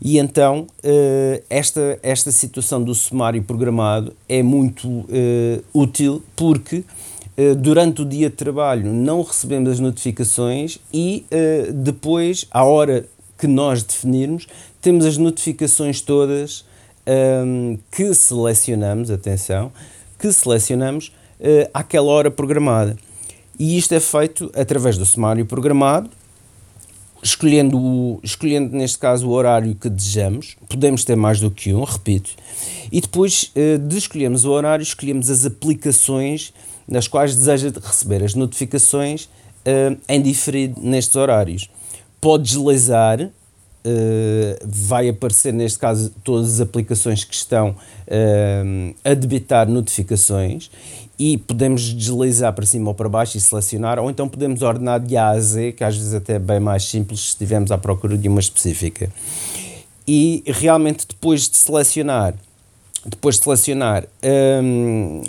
E 0.00 0.18
então, 0.18 0.66
uh, 0.84 1.42
esta, 1.48 1.98
esta 2.02 2.32
situação 2.32 2.82
do 2.82 2.94
sumário 2.94 3.42
programado 3.42 4.14
é 4.28 4.42
muito 4.42 4.88
uh, 4.88 5.06
útil 5.72 6.22
porque 6.34 6.84
durante 7.62 8.02
o 8.02 8.04
dia 8.04 8.28
de 8.28 8.36
trabalho 8.36 8.92
não 8.92 9.22
recebemos 9.22 9.70
as 9.70 9.80
notificações 9.80 10.78
e 10.92 11.24
depois, 11.72 12.46
à 12.50 12.62
hora 12.62 13.06
que 13.38 13.46
nós 13.46 13.82
definirmos, 13.82 14.46
temos 14.82 15.06
as 15.06 15.16
notificações 15.16 16.02
todas 16.02 16.62
um, 17.06 17.78
que 17.90 18.12
selecionamos, 18.14 19.10
atenção, 19.10 19.72
que 20.18 20.30
selecionamos 20.32 21.10
uh, 21.42 21.70
àquela 21.74 22.08
hora 22.08 22.30
programada. 22.30 22.96
E 23.58 23.76
isto 23.76 23.92
é 23.94 24.00
feito 24.00 24.50
através 24.54 24.96
do 24.96 25.04
sumário 25.04 25.44
programado, 25.44 26.08
escolhendo, 27.22 27.78
o, 27.78 28.20
escolhendo 28.22 28.74
neste 28.76 28.98
caso 28.98 29.28
o 29.28 29.32
horário 29.32 29.74
que 29.74 29.88
desejamos, 29.88 30.56
podemos 30.68 31.04
ter 31.04 31.16
mais 31.16 31.38
do 31.38 31.50
que 31.50 31.74
um, 31.74 31.84
repito, 31.84 32.30
e 32.90 33.00
depois 33.00 33.52
uh, 33.54 33.78
de 33.78 33.98
escolhermos 33.98 34.44
o 34.44 34.50
horário, 34.50 34.82
escolhemos 34.82 35.30
as 35.30 35.44
aplicações 35.44 36.52
nas 36.88 37.06
quais 37.06 37.34
deseja 37.34 37.72
receber 37.82 38.22
as 38.24 38.34
notificações 38.34 39.24
uh, 39.24 39.96
em 40.08 40.20
diferido 40.20 40.80
nestes 40.80 41.16
horários. 41.16 41.70
Pode 42.20 42.44
deslizar, 42.44 43.20
uh, 43.22 43.30
vai 44.64 45.08
aparecer 45.08 45.52
neste 45.52 45.78
caso 45.78 46.12
todas 46.22 46.54
as 46.54 46.60
aplicações 46.60 47.24
que 47.24 47.34
estão 47.34 47.70
uh, 47.70 48.94
a 49.04 49.14
debitar 49.14 49.68
notificações 49.68 50.70
e 51.24 51.38
podemos 51.38 51.94
deslizar 51.94 52.52
para 52.52 52.66
cima 52.66 52.88
ou 52.88 52.94
para 52.94 53.08
baixo 53.08 53.38
e 53.38 53.40
selecionar, 53.40 53.96
ou 54.00 54.10
então 54.10 54.28
podemos 54.28 54.60
ordenar 54.60 54.98
de 54.98 55.16
A 55.16 55.28
a 55.28 55.38
Z, 55.38 55.70
que 55.70 55.84
às 55.84 55.96
vezes 55.96 56.12
até 56.14 56.34
é 56.34 56.38
bem 56.40 56.58
mais 56.58 56.82
simples 56.84 57.20
se 57.20 57.26
estivermos 57.28 57.70
à 57.70 57.78
procura 57.78 58.18
de 58.18 58.26
uma 58.26 58.40
específica. 58.40 59.08
E 60.06 60.42
realmente 60.44 61.06
depois 61.06 61.48
de 61.48 61.56
selecionar, 61.56 62.34
depois 63.06 63.36
de 63.36 63.44
selecionar 63.44 64.04
hum, 64.60 65.22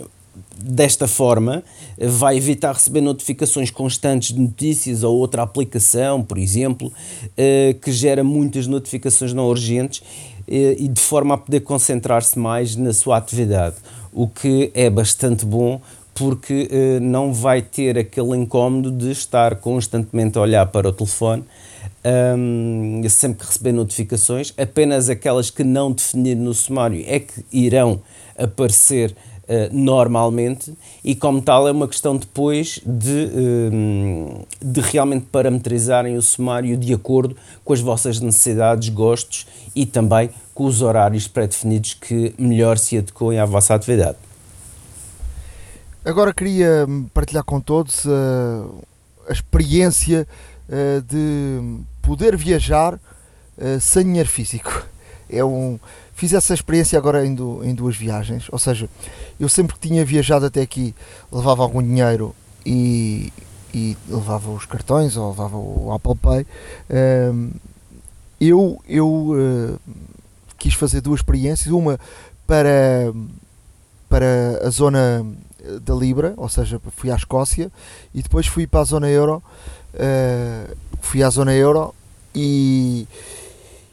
desta 0.58 1.08
forma, 1.08 1.64
vai 2.00 2.38
evitar 2.38 2.74
receber 2.74 3.02
notificações 3.02 3.70
constantes 3.70 4.34
de 4.34 4.42
notícias 4.42 5.04
ou 5.04 5.16
outra 5.16 5.44
aplicação, 5.44 6.24
por 6.24 6.40
exemplo, 6.40 6.88
uh, 6.88 7.80
que 7.80 7.92
gera 7.92 8.24
muitas 8.24 8.66
notificações 8.66 9.32
não 9.32 9.46
urgentes 9.46 10.02
uh, 10.48 10.52
e 10.52 10.88
de 10.88 11.02
forma 11.02 11.36
a 11.36 11.38
poder 11.38 11.62
concentrar-se 11.62 12.38
mais 12.38 12.76
na 12.76 12.94
sua 12.94 13.18
atividade 13.18 13.76
o 14.12 14.28
que 14.28 14.72
é 14.74 14.90
bastante 14.90 15.46
bom 15.46 15.82
porque 16.14 16.68
eh, 16.70 17.00
não 17.00 17.34
vai 17.34 17.64
ter 17.64 17.98
aquele 17.98 18.38
incómodo 18.38 18.92
de 18.92 19.10
estar 19.10 19.56
constantemente 19.56 20.38
a 20.38 20.42
olhar 20.42 20.68
para 20.68 20.90
o 20.90 20.94
telefone 20.94 21.44
um, 22.38 23.02
sempre 23.10 23.40
que 23.40 23.46
receber 23.46 23.72
notificações, 23.72 24.54
apenas 24.58 25.10
aquelas 25.10 25.50
que 25.50 25.64
não 25.64 25.92
definir 25.92 26.36
no 26.36 26.54
sumário 26.54 27.04
é 27.08 27.20
que 27.20 27.46
irão 27.52 28.02
aparecer 28.38 29.16
normalmente 29.72 30.74
e, 31.04 31.14
como 31.14 31.42
tal, 31.42 31.68
é 31.68 31.72
uma 31.72 31.88
questão 31.88 32.16
depois 32.16 32.80
de, 32.86 33.30
de 34.62 34.82
realmente 34.82 35.26
parametrizarem 35.32 36.16
o 36.16 36.22
sumário 36.22 36.78
de 36.78 36.94
acordo 36.94 37.36
com 37.64 37.74
as 37.74 37.82
vossas 37.82 38.20
necessidades, 38.22 38.90
gostos 38.90 39.46
e 39.76 39.86
também 39.86 40.30
com 40.54 40.66
os 40.66 40.82
horários 40.82 41.28
pré-definidos 41.28 41.94
que 41.94 42.34
melhor 42.38 42.78
se 42.78 42.98
adequem 42.98 43.40
à 43.40 43.46
vossa 43.46 43.74
atividade. 43.76 44.18
Agora 46.06 46.34
queria 46.34 46.86
partilhar 47.14 47.46
com 47.46 47.62
todos 47.62 48.04
uh, 48.04 48.84
a 49.28 49.32
experiência 49.32 50.28
uh, 50.68 51.02
de 51.02 51.80
poder 52.02 52.36
viajar 52.36 52.96
uh, 52.96 53.80
sem 53.80 54.04
dinheiro 54.04 54.30
físico. 54.30 54.86
É 55.30 55.44
um, 55.44 55.80
fiz 56.14 56.34
essa 56.34 56.54
experiência 56.54 56.98
agora 56.98 57.26
em, 57.26 57.36
em 57.64 57.76
duas 57.76 57.96
viagens, 57.96 58.48
ou 58.52 58.60
seja, 58.60 58.90
eu 59.40 59.50
sempre 59.50 59.76
que 59.76 59.88
tinha 59.88 60.06
viajado 60.06 60.46
até 60.46 60.62
aqui 60.62 60.96
levava 61.32 61.64
algum 61.64 61.82
dinheiro 61.82 62.36
e, 62.66 63.32
e 63.74 63.98
levava 64.08 64.52
os 64.52 64.66
cartões 64.66 65.18
ou 65.18 65.30
levava 65.30 65.58
o 65.58 65.92
Apple 65.92 66.16
Pay. 66.16 66.46
eu 68.40 68.82
eu 68.88 69.80
quis 70.58 70.74
fazer 70.76 71.02
duas 71.02 71.20
experiências, 71.20 71.74
uma 71.74 72.00
para, 72.48 73.14
para 74.08 74.62
a 74.66 74.70
zona 74.70 75.26
da 75.82 75.94
Libra, 75.94 76.34
ou 76.38 76.50
seja, 76.50 76.80
fui 76.96 77.12
à 77.12 77.16
Escócia 77.16 77.72
e 78.14 78.22
depois 78.22 78.48
fui 78.48 78.68
para 78.68 78.82
a 78.82 78.84
zona 78.84 79.10
euro, 79.10 79.42
uh, 79.94 80.78
fui 81.02 81.24
à 81.24 81.30
zona 81.30 81.54
euro 81.54 81.94
e, 82.36 83.08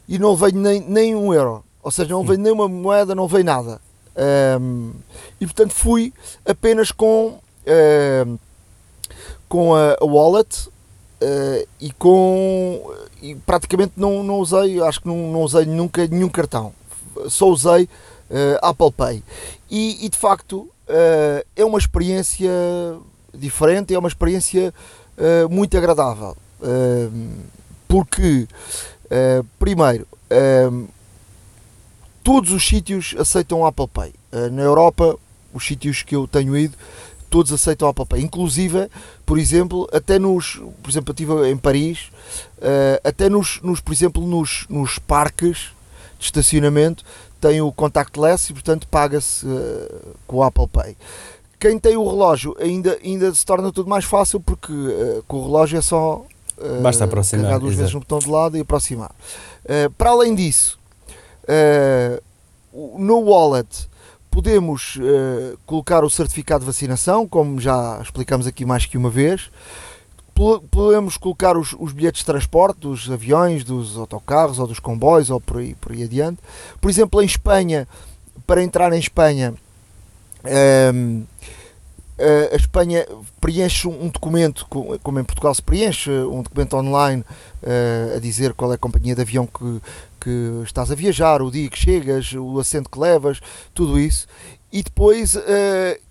e 0.07 0.19
não 0.19 0.31
levei 0.31 0.51
nem, 0.51 0.81
nem 0.81 1.15
um 1.15 1.33
euro, 1.33 1.63
ou 1.83 1.91
seja, 1.91 2.09
não 2.09 2.21
levei 2.21 2.37
nem 2.37 2.51
uma 2.51 2.67
moeda, 2.67 3.15
não 3.15 3.23
levei 3.23 3.43
nada. 3.43 3.79
Um, 4.59 4.91
e 5.39 5.45
portanto 5.45 5.73
fui 5.73 6.13
apenas 6.45 6.91
com, 6.91 7.39
uh, 7.65 8.39
com 9.47 9.73
a, 9.73 9.95
a 10.01 10.05
wallet 10.05 10.67
uh, 10.67 11.67
e 11.79 11.91
com 11.93 12.93
e 13.21 13.35
praticamente 13.35 13.93
não, 13.95 14.21
não 14.23 14.39
usei, 14.39 14.81
acho 14.81 15.01
que 15.01 15.07
não, 15.07 15.31
não 15.31 15.41
usei 15.41 15.65
nunca 15.65 16.05
nenhum 16.07 16.27
cartão, 16.27 16.73
só 17.27 17.47
usei 17.47 17.87
Apple 18.61 18.91
Pay. 18.91 19.23
E, 19.69 20.05
e 20.05 20.09
de 20.09 20.17
facto 20.17 20.67
uh, 20.91 21.45
é 21.55 21.63
uma 21.63 21.79
experiência 21.79 22.51
diferente, 23.33 23.93
é 23.93 23.99
uma 23.99 24.07
experiência 24.07 24.73
uh, 25.17 25.49
muito 25.49 25.77
agradável. 25.77 26.35
Uh, 26.59 27.29
porque, 27.87 28.47
primeiro, 29.59 30.07
todos 32.23 32.51
os 32.51 32.65
sítios 32.67 33.15
aceitam 33.17 33.65
Apple 33.65 33.87
Pay. 33.87 34.13
na 34.51 34.61
Europa, 34.61 35.17
os 35.53 35.65
sítios 35.65 36.03
que 36.03 36.15
eu 36.15 36.27
tenho 36.27 36.55
ido, 36.55 36.77
todos 37.29 37.51
aceitam 37.51 37.87
Apple 37.87 38.05
Pay. 38.05 38.21
Inclusive, 38.21 38.89
por 39.25 39.37
exemplo, 39.37 39.89
até 39.91 40.19
nos, 40.19 40.61
por 40.81 40.89
exemplo, 40.89 41.11
eu 41.11 41.13
estive 41.13 41.49
em 41.49 41.57
Paris, 41.57 42.11
até 43.03 43.29
nos, 43.29 43.59
nos, 43.61 43.79
por 43.79 43.93
exemplo, 43.93 44.25
nos, 44.25 44.65
nos 44.69 44.99
parques 44.99 45.71
de 46.19 46.25
estacionamento 46.25 47.03
tem 47.41 47.59
o 47.59 47.71
contactless 47.71 48.51
e 48.51 48.53
portanto 48.53 48.87
paga-se 48.87 49.45
uh, 49.45 50.15
com 50.27 50.37
o 50.37 50.43
Apple 50.43 50.67
Pay. 50.67 50.95
Quem 51.59 51.79
tem 51.79 51.97
o 51.97 52.07
relógio 52.07 52.55
ainda, 52.59 52.97
ainda 53.03 53.33
se 53.33 53.45
torna 53.45 53.71
tudo 53.71 53.89
mais 53.89 54.05
fácil 54.05 54.39
porque 54.39 54.73
com 55.27 55.37
o 55.37 55.45
relógio 55.45 55.77
é 55.77 55.81
só 55.81 56.23
Basta 56.81 57.05
aproximar, 57.05 57.45
carregar 57.45 57.59
duas 57.59 57.75
vezes 57.75 57.93
no 57.93 57.99
botão 57.99 58.19
de 58.19 58.29
lado 58.29 58.57
e 58.57 58.61
aproximar. 58.61 59.11
para 59.97 60.11
além 60.11 60.33
disso, 60.35 60.79
no 62.97 63.19
wallet 63.19 63.89
podemos 64.29 64.97
colocar 65.65 66.03
o 66.03 66.09
certificado 66.09 66.61
de 66.61 66.65
vacinação, 66.65 67.27
como 67.27 67.59
já 67.59 67.99
explicamos 68.01 68.47
aqui 68.47 68.65
mais 68.65 68.85
que 68.85 68.97
uma 68.97 69.09
vez 69.09 69.49
podemos 70.71 71.17
colocar 71.17 71.57
os, 71.57 71.75
os, 71.77 71.91
bilhetes 71.91 72.19
de 72.19 72.25
transporte 72.25 72.79
dos 72.79 73.09
aviões, 73.11 73.63
dos 73.63 73.97
autocarros 73.97 74.59
ou 74.59 74.65
dos 74.65 74.79
comboios 74.79 75.29
ou 75.29 75.39
por 75.39 75.57
aí, 75.57 75.75
por 75.75 75.91
aí 75.91 76.03
adiante. 76.03 76.39
Por 76.79 76.89
exemplo, 76.89 77.21
em 77.21 77.25
Espanha, 77.25 77.87
para 78.47 78.63
entrar 78.63 78.91
em 78.93 78.99
Espanha, 78.99 79.53
um, 80.43 80.47
ehm, 80.47 81.23
a 82.51 82.55
Espanha 82.55 83.05
preenche 83.39 83.87
um 83.87 84.07
documento, 84.09 84.65
como 85.03 85.19
em 85.19 85.23
Portugal 85.23 85.53
se 85.55 85.61
preenche, 85.61 86.11
um 86.11 86.43
documento 86.43 86.75
online 86.75 87.23
uh, 87.63 88.15
a 88.15 88.19
dizer 88.19 88.53
qual 88.53 88.71
é 88.71 88.75
a 88.75 88.77
companhia 88.77 89.15
de 89.15 89.21
avião 89.21 89.47
que, 89.47 89.81
que 90.21 90.61
estás 90.63 90.91
a 90.91 90.95
viajar, 90.95 91.41
o 91.41 91.49
dia 91.49 91.67
que 91.67 91.77
chegas, 91.77 92.31
o 92.33 92.59
assento 92.59 92.89
que 92.89 92.99
levas, 92.99 93.41
tudo 93.73 93.99
isso. 93.99 94.27
E 94.71 94.83
depois 94.83 95.35
uh, 95.35 95.39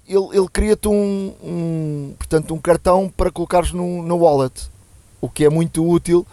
ele, 0.06 0.36
ele 0.36 0.48
cria-te 0.52 0.88
um, 0.88 1.34
um, 1.42 2.14
portanto, 2.18 2.52
um 2.52 2.58
cartão 2.58 3.08
para 3.16 3.30
colocares 3.30 3.72
no, 3.72 4.02
no 4.02 4.16
wallet, 4.16 4.68
o 5.20 5.30
que 5.30 5.44
é 5.44 5.48
muito 5.48 5.88
útil. 5.88 6.26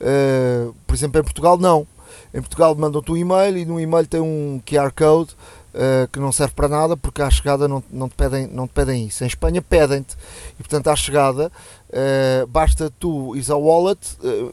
Uh, 0.00 0.74
por 0.86 0.94
exemplo, 0.94 1.20
em 1.20 1.24
Portugal, 1.24 1.58
não. 1.58 1.86
Em 2.32 2.40
Portugal 2.40 2.74
mandam-te 2.74 3.10
um 3.10 3.16
e-mail 3.16 3.58
e 3.58 3.64
no 3.64 3.80
e-mail 3.80 4.06
tem 4.06 4.20
um 4.20 4.60
QR 4.64 4.92
Code 4.92 5.32
uh, 5.74 6.08
que 6.12 6.20
não 6.20 6.30
serve 6.30 6.54
para 6.54 6.68
nada 6.68 6.96
porque 6.96 7.20
à 7.20 7.30
chegada 7.30 7.66
não, 7.66 7.82
não, 7.90 8.08
te, 8.08 8.14
pedem, 8.14 8.46
não 8.46 8.66
te 8.68 8.72
pedem 8.72 9.06
isso. 9.06 9.24
Em 9.24 9.26
Espanha 9.26 9.60
pedem-te 9.60 10.16
e, 10.58 10.62
portanto, 10.62 10.88
à 10.88 10.96
chegada 10.96 11.50
uh, 11.90 12.46
basta 12.46 12.92
tu 12.98 13.34
ires 13.34 13.50
ao 13.50 13.62
wallet, 13.62 14.00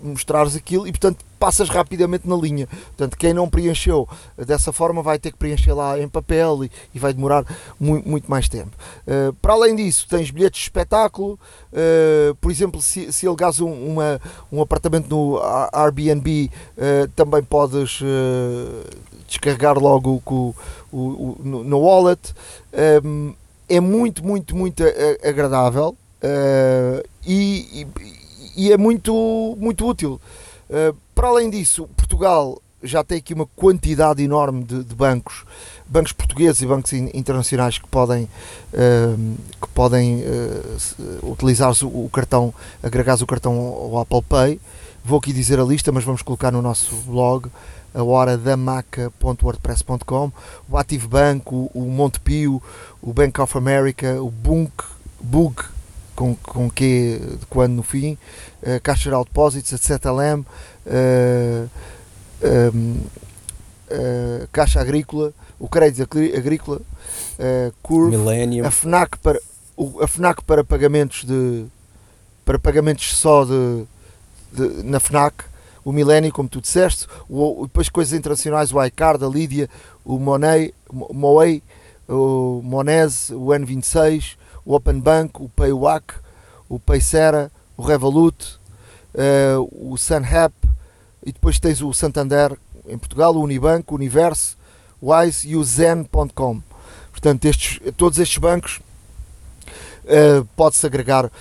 mostrares 0.02 0.56
aquilo 0.56 0.88
e, 0.88 0.92
portanto, 0.92 1.24
passas 1.42 1.70
rapidamente 1.70 2.30
na 2.30 2.36
linha. 2.36 2.68
Portanto, 2.68 3.18
quem 3.18 3.34
não 3.34 3.50
preencheu 3.50 4.08
dessa 4.38 4.72
forma 4.72 5.02
vai 5.02 5.18
ter 5.18 5.32
que 5.32 5.40
preencher 5.40 5.74
lá 5.74 6.00
em 6.00 6.08
papel 6.08 6.66
e, 6.66 6.72
e 6.94 7.00
vai 7.00 7.12
demorar 7.16 7.44
muito, 7.80 8.08
muito 8.08 8.30
mais 8.30 8.48
tempo. 8.48 8.70
Uh, 9.08 9.34
para 9.42 9.54
além 9.54 9.76
disso, 9.76 10.06
tens 10.08 10.30
bilhetes 10.30 10.60
de 10.60 10.66
espetáculo, 10.66 11.40
uh, 11.74 12.36
por 12.36 12.52
exemplo, 12.52 12.80
se, 12.80 13.12
se 13.12 13.26
alegares 13.26 13.60
um, 13.60 13.74
uma, 13.74 14.22
um 14.52 14.62
apartamento 14.62 15.10
no 15.10 15.42
Airbnb, 15.74 16.52
uh, 16.78 17.08
também 17.16 17.42
podes 17.42 18.04
descarregar 19.28 19.80
logo 19.80 20.22
o, 20.24 20.56
o, 20.92 21.00
o, 21.00 21.38
no, 21.44 21.64
no 21.64 21.80
wallet. 21.80 22.36
Um, 23.04 23.34
é 23.68 23.80
muito, 23.80 24.24
muito, 24.24 24.56
muito 24.56 24.84
agradável 25.28 25.96
e, 27.26 27.66
e, 27.74 28.66
e, 28.66 28.72
é 28.72 28.78
muito, 28.78 29.58
muito 29.58 29.88
útil. 29.88 30.22
Uh, 30.70 30.96
para 31.22 31.30
além 31.30 31.52
disso, 31.52 31.88
Portugal 31.96 32.60
já 32.82 33.04
tem 33.04 33.20
aqui 33.20 33.32
uma 33.32 33.46
quantidade 33.46 34.24
enorme 34.24 34.64
de, 34.64 34.84
de 34.84 34.96
bancos, 34.96 35.46
bancos 35.86 36.12
portugueses 36.12 36.64
e 36.64 36.66
bancos 36.66 36.94
internacionais 36.94 37.78
que 37.78 37.88
podem, 37.88 38.24
uh, 38.24 39.38
que 39.62 39.68
podem 39.68 40.24
uh, 40.24 41.32
utilizar 41.32 41.72
o, 41.84 42.10
cartão, 42.10 42.52
agregar 42.82 43.22
o 43.22 43.28
cartão 43.28 43.54
ao 43.56 44.00
Apple 44.00 44.24
Pay. 44.24 44.60
Vou 45.06 45.20
aqui 45.20 45.32
dizer 45.32 45.60
a 45.60 45.64
lista, 45.64 45.92
mas 45.92 46.04
vamos 46.04 46.24
colocar 46.24 46.50
no 46.50 46.60
nosso 46.60 46.96
blog 47.06 47.52
a 47.94 48.02
hora 48.02 48.36
da 48.36 48.58
maca.wordpress.com 48.58 50.32
o 50.68 50.76
Active 50.76 51.08
Bank, 51.08 51.54
o, 51.54 51.70
o 51.72 51.82
Montepio, 51.82 52.60
o 53.00 53.14
Bank 53.14 53.40
of 53.40 53.56
America, 53.56 54.20
o 54.20 54.32
Bunk, 54.32 54.74
Bug, 55.20 55.54
com, 56.16 56.36
com 56.36 56.70
Q 56.70 57.38
de 57.40 57.46
quando 57.48 57.74
no 57.74 57.84
fim, 57.84 58.18
uh, 58.62 58.82
Caixa 58.82 59.04
Geral 59.04 59.24
de 59.24 59.30
Depósitos, 59.30 59.74
a 59.74 59.78
ZLM, 59.78 60.42
uh, 60.86 61.70
um, 62.74 62.98
uh, 63.92 64.48
Caixa 64.52 64.80
Agrícola, 64.80 65.34
o 65.60 65.68
Crédito 65.68 66.04
Agrícola, 66.36 66.78
uh, 66.78 67.74
Curve, 67.82 68.18
Millennium. 68.18 68.66
a 68.66 68.72
FNAC 68.72 69.18
para 69.18 69.40
o, 69.76 70.02
a 70.02 70.08
FNAC 70.08 70.44
para 70.44 70.64
pagamentos 70.64 71.24
de 71.24 71.66
para 72.46 72.60
pagamentos 72.60 73.16
só 73.18 73.46
de, 73.46 73.86
de 74.52 74.84
na 74.84 75.00
FNAC, 75.00 75.46
o 75.84 75.92
Millennium, 75.92 76.32
como 76.32 76.50
tu 76.50 76.62
disseste, 76.62 77.08
o, 77.30 77.64
depois 77.64 77.90
coisas 77.90 78.14
internacionais, 78.14 78.74
o 78.74 78.84
iCard, 78.84 79.24
a 79.24 79.28
Lídia, 79.28 79.70
o 80.04 80.20
Monet, 80.20 80.74
Moe, 80.92 81.64
o 82.08 82.62
Monese, 82.64 83.34
o 83.34 83.48
N26, 83.48 84.36
o 84.66 84.76
Open 84.76 85.00
Bank, 85.00 85.42
o 85.42 85.50
PayWac, 85.50 86.14
o 86.70 86.80
Paysera, 86.80 87.52
o 87.76 87.84
Revolut, 87.84 88.60
uh, 89.16 89.92
o 89.92 89.98
SunHap 89.98 90.54
e 91.26 91.32
depois 91.32 91.60
tens 91.60 91.82
o 91.82 91.94
Santander 91.94 92.58
em 92.88 92.98
Portugal, 92.98 93.36
o 93.36 93.42
Unibanco, 93.42 93.94
o 93.94 93.98
Universo, 93.98 94.58
o 95.00 95.14
Wise 95.14 95.50
e 95.50 95.56
o 95.56 95.64
Zen.com. 95.64 96.62
Portanto, 97.12 97.46
estes, 97.46 97.80
todos 97.98 98.18
estes 98.20 98.38
bancos 98.38 98.80
uh, 100.06 100.46
pode-se 100.56 100.86
agregar 100.86 101.26
uh, 101.26 101.32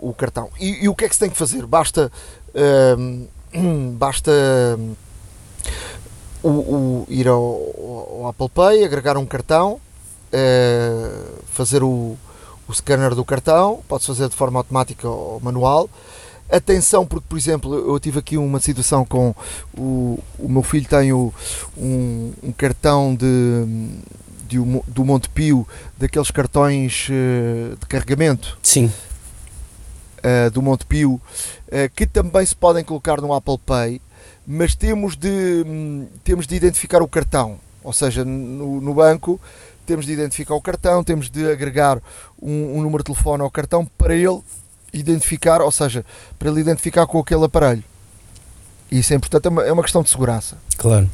o 0.00 0.12
cartão. 0.14 0.50
E, 0.58 0.84
e, 0.84 0.88
o 0.88 0.94
que 0.94 1.04
é 1.04 1.08
que 1.08 1.14
se 1.14 1.20
tem 1.20 1.30
que 1.30 1.36
fazer? 1.36 1.66
Basta, 1.66 2.10
basta 3.94 4.32
o, 6.42 6.48
o, 6.48 7.06
ir 7.08 7.28
ao, 7.28 7.36
ao, 7.36 8.28
Apple 8.28 8.48
Pay, 8.48 8.84
agregar 8.84 9.16
um 9.16 9.26
cartão, 9.26 9.80
fazer 11.52 11.82
o, 11.82 12.16
o 12.68 12.72
scanner 12.72 13.14
do 13.14 13.24
cartão, 13.24 13.82
pode-se 13.88 14.08
fazer 14.08 14.28
de 14.28 14.36
forma 14.36 14.60
automática 14.60 15.08
ou 15.08 15.40
manual. 15.40 15.88
Atenção, 16.50 17.06
porque, 17.06 17.26
por 17.28 17.38
exemplo, 17.38 17.74
eu 17.74 17.98
tive 17.98 18.18
aqui 18.18 18.36
uma 18.36 18.60
situação 18.60 19.04
com 19.04 19.34
o, 19.76 20.18
o 20.38 20.48
meu 20.48 20.62
filho 20.62 20.86
tem 20.86 21.12
o, 21.12 21.32
um, 21.76 22.32
um 22.42 22.52
cartão 22.52 23.14
de, 23.14 23.64
do, 24.48 24.84
do 24.86 25.04
Montepio, 25.04 25.66
daqueles 25.96 26.30
cartões 26.30 27.08
uh, 27.08 27.76
de 27.76 27.86
carregamento. 27.86 28.58
Sim. 28.62 28.92
Uh, 30.18 30.50
do 30.50 30.62
Montepio, 30.62 31.14
uh, 31.14 31.20
que 31.94 32.06
também 32.06 32.44
se 32.44 32.54
podem 32.54 32.84
colocar 32.84 33.20
no 33.20 33.32
Apple 33.32 33.58
Pay, 33.58 34.00
mas 34.46 34.74
temos 34.74 35.16
de, 35.16 35.64
um, 35.66 36.06
temos 36.22 36.46
de 36.46 36.54
identificar 36.54 37.02
o 37.02 37.08
cartão. 37.08 37.58
Ou 37.82 37.92
seja, 37.92 38.24
no, 38.24 38.80
no, 38.80 38.94
banco 38.94 39.38
temos 39.84 40.06
de 40.06 40.12
identificar 40.12 40.54
o 40.54 40.60
cartão, 40.60 41.04
temos 41.04 41.30
de 41.30 41.50
agregar 41.50 42.00
um, 42.40 42.78
um 42.78 42.82
número 42.82 43.02
de 43.02 43.12
telefone 43.12 43.42
ao 43.42 43.50
cartão 43.50 43.84
para 43.98 44.14
ele 44.14 44.40
identificar, 44.92 45.60
ou 45.60 45.70
seja, 45.70 46.04
para 46.38 46.48
ele 46.48 46.60
identificar 46.60 47.06
com 47.06 47.18
aquele 47.18 47.44
aparelho. 47.44 47.84
Isso 48.90 49.12
é 49.12 49.16
importante, 49.16 49.46
é 49.46 49.50
uma, 49.50 49.62
é 49.64 49.72
uma 49.72 49.82
questão 49.82 50.02
de 50.02 50.10
segurança. 50.10 50.56
Claro. 50.76 51.10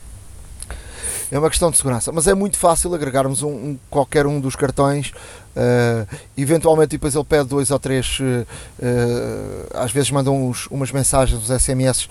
É 1.31 1.39
uma 1.39 1.49
questão 1.49 1.71
de 1.71 1.77
segurança, 1.77 2.11
mas 2.11 2.27
é 2.27 2.35
muito 2.35 2.59
fácil 2.59 2.93
agregarmos 2.93 3.43
um, 3.43 3.51
um 3.51 3.79
qualquer 3.89 4.27
um 4.27 4.41
dos 4.41 4.57
cartões. 4.57 5.13
Uh, 5.55 6.17
eventualmente, 6.37 6.89
depois 6.91 7.15
ele 7.15 7.25
pede 7.25 7.49
dois 7.49 7.71
ou 7.71 7.79
três, 7.79 8.19
uh, 8.19 8.47
às 9.73 9.93
vezes 9.93 10.11
mandam 10.11 10.49
uns, 10.49 10.67
umas 10.67 10.91
mensagens, 10.91 11.41
uns 11.41 11.63
SMS 11.63 12.09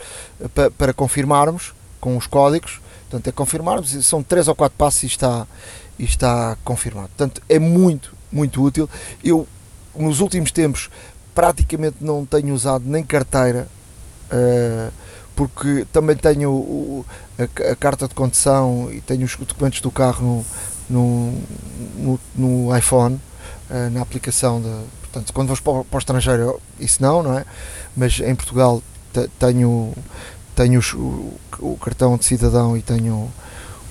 para, 0.55 0.72
para 0.72 0.93
confirmarmos 0.93 1.74
com 1.99 2.16
os 2.16 2.28
códigos. 2.28 2.80
Portanto, 3.10 3.28
é 3.28 3.32
confirmarmos, 3.32 4.05
são 4.05 4.24
três 4.24 4.47
ou 4.47 4.55
quatro 4.55 4.78
passos 4.78 5.03
e 5.03 5.07
está, 5.07 5.45
e 6.00 6.06
está 6.06 6.58
confirmado. 6.64 7.10
Portanto, 7.10 7.41
é 7.47 7.60
muito, 7.60 8.16
muito 8.32 8.64
útil. 8.64 8.89
Eu, 9.24 9.47
nos 9.95 10.22
últimos 10.22 10.52
tempos, 10.52 10.89
praticamente 11.36 11.97
não 12.02 12.26
tenho 12.26 12.54
usado 12.54 12.86
nem 12.88 13.04
carteira. 13.04 13.68
Uh, 14.32 14.91
porque 15.36 15.88
também 15.93 16.18
tenho 16.18 16.52
o, 16.52 17.06
a, 17.39 17.72
a, 17.72 17.76
carta 17.78 18.10
de 18.10 18.14
condução 18.14 18.89
e 18.91 19.00
tenho 19.00 19.24
os 19.24 19.38
documentos 19.38 19.80
do 19.80 19.89
carro 19.89 20.45
no, 20.89 21.32
no, 21.97 22.20
no, 22.36 22.66
no 22.68 22.78
iPhone, 22.78 23.16
uh, 23.70 23.89
na 23.89 24.02
aplicação. 24.02 24.62
Portanto, 25.02 25.32
quando 25.32 25.47
vou 25.47 25.86
para, 25.86 25.97
o 25.97 26.00
estrangeiro, 26.00 26.60
isso 26.78 27.02
não, 27.02 27.24
não 27.24 27.39
é? 27.39 27.45
Mas 27.95 28.20
em 28.20 28.36
Portugal 28.36 28.84
tenho, 29.39 29.93
tenho 30.56 30.82
o, 30.95 31.34
o, 31.60 31.78
cartão 31.78 32.18
de 32.18 32.26
cidadão 32.26 32.76
e 32.76 32.82
tenho 32.82 33.32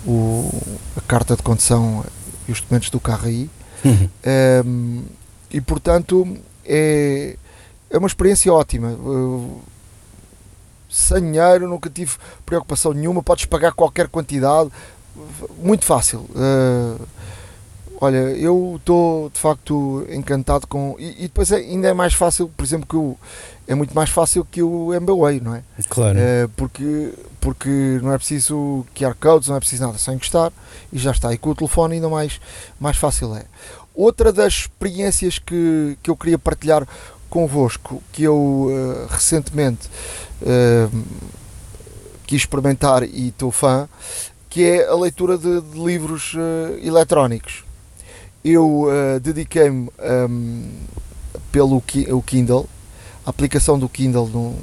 o, 0.09 0.51
a 0.97 1.01
carta 1.03 1.37
de 1.37 1.43
condução 1.43 2.05
e 2.49 2.53
os 2.53 2.61
documentos 2.61 2.91
do 2.91 2.99
carro 2.99 3.27
aí. 3.27 3.51
Uhum. 3.85 4.09
Um, 4.67 5.03
e 5.51 5.61
portanto 5.61 6.27
é, 6.65 7.37
é 7.91 7.99
uma 7.99 8.09
experiência 8.09 8.53
ótima. 8.53 8.89
Uh, 8.89 9.61
sem 10.91 11.21
dinheiro, 11.21 11.69
nunca 11.69 11.91
tive 11.91 12.17
preocupação 12.47 12.93
nenhuma, 12.93 13.23
podes 13.23 13.45
pagar 13.45 13.73
qualquer 13.73 14.09
quantidade, 14.09 14.71
muito 15.59 15.85
fácil. 15.85 16.21
Uh, 16.31 17.07
olha, 18.01 18.17
eu 18.17 18.77
estou 18.77 19.31
de 19.31 19.39
facto 19.39 20.07
encantado 20.11 20.67
com. 20.67 20.97
E, 20.99 21.11
e, 21.19 21.23
depois 21.23 21.53
é, 21.53 21.57
ainda 21.57 21.89
é 21.89 21.93
mais 21.93 22.15
fácil, 22.15 22.49
por 22.57 22.65
exemplo, 22.65 22.87
que 22.87 22.97
o. 22.97 23.17
É 23.67 23.75
muito 23.75 23.95
mais 23.95 24.09
fácil 24.09 24.47
que 24.51 24.63
o 24.63 24.95
MBWay, 24.95 25.41
não 25.41 25.55
é? 25.55 25.63
Claro. 25.91 26.19
Uh, 26.19 26.49
porque, 26.57 27.13
porque 27.41 27.99
não 28.03 28.13
é 28.13 28.19
preciso 28.19 28.85
QR 28.95 29.15
codes, 29.15 29.49
não 29.49 29.57
é 29.57 29.61
preciso 29.61 29.87
nada, 29.87 29.99
só 29.99 30.13
encostar 30.13 30.53
e 30.93 30.99
já 30.99 31.11
está. 31.11 31.33
E 31.33 31.39
com 31.39 31.51
o 31.51 31.55
telefone 31.55 31.95
ainda 31.95 32.09
mais, 32.09 32.41
mais 32.79 32.97
fácil 32.97 33.35
é. 33.35 33.45
Outra 33.95 34.33
das 34.33 34.55
experiências 34.55 35.39
que, 35.39 35.99
que 36.03 36.11
eu 36.11 36.17
queria 36.17 36.39
partilhar 36.39 36.87
convosco, 37.29 38.03
que 38.13 38.23
eu 38.23 38.37
uh, 38.37 39.07
recentemente 39.09 39.89
uh, 40.43 41.05
quis 42.27 42.43
experimentar 42.43 43.03
e 43.03 43.29
estou 43.29 43.51
fã, 43.51 43.89
que 44.49 44.65
é 44.65 44.87
a 44.87 44.95
leitura 44.95 45.37
de, 45.37 45.61
de 45.61 45.79
livros 45.79 46.35
uh, 46.35 46.79
eletrónicos. 46.83 47.65
Eu 48.45 48.87
dediquei-me 49.21 49.91
um, 50.31 50.71
pelo 51.51 51.77
o 51.77 52.23
Kindle, 52.23 52.69
a 53.27 53.31
aplicação 53.31 53.79
do 53.79 53.89
Kindle 53.89 54.29
no, 54.29 54.57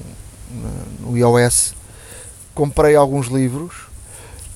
no 1.02 1.18
iOS, 1.18 1.76
comprei 2.56 2.96
alguns 2.96 3.28
livros 3.28 3.74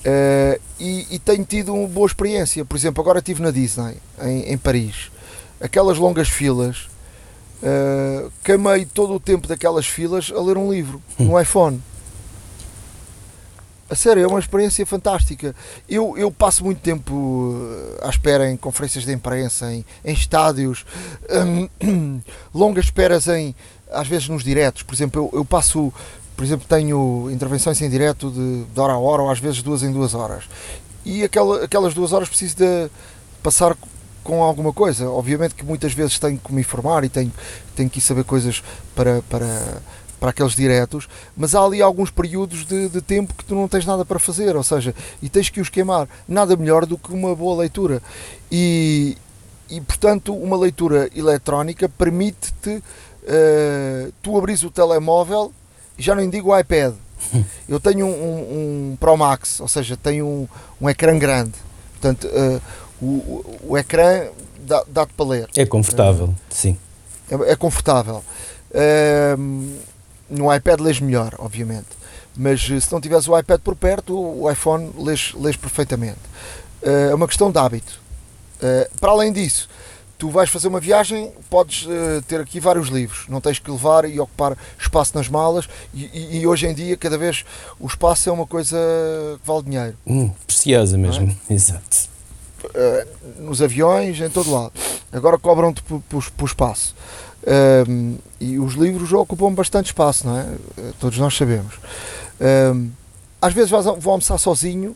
uh, 0.06 0.60
e, 0.80 1.06
e, 1.12 1.20
tenho 1.20 1.45
tido 1.45 1.74
uma 1.74 1.88
boa 1.88 2.08
experiência. 2.08 2.66
Por 2.66 2.76
exemplo, 2.76 3.02
agora 3.02 3.20
estive 3.20 3.43
na 3.43 3.52
Disney, 3.52 3.97
em, 4.22 4.54
em 4.54 4.58
Paris. 4.58 5.12
Aquelas 5.62 5.97
longas 5.97 6.30
filas 6.30 6.89
Uh, 7.62 8.32
queimei 8.41 8.86
todo 8.86 9.14
o 9.14 9.20
tempo 9.20 9.45
daquelas 9.45 9.86
filas 9.86 10.32
a 10.34 10.41
ler 10.41 10.58
um 10.58 10.72
livro 10.72 11.02
no 11.18 11.34
hum. 11.34 11.39
iPhone. 11.39 11.82
A 13.89 13.95
sério, 13.95 14.24
é 14.24 14.28
uma 14.28 14.39
experiência 14.39 14.86
fantástica. 14.86 15.54
Eu, 15.89 16.16
eu 16.16 16.32
passo 16.32 16.64
muito 16.64 16.80
tempo 16.80 17.58
eh, 18.00 18.06
à 18.06 18.10
espera 18.10 18.47
em 18.50 18.56
conferências 18.56 19.04
de 19.04 19.12
imprensa, 19.12 19.74
em, 19.74 19.84
em 20.06 20.14
estádios, 20.14 20.86
um, 21.84 22.22
longas 22.54 22.86
esperas 22.86 23.28
em, 23.28 23.56
às 23.91 24.08
vezes 24.08 24.30
nos 24.30 24.43
diretos. 24.43 24.84
Por 24.84 24.93
exemplo, 24.93 25.28
eu, 25.34 25.39
eu, 25.39 25.43
passo, 25.43 25.91
por 26.40 26.46
exemplo, 26.46 26.66
tenho 26.70 27.30
intervenções 27.30 27.82
em 27.82 27.90
direto 27.90 28.32
de, 28.32 28.64
de 28.64 28.80
hora 28.80 28.94
a 28.94 28.98
hora 28.98 29.24
ou 29.24 29.30
às 29.30 29.40
vezes 29.40 29.62
duas 29.62 29.84
em 29.84 29.92
duas 29.92 30.16
horas. 30.16 30.46
E 31.04 31.22
aquela, 31.22 31.66
aquelas 31.66 31.94
duas 31.94 32.14
horas 32.14 32.30
preciso 32.30 32.56
de 32.56 32.90
passar 33.44 33.76
com 34.24 34.42
alguma 34.42 34.72
coisa. 34.72 35.10
Obviamente 35.10 35.54
que 35.54 35.66
muitas 35.66 35.92
vezes 35.92 36.18
tenho 36.18 36.38
que 36.38 36.54
me 36.54 36.62
informar 36.62 37.04
e 37.04 37.10
tenho, 37.10 37.30
tenho 37.76 37.90
que 37.90 38.00
saber 38.00 38.24
coisas 38.24 38.64
para, 38.96 39.22
para, 39.24 39.82
para 40.18 40.30
aqueles 40.30 40.56
diretos, 40.56 41.10
mas 41.36 41.54
há 41.54 41.62
ali 41.62 41.82
alguns 41.82 42.10
períodos 42.10 42.66
de, 42.66 42.88
de, 42.88 43.02
tempo 43.02 43.34
que 43.34 43.44
tu 43.44 43.54
não 43.54 43.68
tens 43.68 43.86
nada 43.86 44.06
para 44.06 44.18
fazer, 44.18 44.56
ou 44.56 44.64
seja, 44.64 44.96
e 45.22 45.28
tens 45.28 45.50
que 45.50 45.60
os 45.60 45.68
queimar. 45.68 46.08
Nada 46.26 46.56
melhor 46.56 46.86
do 46.86 46.98
que 46.98 47.12
uma 47.12 47.36
boa 47.36 47.60
leitura. 47.60 48.02
E, 48.50 49.18
e 49.70 49.82
portanto, 49.82 50.34
uma 50.34 50.56
leitura 50.56 51.10
eletrónica 51.14 51.90
permite-te 51.90 52.78
uh, 52.78 54.14
tu 54.22 54.38
abris 54.38 54.64
o 54.64 54.72
telemóvel 54.72 55.52
já 56.00 56.16
não 56.16 56.28
digo 56.30 56.52
o 56.52 56.58
iPad. 56.58 56.93
Eu 57.68 57.80
tenho 57.80 58.06
um, 58.06 58.10
um, 58.10 58.91
um 58.91 58.97
Pro 59.00 59.16
Max, 59.18 59.60
ou 59.60 59.68
seja, 59.68 59.97
tenho 59.97 60.26
um, 60.26 60.47
um 60.82 60.89
ecrã 60.89 61.18
grande. 61.18 61.54
Portanto, 62.00 62.28
uh, 62.28 62.62
o, 63.02 63.58
o 63.70 63.78
ecrã 63.78 64.28
dá-te 64.60 64.89
dá 64.89 65.06
para 65.06 65.26
ler. 65.26 65.50
É 65.56 65.66
confortável, 65.66 66.34
sim. 66.50 66.78
É, 67.30 67.52
é 67.52 67.56
confortável. 67.56 68.24
Uh, 68.72 69.80
no 70.30 70.54
iPad 70.54 70.80
lês 70.80 71.00
melhor, 71.00 71.36
obviamente. 71.39 71.88
Mas 72.36 72.70
eh, 72.72 72.80
se 72.80 72.91
não 72.91 73.02
tiveres 73.02 73.28
o 73.28 73.38
iPad 73.38 73.60
por 73.60 73.76
perto, 73.76 74.18
o 74.18 74.50
iPhone 74.50 74.91
lês, 74.97 75.34
lês 75.36 75.58
perfeitamente. 75.58 76.20
Uh, 76.82 77.12
é 77.12 77.16
uma 77.16 77.28
questão 77.28 77.52
de 77.52 77.58
hábito. 77.58 78.00
Uh, 78.62 79.00
para 79.00 79.12
além 79.12 79.34
disso, 79.34 79.68
tu 80.20 80.30
vais 80.30 80.49
fazer 80.49 80.67
uma 80.67 80.82
viagem, 80.82 81.32
podes 81.49 81.86
uh, 81.86 82.22
ter 82.28 82.41
aqui 82.41 82.59
vários 82.59 82.89
livros, 82.89 83.26
não 83.30 83.39
tens 83.39 83.57
que 83.57 83.72
levar 83.72 84.03
e 84.03 84.20
ocupar 84.20 84.55
espaço 84.78 85.15
nas 85.15 85.30
malas. 85.30 85.67
E, 85.93 86.39
e, 86.39 86.45
hoje 86.45 86.67
em 86.67 86.74
dia, 86.74 86.97
cada 86.97 87.17
vez 87.17 87.45
o 87.80 87.88
espaço 87.88 88.30
é 88.30 88.32
uma 88.32 88.45
coisa 88.45 88.78
que 89.41 89.47
vale 89.47 89.63
dinheiro. 89.63 89.97
Hum, 90.05 90.30
preciosa 90.45 90.97
mesmo, 90.97 91.36
é? 91.49 91.53
exato. 91.55 92.09
Uh, 92.65 93.41
nos 93.41 93.61
aviões, 93.61 94.20
em 94.20 94.30
todo 94.30 94.51
lado. 94.51 94.74
Agora 95.11 95.39
cobram-te 95.39 95.82
por, 95.82 96.45
espaço. 96.45 96.93
e 98.39 98.59
os 98.59 98.74
livros 98.74 99.13
ocupam 99.13 99.53
bastante 99.53 99.88
espaço, 99.88 100.28
não 100.28 100.38
é? 100.38 100.45
Eh, 100.78 100.91
todos 100.99 101.17
nós 101.17 101.36
sabemos. 101.36 101.80
às 103.41 103.53
vezes 103.53 103.72
vou 103.72 104.11
almoçar 104.11 104.38
sozinho, 104.38 104.95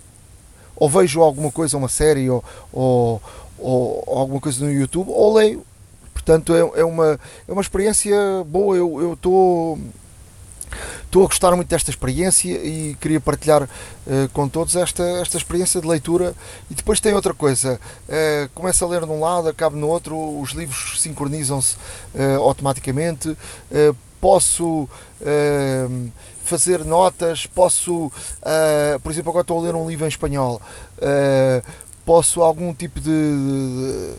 ou 0.75 0.89
vejo 0.89 1.21
alguma 1.21 1.51
coisa, 1.51 1.77
uma 1.77 1.87
série, 1.87 2.29
ou, 2.29 2.43
ou, 2.71 3.21
ou, 3.63 4.03
ou 4.05 4.17
alguma 4.19 4.41
coisa 4.41 4.63
no 4.63 4.71
YouTube, 4.71 5.09
ou 5.09 5.33
leio. 5.33 5.65
Portanto, 6.13 6.53
é, 6.53 6.81
é, 6.81 6.85
uma, 6.85 7.19
é 7.47 7.51
uma 7.51 7.61
experiência 7.61 8.15
boa. 8.45 8.77
Eu 8.77 9.13
estou 9.13 9.79
Estou 11.05 11.23
a 11.23 11.27
gostar 11.27 11.55
muito 11.55 11.69
desta 11.69 11.91
experiência 11.91 12.51
e 12.51 12.95
queria 12.99 13.21
partilhar 13.21 13.63
uh, 13.63 13.69
com 14.33 14.47
todos 14.47 14.75
esta, 14.75 15.03
esta 15.03 15.37
experiência 15.37 15.79
de 15.79 15.87
leitura. 15.87 16.33
E 16.71 16.73
depois 16.73 16.99
tem 16.99 17.13
outra 17.13 17.33
coisa: 17.33 17.79
uh, 18.07 18.49
começo 18.55 18.83
a 18.83 18.87
ler 18.87 19.05
num 19.05 19.19
lado, 19.19 19.47
acabo 19.47 19.77
no 19.77 19.87
outro, 19.87 20.39
os 20.39 20.51
livros 20.51 20.99
sincronizam-se 21.01 21.75
uh, 22.15 22.41
automaticamente. 22.41 23.37
posso 24.19 24.87
fazer 26.45 26.83
notas, 26.83 27.45
posso, 27.45 28.11
por 29.01 29.11
exemplo, 29.11 29.29
agora 29.29 29.43
estou 29.43 29.59
a 29.59 29.61
ler 29.61 29.75
um 29.75 29.87
livro 29.87 30.05
em 30.05 30.09
espanhol. 30.09 30.61
Posso 32.05 32.41
algum 32.41 32.73
tipo 32.73 32.99
de, 32.99 33.09
de 33.09 34.15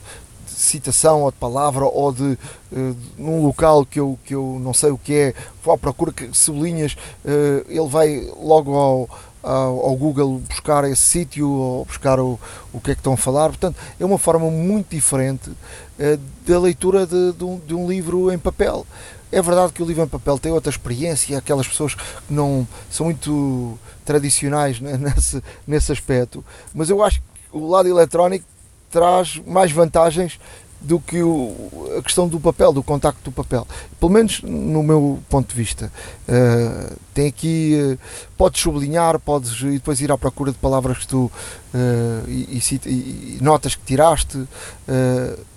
citação 0.46 1.22
ou 1.22 1.30
de 1.30 1.36
palavra 1.36 1.84
ou 1.84 2.12
de 2.12 2.38
uh, 2.72 2.96
num 3.18 3.44
local 3.44 3.84
que 3.84 4.00
eu, 4.00 4.18
que 4.24 4.34
eu 4.34 4.58
não 4.60 4.72
sei 4.72 4.90
o 4.90 4.98
que 4.98 5.14
é, 5.14 5.34
vou 5.62 5.74
à 5.74 5.78
procura 5.78 6.12
que 6.12 6.28
sublinhas, 6.32 6.96
uh, 7.24 7.64
ele 7.68 7.88
vai 7.88 8.30
logo 8.40 8.74
ao, 8.74 9.10
ao, 9.42 9.86
ao, 9.86 9.96
Google 9.96 10.40
buscar 10.48 10.84
esse 10.84 11.02
sítio 11.02 11.48
ou 11.48 11.84
buscar 11.84 12.18
o, 12.18 12.38
o 12.72 12.80
que 12.80 12.92
é 12.92 12.94
que 12.94 13.00
estão 13.00 13.12
a 13.12 13.16
falar. 13.16 13.48
Portanto, 13.48 13.76
é 13.98 14.04
uma 14.04 14.18
forma 14.18 14.50
muito 14.50 14.90
diferente 14.90 15.50
uh, 15.50 16.20
da 16.46 16.58
leitura 16.58 17.06
de, 17.06 17.32
de, 17.32 17.44
um, 17.44 17.58
de 17.58 17.74
um 17.74 17.88
livro 17.88 18.32
em 18.32 18.38
papel. 18.38 18.86
É 19.30 19.42
verdade 19.42 19.72
que 19.72 19.82
o 19.82 19.86
livro 19.86 20.04
em 20.04 20.08
papel 20.08 20.38
tem 20.38 20.52
outra 20.52 20.70
experiência, 20.70 21.36
aquelas 21.36 21.66
pessoas 21.66 21.94
que 21.94 22.02
não 22.30 22.66
são 22.88 23.06
muito 23.06 23.76
tradicionais 24.04 24.80
né, 24.80 24.96
nesse, 24.98 25.42
nesse 25.66 25.90
aspecto, 25.90 26.44
mas 26.72 26.88
eu 26.88 27.02
acho 27.02 27.20
que 27.20 27.33
o 27.54 27.68
lado 27.68 27.88
eletrónico 27.88 28.44
traz 28.90 29.40
mais 29.46 29.72
vantagens 29.72 30.38
do 30.84 31.00
que 31.00 31.22
o, 31.22 31.94
a 31.98 32.02
questão 32.02 32.28
do 32.28 32.38
papel, 32.38 32.72
do 32.72 32.82
contacto 32.82 33.22
do 33.24 33.32
papel. 33.32 33.66
Pelo 33.98 34.12
menos 34.12 34.42
no 34.42 34.82
meu 34.82 35.18
ponto 35.30 35.48
de 35.48 35.54
vista. 35.54 35.90
Uh, 36.28 36.94
tem 37.14 37.28
aqui, 37.28 37.74
uh, 37.94 37.98
podes 38.36 38.60
sublinhar, 38.60 39.18
podes 39.18 39.58
e 39.62 39.70
depois 39.72 40.00
ir 40.00 40.12
à 40.12 40.18
procura 40.18 40.52
de 40.52 40.58
palavras 40.58 40.98
que 40.98 41.08
tu 41.08 41.24
uh, 41.24 42.28
e, 42.28 42.58
e, 42.58 42.80
e, 42.86 43.38
notas 43.40 43.74
que 43.74 43.84
tiraste. 43.84 44.46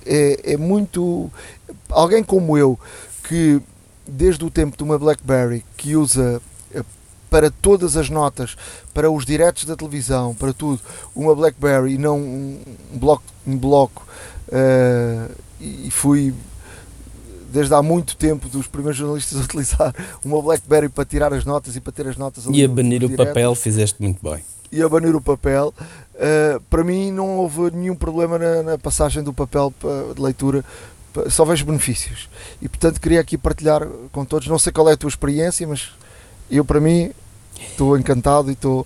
É, 0.05 0.53
é, 0.53 0.57
muito. 0.57 1.29
Alguém 1.89 2.23
como 2.23 2.57
eu, 2.57 2.79
que 3.27 3.61
desde 4.07 4.45
o 4.45 4.49
tempo 4.49 4.77
de 4.77 4.83
uma 4.83 4.97
Blackberry, 4.97 5.65
que 5.75 5.97
usa 5.97 6.41
para 7.37 7.51
todas 7.51 7.95
as 7.95 8.09
notas, 8.09 8.57
para 8.95 9.11
os 9.11 9.23
diretos 9.23 9.65
da 9.65 9.75
televisão, 9.75 10.33
para 10.33 10.51
tudo, 10.51 10.81
uma 11.15 11.35
BlackBerry 11.35 11.93
e 11.93 11.97
não 11.99 12.17
um 12.17 12.59
bloco, 12.93 13.21
um 13.45 13.55
bloco 13.55 14.07
uh, 14.47 15.31
e 15.61 15.91
fui 15.91 16.33
desde 17.53 17.75
há 17.75 17.83
muito 17.83 18.17
tempo 18.17 18.49
dos 18.49 18.65
primeiros 18.65 18.97
jornalistas 18.97 19.39
a 19.39 19.43
utilizar 19.45 19.93
uma 20.25 20.41
BlackBerry 20.41 20.89
para 20.89 21.05
tirar 21.05 21.31
as 21.31 21.45
notas 21.45 21.75
e 21.75 21.79
para 21.79 21.93
ter 21.93 22.07
as 22.07 22.17
notas 22.17 22.47
ali. 22.47 22.59
E 22.59 22.65
a 22.65 22.67
banir 22.67 23.03
o 23.03 23.15
papel 23.15 23.53
fizeste 23.53 24.01
muito 24.01 24.27
bem. 24.27 24.43
E 24.71 24.81
a 24.81 24.89
banir 24.89 25.15
o 25.15 25.21
papel. 25.21 25.71
Uh, 26.15 26.59
para 26.71 26.83
mim 26.83 27.11
não 27.11 27.37
houve 27.37 27.69
nenhum 27.69 27.95
problema 27.95 28.39
na, 28.39 28.63
na 28.63 28.77
passagem 28.79 29.21
do 29.21 29.31
papel 29.31 29.71
de 30.15 30.19
leitura 30.19 30.65
só 31.29 31.45
vejo 31.45 31.65
benefícios 31.65 32.29
e 32.59 32.67
portanto 32.67 32.99
queria 32.99 33.19
aqui 33.19 33.37
partilhar 33.37 33.87
com 34.11 34.25
todos 34.25 34.47
não 34.47 34.57
sei 34.57 34.71
qual 34.71 34.89
é 34.89 34.93
a 34.93 34.97
tua 34.97 35.07
experiência 35.07 35.67
mas 35.67 35.91
eu 36.49 36.63
para 36.63 36.79
mim 36.79 37.11
estou 37.59 37.97
encantado 37.97 38.49
e 38.49 38.53
estou 38.53 38.85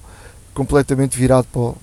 completamente 0.54 1.18
virado 1.18 1.48
para, 1.52 1.74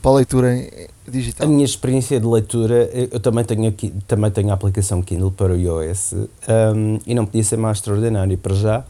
para 0.00 0.10
a 0.10 0.14
leitura 0.14 0.56
em, 0.56 0.68
digital. 1.08 1.46
A 1.46 1.50
minha 1.50 1.64
experiência 1.64 2.18
de 2.20 2.26
leitura, 2.26 2.90
eu 3.10 3.20
também 3.20 3.44
tenho, 3.44 3.68
aqui, 3.68 3.92
também 4.06 4.30
tenho 4.30 4.50
a 4.50 4.54
aplicação 4.54 5.02
Kindle 5.02 5.30
para 5.30 5.52
o 5.52 5.56
iOS 5.56 6.12
um, 6.14 6.98
e 7.06 7.14
não 7.14 7.26
podia 7.26 7.44
ser 7.44 7.56
mais 7.56 7.78
extraordinário. 7.78 8.36
Para 8.38 8.54
já, 8.54 8.84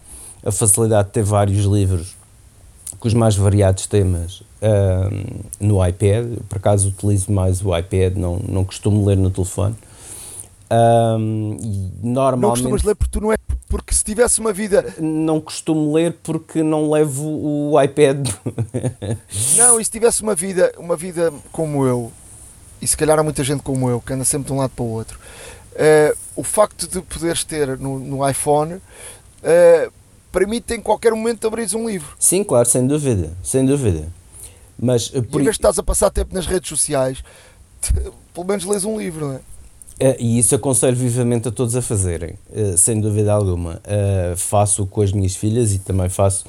a 0.44 0.52
facilidade 0.52 1.08
de 1.08 1.14
ter 1.14 1.22
vários 1.22 1.64
livros 1.64 2.16
com 2.98 3.08
os 3.08 3.14
mais 3.14 3.34
variados 3.34 3.86
temas 3.86 4.42
um, 4.62 5.66
no 5.66 5.86
iPad. 5.86 6.38
Por 6.48 6.58
acaso 6.58 6.88
utilizo 6.88 7.32
mais 7.32 7.64
o 7.64 7.76
iPad, 7.76 8.16
não, 8.16 8.38
não 8.46 8.64
costumo 8.64 9.06
ler 9.06 9.16
no 9.16 9.30
telefone. 9.30 9.74
Um, 10.70 11.58
normalmente, 12.02 12.42
não 12.42 12.50
costumas 12.50 12.82
ler 12.82 12.94
porque 12.94 13.10
tu 13.12 13.20
não 13.20 13.32
é 13.32 13.36
porque 13.72 13.94
se 13.94 14.04
tivesse 14.04 14.38
uma 14.38 14.52
vida. 14.52 14.94
Não 14.98 15.40
costumo 15.40 15.94
ler 15.94 16.14
porque 16.22 16.62
não 16.62 16.90
levo 16.90 17.26
o 17.26 17.82
iPad. 17.82 18.28
não, 19.56 19.80
e 19.80 19.84
se 19.84 19.90
tivesse 19.90 20.22
uma 20.22 20.34
vida, 20.34 20.70
uma 20.76 20.94
vida 20.94 21.32
como 21.50 21.86
eu, 21.86 22.12
e 22.82 22.86
se 22.86 22.94
calhar 22.94 23.18
há 23.18 23.22
muita 23.22 23.42
gente 23.42 23.62
como 23.62 23.88
eu, 23.88 23.98
que 23.98 24.12
anda 24.12 24.26
sempre 24.26 24.48
de 24.48 24.52
um 24.52 24.58
lado 24.58 24.72
para 24.76 24.84
o 24.84 24.88
outro, 24.88 25.18
uh, 25.72 26.18
o 26.36 26.44
facto 26.44 26.86
de 26.86 27.00
poderes 27.00 27.44
ter 27.44 27.78
no, 27.78 27.98
no 27.98 28.28
iPhone 28.28 28.74
uh, 28.74 29.92
permite 30.30 30.74
em 30.74 30.80
qualquer 30.82 31.12
momento 31.12 31.46
abrir 31.46 31.74
um 31.74 31.88
livro. 31.88 32.14
Sim, 32.18 32.44
claro, 32.44 32.68
sem 32.68 32.86
dúvida, 32.86 33.32
sem 33.42 33.64
dúvida. 33.64 34.06
Mas, 34.78 35.08
uh, 35.08 35.22
por... 35.22 35.38
E 35.38 35.40
em 35.40 35.44
vez 35.44 35.56
de 35.56 35.60
estás 35.60 35.78
a 35.78 35.82
passar 35.82 36.10
tempo 36.10 36.34
nas 36.34 36.44
redes 36.44 36.68
sociais, 36.68 37.24
te, 37.80 37.90
pelo 38.34 38.46
menos 38.46 38.66
lês 38.66 38.84
um 38.84 38.98
livro, 38.98 39.28
não 39.28 39.34
é? 39.36 39.40
Uh, 40.02 40.16
e 40.18 40.38
isso 40.40 40.52
aconselho 40.56 40.96
vivamente 40.96 41.46
a 41.46 41.52
todos 41.52 41.76
a 41.76 41.80
fazerem, 41.80 42.34
uh, 42.50 42.76
sem 42.76 43.00
dúvida 43.00 43.32
alguma. 43.32 43.74
Uh, 43.86 44.36
faço 44.36 44.84
com 44.86 45.00
as 45.00 45.12
minhas 45.12 45.36
filhas 45.36 45.72
e 45.72 45.78
também 45.78 46.08
faço 46.08 46.44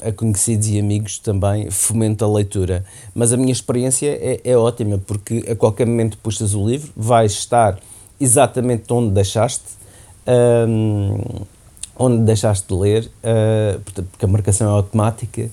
a 0.00 0.12
conhecidos 0.12 0.68
e 0.68 0.78
amigos 0.78 1.18
também, 1.18 1.68
fomento 1.68 2.24
a 2.24 2.28
leitura. 2.28 2.84
Mas 3.12 3.32
a 3.32 3.36
minha 3.36 3.50
experiência 3.50 4.06
é, 4.06 4.40
é 4.44 4.56
ótima, 4.56 4.96
porque 4.96 5.44
a 5.50 5.56
qualquer 5.56 5.88
momento 5.88 6.16
puxas 6.18 6.54
o 6.54 6.64
livro, 6.64 6.92
vais 6.96 7.32
estar 7.32 7.76
exatamente 8.20 8.84
onde 8.92 9.12
deixaste, 9.12 9.64
um, 10.68 11.18
onde 11.98 12.22
deixaste 12.22 12.68
de 12.68 12.74
ler, 12.74 13.10
porque 13.84 14.24
a 14.24 14.28
marcação 14.28 14.68
é 14.68 14.70
automática. 14.70 15.50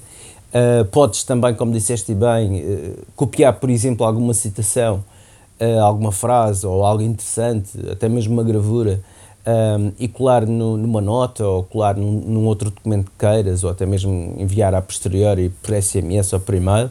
podes 0.91 1.23
também, 1.23 1.55
como 1.55 1.71
disseste 1.71 2.13
bem, 2.13 2.63
copiar, 3.15 3.53
por 3.53 3.71
exemplo, 3.71 4.05
alguma 4.05 4.35
citação 4.35 4.97
uh, 4.97 5.10
alguma 5.81 6.11
frase 6.11 6.65
ou 6.65 6.83
algo 6.83 7.03
interessante, 7.03 7.69
até 7.91 8.09
mesmo 8.09 8.33
uma 8.33 8.43
gravura, 8.43 8.99
um, 9.45 9.51
ehm, 9.51 9.91
e 9.99 10.07
colar 10.07 10.45
no, 10.45 10.77
numa 10.77 11.01
nota 11.01 11.45
ou 11.45 11.63
colar 11.63 11.95
num, 11.95 12.11
num, 12.21 12.45
outro 12.45 12.69
documento 12.69 13.05
que 13.05 13.17
queiras, 13.19 13.63
ou 13.63 13.69
até 13.69 13.85
mesmo 13.85 14.35
enviar 14.37 14.73
a 14.73 14.81
posteriori 14.81 15.51
por 15.61 15.75
SMS 15.81 16.33
ou 16.33 16.39
por 16.39 16.55
e-mail. 16.55 16.89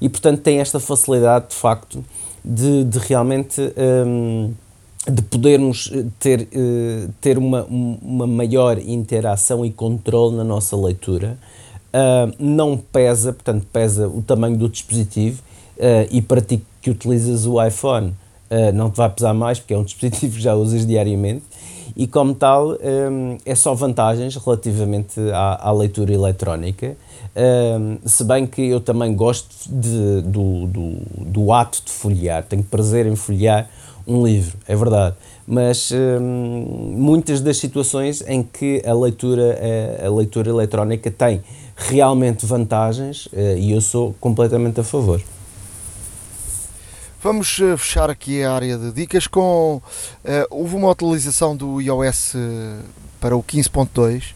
E 0.00 0.08
portanto 0.08 0.40
tem 0.40 0.60
esta 0.60 0.80
facilidade 0.80 1.48
de 1.50 1.56
facto 1.56 2.04
de, 2.44 2.84
de 2.84 2.98
realmente 2.98 3.60
um, 3.60 4.46
ehm, 4.46 4.54
de 5.08 5.22
podermos 5.22 5.90
ter, 6.18 6.42
uh, 6.42 7.10
ter 7.20 7.38
uma, 7.38 7.64
uma 7.64 8.26
maior 8.26 8.78
interação 8.78 9.64
e 9.64 9.70
controle 9.70 10.36
na 10.36 10.44
nossa 10.44 10.76
leitura. 10.76 11.38
Uh, 11.92 12.32
não 12.38 12.76
pesa, 12.76 13.32
portanto, 13.32 13.66
pesa 13.72 14.06
o 14.06 14.22
tamanho 14.22 14.56
do 14.56 14.68
dispositivo 14.68 15.42
uh, 15.78 16.06
e 16.10 16.20
para 16.22 16.40
ti 16.40 16.62
que 16.80 16.90
utilizas 16.90 17.46
o 17.46 17.62
iPhone 17.62 18.14
uh, 18.50 18.72
não 18.74 18.90
te 18.90 18.96
vai 18.96 19.08
pesar 19.10 19.34
mais, 19.34 19.58
porque 19.58 19.74
é 19.74 19.78
um 19.78 19.84
dispositivo 19.84 20.36
que 20.36 20.42
já 20.42 20.54
usas 20.54 20.86
diariamente, 20.86 21.44
e 21.96 22.06
como 22.06 22.34
tal 22.34 22.70
um, 22.70 22.76
ehm, 22.80 23.38
é 23.44 23.54
só 23.54 23.74
vantagens 23.74 24.36
relativamente 24.36 25.20
à, 25.32 25.68
à 25.68 25.72
leitura 25.72 26.12
eletrónica, 26.12 26.96
um, 27.36 27.40
ehm, 27.40 27.98
se 28.04 28.22
bem 28.24 28.46
que 28.46 28.62
eu 28.62 28.80
também 28.80 29.14
gosto 29.14 29.68
de, 29.68 30.22
do, 30.22 30.66
do, 30.66 30.92
do, 31.26 31.52
ato 31.52 31.82
de 31.84 31.90
folhear, 31.90 32.44
tenho 32.44 32.62
prazer 32.62 33.06
em 33.06 33.16
folhear 33.16 33.68
um 34.06 34.24
livro, 34.24 34.56
é 34.68 34.76
verdade, 34.76 35.16
mas 35.46 35.90
um, 35.90 35.96
ehm, 35.96 36.96
muitas 36.96 37.40
das 37.40 37.58
situações 37.58 38.22
em 38.26 38.42
que 38.42 38.82
a 38.86 38.94
leitura, 38.94 39.58
a, 40.00 40.06
a 40.06 40.10
leitura 40.10 40.48
eletrónica 40.48 41.10
tem 41.10 41.42
realmente 41.76 42.46
vantagens 42.46 43.26
uh, 43.26 43.56
e 43.58 43.72
eu 43.72 43.80
sou 43.80 44.14
completamente 44.20 44.80
a 44.80 44.84
favor. 44.84 45.20
Vamos 47.22 47.60
eh, 47.60 47.76
fechar 47.76 48.08
aqui 48.08 48.42
a 48.42 48.50
área 48.50 48.78
de 48.78 48.92
dicas 48.92 49.26
com. 49.26 49.76
Uh, 49.76 49.82
houve 50.48 50.74
uma 50.74 50.90
atualização 50.90 51.54
do 51.54 51.78
iOS 51.78 52.34
eh, 52.34 52.78
para 53.20 53.36
o 53.36 53.42
15.2 53.42 54.32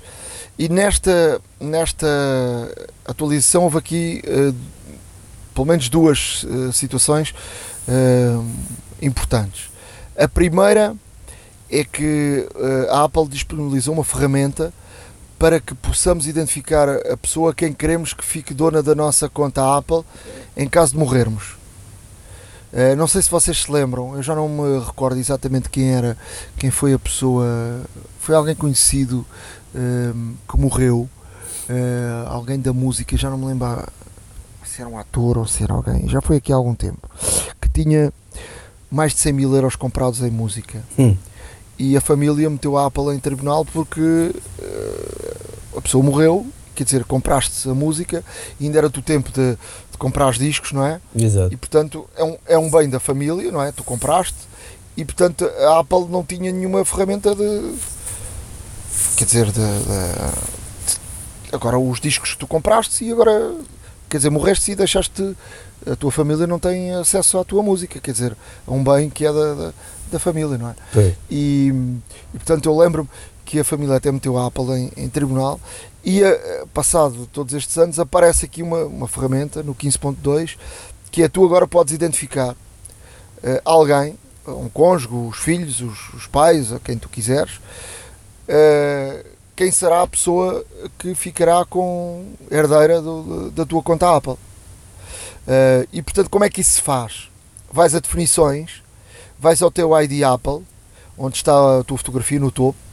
e 0.59 0.69
nesta, 0.69 1.41
nesta 1.59 2.07
atualização 3.07 3.63
houve 3.63 3.79
aqui 3.79 4.23
uh, 4.27 4.55
pelo 5.55 5.67
menos 5.67 5.89
duas 5.89 6.43
uh, 6.43 6.71
situações 6.75 7.35
importantes. 9.01 9.71
A 10.17 10.29
primeira 10.29 10.95
é 11.71 11.85
que 11.85 12.47
a 12.91 13.05
Apple 13.05 13.29
disponibilizou 13.29 13.95
uma 13.95 14.05
ferramenta 14.05 14.73
para 15.39 15.61
que 15.61 15.75
possamos 15.75 16.27
identificar 16.27 16.89
a 16.89 17.17
pessoa 17.17 17.51
a 17.51 17.55
quem 17.55 17.73
queremos 17.73 18.15
que 18.15 18.25
fique 18.25 18.55
dona 18.55 18.83
da 18.83 18.95
nossa 18.95 19.29
conta 19.29 19.77
Apple 19.77 20.03
em 20.57 20.69
caso 20.69 20.93
de 20.93 20.99
morrermos. 20.99 21.64
Uh, 22.75 22.97
não 22.97 23.07
sei 23.07 23.23
se 23.23 23.31
vocês 23.31 23.63
se 23.63 23.71
lembram, 23.71 24.17
eu 24.17 24.23
já 24.23 24.35
não 24.35 24.49
me 24.49 24.85
recordo 24.85 25.17
exatamente 25.17 25.71
quem 25.71 25.95
era, 25.95 26.19
quem 26.59 26.73
foi 26.73 26.93
a 26.93 26.99
pessoa. 26.99 27.47
Foi 28.19 28.35
alguém 28.35 28.57
conhecido 28.57 29.25
uh, 29.73 30.35
que 30.51 30.59
morreu, 30.59 31.09
uh, 31.69 32.29
alguém 32.29 32.59
da 32.59 32.73
música, 32.73 33.17
já 33.17 33.31
não 33.31 33.39
me 33.39 33.47
lembro 33.47 33.87
se 34.65 34.81
era 34.81 34.91
um 34.91 34.99
ator 34.99 35.39
ou 35.39 35.47
se 35.47 35.63
era 35.63 35.73
alguém, 35.73 36.09
já 36.09 36.21
foi 36.21 36.39
aqui 36.39 36.53
há 36.53 36.57
algum 36.57 36.75
tempo, 36.75 37.09
que 37.61 37.69
tinha 37.69 38.13
mais 38.91 39.13
de 39.13 39.21
100 39.21 39.33
mil 39.33 39.55
euros 39.55 39.77
comprados 39.77 40.21
em 40.21 40.31
música. 40.31 40.83
Hum. 40.99 41.17
E 41.79 41.97
a 41.97 42.01
família 42.01 42.51
meteu 42.51 42.77
a 42.77 42.87
Apple 42.87 43.15
em 43.15 43.21
tribunal 43.21 43.65
porque 43.65 44.35
a 45.77 45.81
pessoa 45.81 46.03
morreu 46.03 46.45
quer 46.75 46.85
dizer, 46.85 47.05
compraste 47.05 47.69
a 47.69 47.75
música 47.75 48.25
e 48.59 48.67
ainda 48.67 48.79
era 48.79 48.89
do 48.89 49.01
tempo 49.01 49.31
de, 49.31 49.57
de 49.95 49.99
comprar 49.99 50.29
os 50.29 50.37
discos, 50.37 50.73
não 50.73 50.85
é? 50.85 51.01
Exato. 51.17 51.55
E 51.55 51.57
portanto 51.57 52.09
é 52.17 52.25
um, 52.25 52.37
é 52.47 52.59
um 52.59 52.69
bem 52.69 52.91
da 52.91 52.99
família, 52.99 53.53
não 53.53 53.63
é? 53.63 53.71
Tu 53.71 53.85
compraste 53.85 54.35
e 54.97 55.05
portanto 55.05 55.45
a 55.45 55.79
Apple 55.79 56.07
não 56.09 56.25
tinha 56.25 56.51
nenhuma 56.51 56.85
ferramenta 56.85 57.33
de. 57.33 57.75
Quer 59.17 59.25
dizer, 59.25 59.47
de, 59.47 59.53
de, 59.53 61.55
agora 61.55 61.79
os 61.79 62.01
discos 62.01 62.33
que 62.33 62.39
tu 62.39 62.47
compraste 62.47 63.05
e 63.05 63.13
agora. 63.13 63.55
Quer 64.09 64.19
dizer, 64.19 64.31
morreste 64.31 64.73
e 64.73 64.75
deixaste. 64.75 65.37
A 65.87 65.95
tua 65.95 66.11
família 66.11 66.47
não 66.47 66.59
tem 66.59 66.95
acesso 66.95 67.39
à 67.39 67.45
tua 67.45 67.63
música, 67.63 68.01
quer 68.01 68.13
dizer, 68.13 68.35
a 68.67 68.73
um 68.73 68.83
bem 68.83 69.11
que 69.11 69.27
é 69.27 69.31
da, 69.31 69.55
da, 69.55 69.73
da 70.13 70.19
família, 70.19 70.57
não 70.57 70.71
é? 70.71 70.75
E, 71.31 71.69
e 72.33 72.39
portanto 72.39 72.69
eu 72.69 72.77
lembro-me 72.77 73.09
que 73.45 73.59
a 73.59 73.65
família 73.65 73.97
até 73.97 74.11
meteu 74.11 74.39
a 74.39 74.47
Apple 74.47 74.73
em, 74.73 74.93
em 74.97 75.09
tribunal 75.09 75.61
e 76.05 76.23
uh, 76.23 76.67
passado 76.73 77.29
todos 77.33 77.55
estes 77.55 77.77
anos 77.79 77.99
aparece 77.99 78.45
aqui 78.45 78.63
uma, 78.63 78.85
uma 78.85 79.09
ferramenta 79.09 79.63
no 79.63 79.75
15.2 79.75 80.57
que 81.11 81.23
é 81.23 81.29
tu 81.29 81.45
agora 81.45 81.67
podes 81.67 81.93
identificar 81.93 82.53
uh, 82.53 83.61
alguém, 83.65 84.19
um 84.47 84.69
cônjuge, 84.69 85.15
os 85.15 85.39
filhos, 85.39 85.81
os, 85.81 86.15
os 86.15 86.27
pais, 86.27 86.73
a 86.73 86.81
quem 86.81 86.99
tu 86.99 87.09
quiseres, 87.09 87.57
uh, 88.49 89.25
quem 89.55 89.71
será 89.71 90.03
a 90.03 90.07
pessoa 90.07 90.65
que 90.99 91.15
ficará 91.15 91.65
com 91.65 92.27
herdeira 92.51 93.01
do, 93.01 93.51
da 93.53 93.65
tua 93.65 93.83
conta 93.83 94.17
Apple. 94.17 94.37
e 95.93 96.03
portanto, 96.03 96.29
como 96.29 96.45
é 96.45 96.51
que 96.51 96.61
isso 96.61 96.73
se 96.73 96.83
faz? 96.83 97.29
vais 97.75 97.93
a 97.93 97.99
definições, 97.99 98.85
vais 99.37 99.61
ao 99.61 99.69
teu 99.69 100.01
ID 100.01 100.23
Apple, 100.23 100.63
onde 101.19 101.37
está 101.37 101.81
a 101.81 101.83
tua 101.83 101.99
fotografia 101.99 102.39
no 102.39 102.53
topo, 102.53 102.79
eh, 102.79 102.84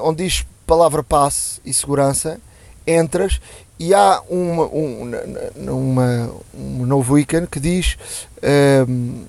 onde 0.00 0.24
diz 0.24 0.46
palavra 0.66 1.02
passe 1.02 1.60
e 1.64 1.72
segurança, 1.72 2.40
entras 2.86 3.40
e 3.78 3.94
há 3.94 4.20
uma, 4.28 4.64
um, 4.64 5.12
uma, 5.56 6.30
um 6.52 6.86
novo 6.86 7.18
ícone 7.18 7.46
que 7.46 7.60
diz 7.60 7.96
ehm, 8.42 9.24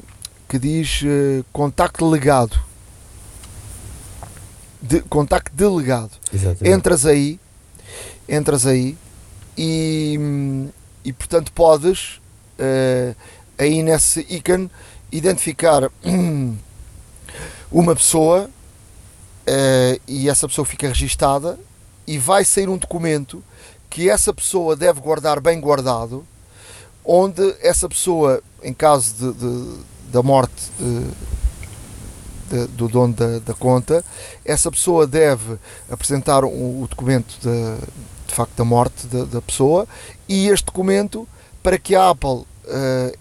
que 0.47 0.57
diz 0.57 1.01
uh, 1.03 1.45
contacto 1.53 2.09
legado 2.09 2.59
de, 4.81 5.01
contacto 5.01 5.55
delegado 5.55 6.11
Exatamente. 6.33 6.67
entras 6.67 7.05
aí 7.05 7.39
entras 8.27 8.65
aí 8.65 8.97
e, 9.55 10.17
e 11.05 11.13
portanto 11.13 11.51
podes 11.51 12.19
uh, 12.57 13.15
aí 13.57 13.83
nesse 13.83 14.25
ícone 14.29 14.71
identificar 15.11 15.91
uma 17.71 17.95
pessoa 17.95 18.49
uh, 19.49 20.01
e 20.07 20.29
essa 20.29 20.47
pessoa 20.47 20.65
fica 20.65 20.87
registada 20.87 21.59
e 22.05 22.17
vai 22.17 22.45
sair 22.45 22.69
um 22.69 22.77
documento 22.77 23.43
que 23.89 24.09
essa 24.09 24.33
pessoa 24.33 24.75
deve 24.75 25.01
guardar 25.01 25.39
bem 25.39 25.59
guardado, 25.59 26.25
onde 27.03 27.55
essa 27.61 27.89
pessoa, 27.89 28.41
em 28.63 28.73
caso 28.73 29.13
de, 29.13 29.33
de 29.33 29.89
da 30.11 30.23
morte 30.23 30.71
de, 30.77 32.57
de, 32.57 32.67
do 32.69 32.87
dono 32.87 33.13
da, 33.13 33.39
da, 33.39 33.53
conta, 33.53 34.03
essa 34.43 34.71
pessoa 34.71 35.05
deve 35.05 35.57
apresentar 35.89 36.43
um, 36.43 36.83
o 36.83 36.87
documento 36.89 37.37
de, 37.39 37.87
de 38.27 38.33
facto 38.33 38.55
da 38.55 38.65
morte 38.65 39.07
da, 39.07 39.23
da, 39.25 39.41
pessoa 39.41 39.87
e 40.27 40.47
este 40.47 40.65
documento 40.65 41.27
para 41.61 41.77
que 41.77 41.95
a 41.95 42.09
Apple 42.09 42.29
uh, 42.29 42.45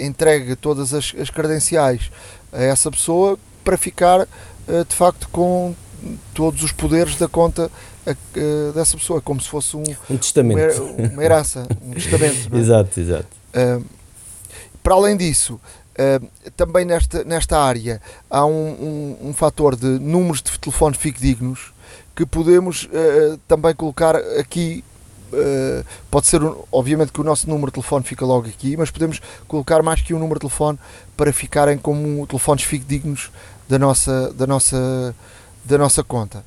entregue 0.01 0.57
todas 0.57 0.95
as, 0.95 1.15
as, 1.21 1.29
credenciais 1.29 2.11
a 2.53 2.63
essa 2.63 2.91
pessoa 2.91 3.39
para 3.63 3.77
ficar 3.77 4.23
uh, 4.23 4.85
de 4.89 4.95
facto 4.95 5.29
com 5.31 5.75
todos 6.35 6.63
os 6.63 6.73
poderes 6.73 7.17
da 7.17 7.29
conta 7.29 7.71
uh, 8.07 8.73
dessa 8.73 8.97
pessoa, 8.97 9.21
como 9.21 9.41
se 9.41 9.49
fosse 9.49 9.77
um, 9.77 9.85
um 10.11 10.17
testamento, 10.17 10.83
uma, 10.83 11.09
uma 11.09 11.25
herança, 11.25 11.67
um 11.83 11.93
testamento. 11.93 12.55
É? 12.55 12.57
exato, 12.59 13.01
exato. 13.01 13.27
Uh, 13.55 13.85
para 14.83 14.95
além 14.95 15.17
disso, 15.17 15.55
uh, 15.55 16.51
também 16.57 16.85
nesta, 16.85 17.25
nesta 17.25 17.59
área 17.59 18.01
há 18.31 18.45
um, 18.45 18.51
um, 18.51 19.29
um, 19.29 19.33
fator 19.35 19.77
de 19.77 19.87
números 19.87 20.43
de 20.43 20.59
telefones 20.59 20.99
fidedignos 20.99 21.73
que 22.15 22.27
podemos 22.27 22.89
também 23.47 23.73
colocar 23.73 24.17
aqui. 24.17 24.83
pode 26.11 26.27
ser, 26.27 26.41
obviamente, 26.73 27.13
que 27.13 27.21
o 27.21 27.25
nosso 27.25 27.49
número 27.49 27.67
de 27.67 27.75
telefone 27.75 28.05
fica 28.05 28.27
logo 28.27 28.49
aqui, 28.49 28.77
mas 28.77 28.91
podemos 28.91 29.21
colocar 29.47 29.85
mais 29.85 30.03
que 30.03 30.13
um 30.13 30.19
número 30.19 30.41
de 30.41 30.49
telefone 30.49 30.81
para 31.17 31.33
ficarem 31.33 31.79
como 31.79 32.27
telefones 32.27 32.65
fidedignos 32.65 33.31
da 33.69 33.79
nossa, 33.79 34.33
da 34.33 34.47
nossa, 34.47 35.15
da 35.69 35.79
nossa 35.79 36.03
conta. 36.03 36.45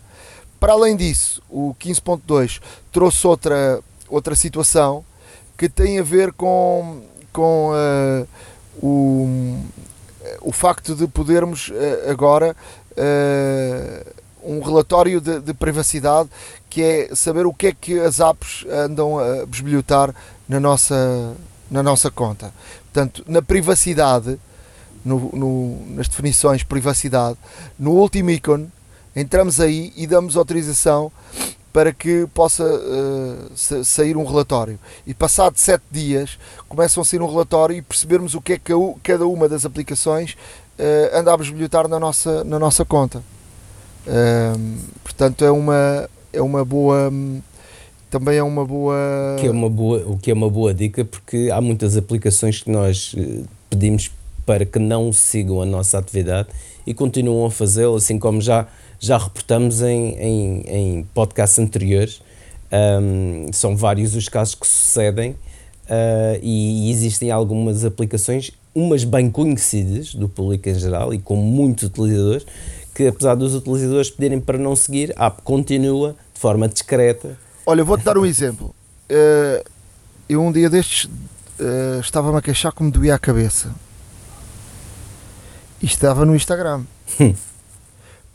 Para 0.59 0.73
além 0.73 0.95
disso, 0.95 1.41
o 1.49 1.75
15.2 1.79 2.61
trouxe 2.91 3.25
outra, 3.25 3.79
outra 4.09 4.35
situação 4.35 5.05
que 5.57 5.69
tem 5.69 5.99
a 5.99 6.03
ver 6.03 6.33
com, 6.33 7.01
com 7.31 7.71
uh, 7.71 8.27
o, 8.81 9.59
o 10.41 10.51
facto 10.51 10.95
de 10.95 11.07
podermos 11.07 11.69
uh, 11.69 12.09
agora 12.09 12.55
uh, 12.91 14.11
um 14.43 14.59
relatório 14.59 15.21
de, 15.21 15.39
de, 15.39 15.53
privacidade 15.53 16.29
que 16.67 16.81
é 16.81 17.15
saber 17.15 17.45
o 17.45 17.53
que 17.53 17.67
é 17.67 17.73
que 17.73 17.99
as 17.99 18.19
apps 18.19 18.65
andam 18.69 19.19
a 19.19 19.45
bisbilhotar 19.45 20.13
na 20.49 20.59
nossa, 20.59 21.35
na 21.69 21.83
nossa 21.83 22.09
conta. 22.09 22.51
Portanto, 22.85 23.23
na 23.27 23.41
privacidade, 23.41 24.39
no, 25.05 25.29
no, 25.33 25.95
nas 25.95 26.07
definições 26.07 26.63
privacidade, 26.63 27.37
no 27.77 27.91
último 27.91 28.31
ícone 28.31 28.71
entramos 29.15 29.59
aí 29.59 29.91
e 29.95 30.07
damos 30.07 30.37
autorização 30.37 31.11
para 31.73 31.93
que 31.93 32.27
possa 32.33 32.65
uh, 32.65 33.83
sair 33.85 34.17
um 34.17 34.25
relatório. 34.25 34.77
E 35.07 35.13
passado 35.13 35.57
sete 35.57 35.83
dias 35.89 36.37
começam 36.67 37.01
a 37.01 37.05
sair 37.05 37.21
um 37.21 37.29
relatório 37.29 37.75
e 37.75 37.81
percebermos 37.81 38.35
o 38.35 38.41
que 38.41 38.53
é 38.53 38.57
que 38.57 38.73
cada 39.01 39.25
uma 39.25 39.47
das 39.47 39.65
aplicações 39.65 40.33
uh, 40.77 41.17
anda 41.17 41.33
a 41.33 41.37
bisbilhotar 41.37 41.87
na 41.87 41.99
nossa, 41.99 42.43
na 42.43 42.59
nossa 42.59 42.83
conta. 42.83 43.23
Uh, 44.05 44.77
portanto, 45.03 45.45
é 45.45 45.51
uma, 45.51 46.09
é 46.33 46.41
uma 46.41 46.65
boa. 46.65 47.11
Também 48.09 48.35
é 48.35 48.43
uma 48.43 48.65
boa... 48.65 49.37
Que 49.39 49.47
é 49.47 49.51
uma 49.51 49.69
boa. 49.69 49.99
O 50.05 50.17
que 50.17 50.31
é 50.31 50.33
uma 50.33 50.49
boa 50.49 50.73
dica, 50.73 51.05
porque 51.05 51.49
há 51.49 51.61
muitas 51.61 51.95
aplicações 51.95 52.61
que 52.61 52.69
nós 52.69 53.15
eh, 53.17 53.43
pedimos 53.69 54.11
para 54.45 54.65
que 54.65 54.79
não 54.79 55.13
sigam 55.13 55.61
a 55.61 55.65
nossa 55.65 55.97
atividade 55.97 56.49
e 56.85 56.93
continuam 56.93 57.45
a 57.45 57.49
fazê-lo, 57.49 57.95
assim 57.95 58.19
como 58.19 58.41
já 58.41 58.67
já 59.01 59.17
reportamos 59.17 59.81
em, 59.81 60.13
em, 60.13 60.61
em 60.67 61.03
podcasts 61.05 61.57
anteriores. 61.57 62.21
Um, 62.71 63.51
são 63.51 63.75
vários 63.75 64.15
os 64.15 64.29
casos 64.29 64.55
que 64.55 64.65
sucedem 64.65 65.31
uh, 65.31 66.39
e, 66.41 66.87
e, 66.87 66.91
existem 66.91 67.29
algumas 67.31 67.83
aplicações, 67.83 68.51
umas 68.73 69.03
bem 69.03 69.29
conhecidas 69.29 70.15
do 70.15 70.29
público 70.29 70.69
em 70.69 70.75
geral 70.75 71.13
e 71.13 71.19
com 71.19 71.35
muitos 71.35 71.85
utilizadores, 71.85 72.45
que 72.95 73.07
apesar 73.07 73.35
dos 73.35 73.55
utilizadores 73.55 74.09
pedirem 74.09 74.39
para 74.39 74.57
não 74.57 74.73
seguir, 74.75 75.11
a 75.17 75.25
app 75.25 75.41
continua 75.41 76.15
de 76.33 76.39
forma 76.39 76.69
discreta. 76.69 77.37
Olha, 77.65 77.83
vou-te 77.83 78.05
dar 78.05 78.17
um 78.17 78.25
exemplo. 78.25 78.73
Uh, 79.09 79.67
eu 80.29 80.41
um 80.41 80.51
dia 80.51 80.69
destes 80.69 81.05
uh, 81.05 81.99
estava-me 81.99 82.37
a 82.37 82.41
queixar 82.41 82.71
que 82.71 82.83
me 82.83 82.91
doía 82.91 83.15
a 83.15 83.19
cabeça. 83.19 83.73
E 85.81 85.87
estava 85.87 86.23
no 86.23 86.35
Instagram. 86.35 86.83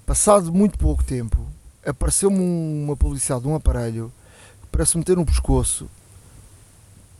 Passado 0.06 0.52
muito 0.52 0.78
pouco 0.78 1.02
tempo, 1.02 1.44
apareceu-me 1.84 2.38
uma 2.38 2.96
publicidade 2.96 3.42
de 3.42 3.48
um 3.48 3.56
aparelho 3.56 4.12
para 4.70 4.86
se 4.86 4.96
meter 4.96 5.16
no 5.16 5.26
pescoço 5.26 5.88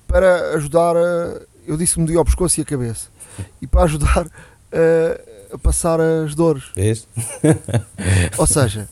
para 0.07 0.55
ajudar 0.55 0.97
a. 0.97 1.41
Eu 1.67 1.77
disse 1.77 1.99
me 1.99 2.17
ao 2.17 2.25
pescoço 2.25 2.61
e 2.61 2.63
a 2.63 2.65
cabeça. 2.65 3.09
E 3.61 3.67
para 3.67 3.83
ajudar 3.83 4.27
a, 4.73 5.55
a 5.55 5.59
passar 5.59 6.01
as 6.01 6.35
dores. 6.35 6.65
Vês? 6.77 7.09
Ou 8.39 8.47
seja, 8.47 8.89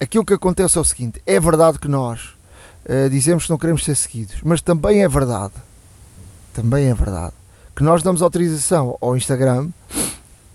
aquilo 0.00 0.24
que 0.24 0.34
acontece 0.34 0.78
é 0.78 0.80
o 0.80 0.84
seguinte: 0.84 1.20
é 1.26 1.40
verdade 1.40 1.78
que 1.80 1.88
nós 1.88 2.36
uh, 2.84 3.10
dizemos 3.10 3.44
que 3.44 3.50
não 3.50 3.58
queremos 3.58 3.84
ser 3.84 3.96
seguidos, 3.96 4.36
mas 4.44 4.60
também 4.60 5.02
é 5.02 5.08
verdade, 5.08 5.54
também 6.54 6.86
é 6.86 6.94
verdade, 6.94 7.34
que 7.74 7.82
nós 7.82 8.02
damos 8.04 8.22
autorização 8.22 8.96
ao 9.00 9.16
Instagram 9.16 9.68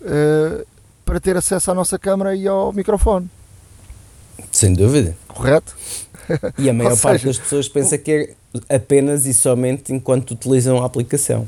uh, 0.00 0.66
para 1.12 1.20
ter 1.20 1.36
acesso 1.36 1.70
à 1.70 1.74
nossa 1.74 1.98
câmara 1.98 2.34
e 2.34 2.48
ao 2.48 2.72
microfone. 2.72 3.28
Sem 4.50 4.72
dúvida. 4.72 5.14
Correto? 5.28 5.76
E 6.56 6.70
a 6.70 6.72
maior 6.72 6.96
parte 6.98 7.26
das 7.26 7.38
pessoas 7.38 7.68
pensa 7.68 7.98
que 7.98 8.34
é 8.70 8.74
apenas 8.74 9.26
e 9.26 9.34
somente 9.34 9.92
enquanto 9.92 10.30
utilizam 10.30 10.82
a 10.82 10.86
aplicação. 10.86 11.46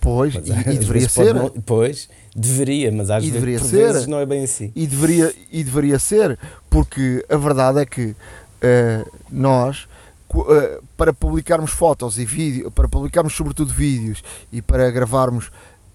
Pois, 0.00 0.34
mas, 0.34 0.48
e, 0.48 0.50
e 0.50 0.78
deveria 0.78 1.08
ser. 1.08 1.32
Não, 1.32 1.48
pois, 1.64 2.08
deveria, 2.34 2.90
mas 2.90 3.08
às 3.08 3.22
e 3.22 3.30
vezes, 3.30 3.68
ser, 3.68 3.92
vezes 3.92 4.06
não 4.08 4.18
é 4.18 4.26
bem 4.26 4.42
assim. 4.42 4.72
E 4.74 4.84
deveria, 4.84 5.32
e 5.52 5.62
deveria 5.62 6.00
ser, 6.00 6.36
porque 6.68 7.24
a 7.28 7.36
verdade 7.36 7.78
é 7.78 7.86
que 7.86 8.16
uh, 8.16 9.12
nós, 9.30 9.86
uh, 10.34 10.82
para 10.96 11.12
publicarmos 11.12 11.70
fotos 11.70 12.18
e 12.18 12.24
vídeos, 12.24 12.72
para 12.74 12.88
publicarmos 12.88 13.32
sobretudo 13.32 13.72
vídeos 13.72 14.24
e 14.50 14.60
para 14.60 14.90
gravarmos 14.90 15.52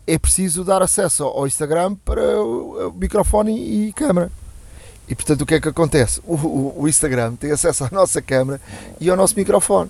é 0.08 0.18
preciso 0.18 0.64
dar 0.64 0.82
acesso 0.82 1.24
ao 1.24 1.48
Instagram 1.48 1.96
para 1.96 2.42
o 2.42 2.94
microfone 2.96 3.88
e 3.88 3.94
câmera. 3.94 4.32
E 5.08 5.16
portanto 5.16 5.42
o 5.42 5.46
que 5.46 5.56
é 5.56 5.62
que 5.62 5.70
acontece? 5.70 6.22
O, 6.26 6.36
o, 6.36 6.82
o, 6.82 6.88
Instagram 6.88 7.36
tem 7.36 7.52
acesso 7.52 7.84
à 7.84 7.90
nossa 7.92 8.22
câmera 8.22 8.60
e 9.00 9.10
ao 9.10 9.18
nosso 9.18 9.36
microfone. 9.36 9.90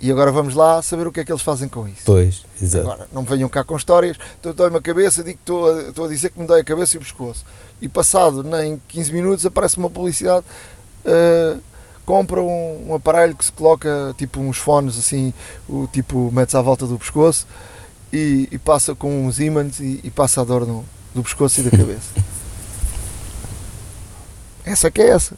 E 0.00 0.10
agora 0.10 0.32
vamos 0.32 0.54
lá 0.54 0.80
saber 0.80 1.06
o 1.06 1.12
que 1.12 1.20
é 1.20 1.24
que 1.24 1.30
eles 1.30 1.42
fazem 1.42 1.68
com 1.68 1.86
isso. 1.86 2.02
Pois, 2.06 2.42
exato. 2.60 2.86
Agora, 2.86 3.08
não 3.12 3.22
venham 3.22 3.48
cá 3.50 3.62
com 3.62 3.76
histórias, 3.76 4.16
estou 4.42 4.66
a 4.66 4.80
cabeça, 4.80 5.22
digo 5.22 5.36
que 5.36 5.42
estou 5.42 5.70
a, 5.70 5.82
estou 5.82 6.04
a 6.06 6.08
dizer 6.08 6.30
que 6.30 6.40
me 6.40 6.46
dói 6.46 6.60
a 6.60 6.64
cabeça 6.64 6.96
e 6.96 6.98
o 6.98 7.00
pescoço. 7.00 7.44
E 7.82 7.88
passado 7.88 8.42
nem 8.42 8.80
15 8.88 9.12
minutos 9.12 9.44
aparece 9.44 9.76
uma 9.76 9.90
publicidade, 9.90 10.46
uh, 11.04 11.60
compra 12.06 12.40
um, 12.40 12.90
um, 12.90 12.94
aparelho 12.94 13.36
que 13.36 13.44
se 13.44 13.52
coloca 13.52 14.14
tipo 14.16 14.40
uns 14.40 14.56
fones 14.56 14.98
assim, 14.98 15.34
o 15.68 15.86
tipo 15.86 16.30
metes 16.32 16.54
à 16.54 16.62
volta 16.62 16.86
do 16.86 16.98
pescoço 16.98 17.46
e, 18.12 18.48
e 18.50 18.58
passa 18.58 18.94
com 18.94 19.26
uns 19.26 19.38
ímãs 19.38 19.80
e, 19.80 20.00
e, 20.02 20.10
passa 20.10 20.40
a 20.40 20.44
dor 20.44 20.66
no, 20.66 20.84
do 21.14 21.22
pescoço 21.22 21.60
e 21.60 21.64
da 21.64 21.70
cabeça. 21.70 22.10
essa 24.64 24.90
que 24.90 25.00
é 25.00 25.10
essa. 25.10 25.36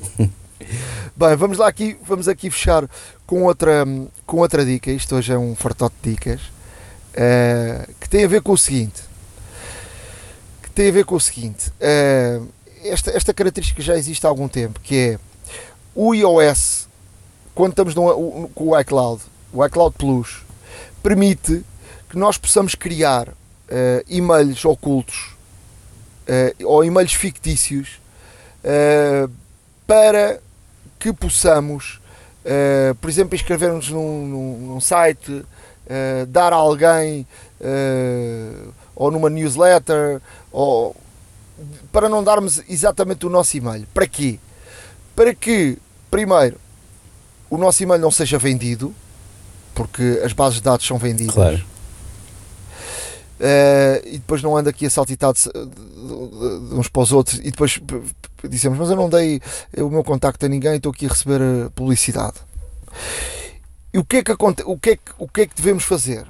Bem, 1.14 1.36
vamos 1.36 1.58
lá 1.58 1.68
aqui, 1.68 1.96
vamos 2.06 2.28
aqui 2.28 2.50
fechar 2.50 2.88
com 3.26 3.44
outra, 3.44 3.84
com 4.26 4.38
outra 4.38 4.64
dica. 4.64 4.90
Isto 4.90 5.16
hoje 5.16 5.32
é 5.32 5.38
um 5.38 5.54
fartote 5.54 5.94
de 6.02 6.10
dicas 6.10 6.40
uh, 6.40 7.92
que 8.00 8.08
tem 8.08 8.24
a 8.24 8.28
ver 8.28 8.42
com 8.42 8.52
o 8.52 8.58
seguinte. 8.58 9.02
Que 10.62 10.70
tem 10.70 10.88
a 10.88 10.92
ver 10.92 11.04
com 11.04 11.14
o 11.14 11.20
seguinte. 11.20 11.70
Uh, 11.80 12.48
esta, 12.84 13.10
esta 13.10 13.34
característica 13.34 13.82
já 13.82 13.96
existe 13.96 14.26
há 14.26 14.28
algum 14.28 14.48
tempo, 14.48 14.80
que 14.80 14.96
é 14.96 15.18
o 15.94 16.14
iOS, 16.14 16.88
quando 17.54 17.72
estamos 17.72 17.94
no, 17.94 18.48
com 18.54 18.68
o 18.68 18.80
iCloud, 18.80 19.22
o 19.52 19.64
iCloud 19.64 19.94
Plus, 19.98 20.42
permite 21.02 21.62
que 22.12 22.18
nós 22.18 22.36
possamos 22.36 22.74
criar 22.74 23.26
uh, 23.28 23.34
e-mails 24.06 24.66
ocultos 24.66 25.34
uh, 26.28 26.66
ou 26.66 26.84
e-mails 26.84 27.14
fictícios 27.14 27.98
uh, 28.62 29.32
para 29.86 30.38
que 30.98 31.10
possamos, 31.10 32.00
por 33.00 33.10
exemplo, 33.10 33.34
inscrever-nos 33.34 33.88
num, 33.90 34.26
num, 34.26 34.58
num, 34.58 34.80
site, 34.80 35.44
dar 36.28 36.52
a 36.52 36.56
alguém 36.56 37.26
ou 38.94 39.10
numa 39.10 39.28
newsletter, 39.28 40.20
ou, 40.52 40.94
para 41.90 42.08
não 42.08 42.22
darmos 42.22 42.62
exatamente 42.68 43.26
o 43.26 43.28
nosso 43.28 43.56
e-mail. 43.56 43.84
Para 43.92 44.06
quê? 44.06 44.38
Para 45.16 45.34
que, 45.34 45.76
primeiro, 46.08 46.56
o 47.50 47.58
nosso 47.58 47.82
e-mail 47.82 48.00
não 48.00 48.12
seja 48.12 48.38
vendido, 48.38 48.94
porque 49.74 50.22
as 50.24 50.32
bases 50.32 50.58
de 50.58 50.62
dados 50.62 50.86
são 50.86 50.98
vendidas. 50.98 51.34
Claro. 51.34 51.71
Uh, 53.42 54.06
e 54.06 54.18
depois 54.18 54.40
não 54.40 54.56
anda 54.56 54.70
aqui 54.70 54.86
a 54.86 54.90
saltitar 54.90 55.32
de, 55.32 55.40
de, 55.42 56.68
de, 56.68 56.74
uns 56.76 56.86
para 56.86 57.02
os 57.02 57.10
outros 57.10 57.40
e 57.40 57.50
depois 57.50 57.80
dizemos, 58.48 58.78
mas 58.78 58.88
eu 58.88 58.94
não 58.94 59.10
dei 59.10 59.42
o 59.78 59.90
meu 59.90 60.04
contacto 60.04 60.46
a 60.46 60.48
ninguém, 60.48 60.76
estou 60.76 60.92
aqui 60.92 61.06
a 61.06 61.08
receber 61.08 61.40
eh, 61.40 61.68
publicidade. 61.74 62.36
E 63.92 63.98
o 63.98 64.04
que 64.04 64.18
é 64.18 64.22
que, 64.22 64.30
o 64.32 64.78
que, 64.78 64.90
é 64.90 64.96
que, 64.96 65.12
o 65.18 65.26
que, 65.26 65.40
é 65.40 65.46
que 65.48 65.56
devemos 65.56 65.82
fazer? 65.82 66.24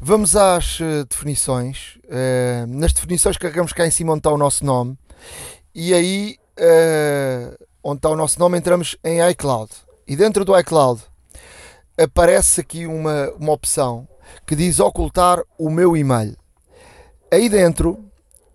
Vamos 0.00 0.36
às 0.36 0.78
uh, 0.78 1.04
definições. 1.10 1.98
Uh, 2.04 2.68
nas 2.68 2.92
definições 2.92 3.36
carregamos 3.36 3.72
cá 3.72 3.84
em 3.84 3.90
cima 3.90 4.12
onde 4.12 4.20
está 4.20 4.30
o 4.30 4.38
nosso 4.38 4.64
nome 4.64 4.96
e 5.74 5.92
aí 5.92 6.38
onde 7.82 7.98
está 7.98 8.10
o 8.10 8.16
nosso 8.16 8.38
nome 8.38 8.56
entramos 8.58 8.96
em 9.02 9.28
iCloud. 9.30 9.72
E 10.06 10.14
dentro 10.14 10.44
do 10.44 10.56
iCloud 10.56 11.02
aparece 11.98 12.60
aqui 12.60 12.86
uma, 12.86 13.32
uma 13.32 13.52
opção 13.52 14.06
que 14.46 14.56
diz 14.56 14.80
ocultar 14.80 15.42
o 15.58 15.70
meu 15.70 15.96
e-mail. 15.96 16.36
Aí 17.30 17.48
dentro 17.48 18.04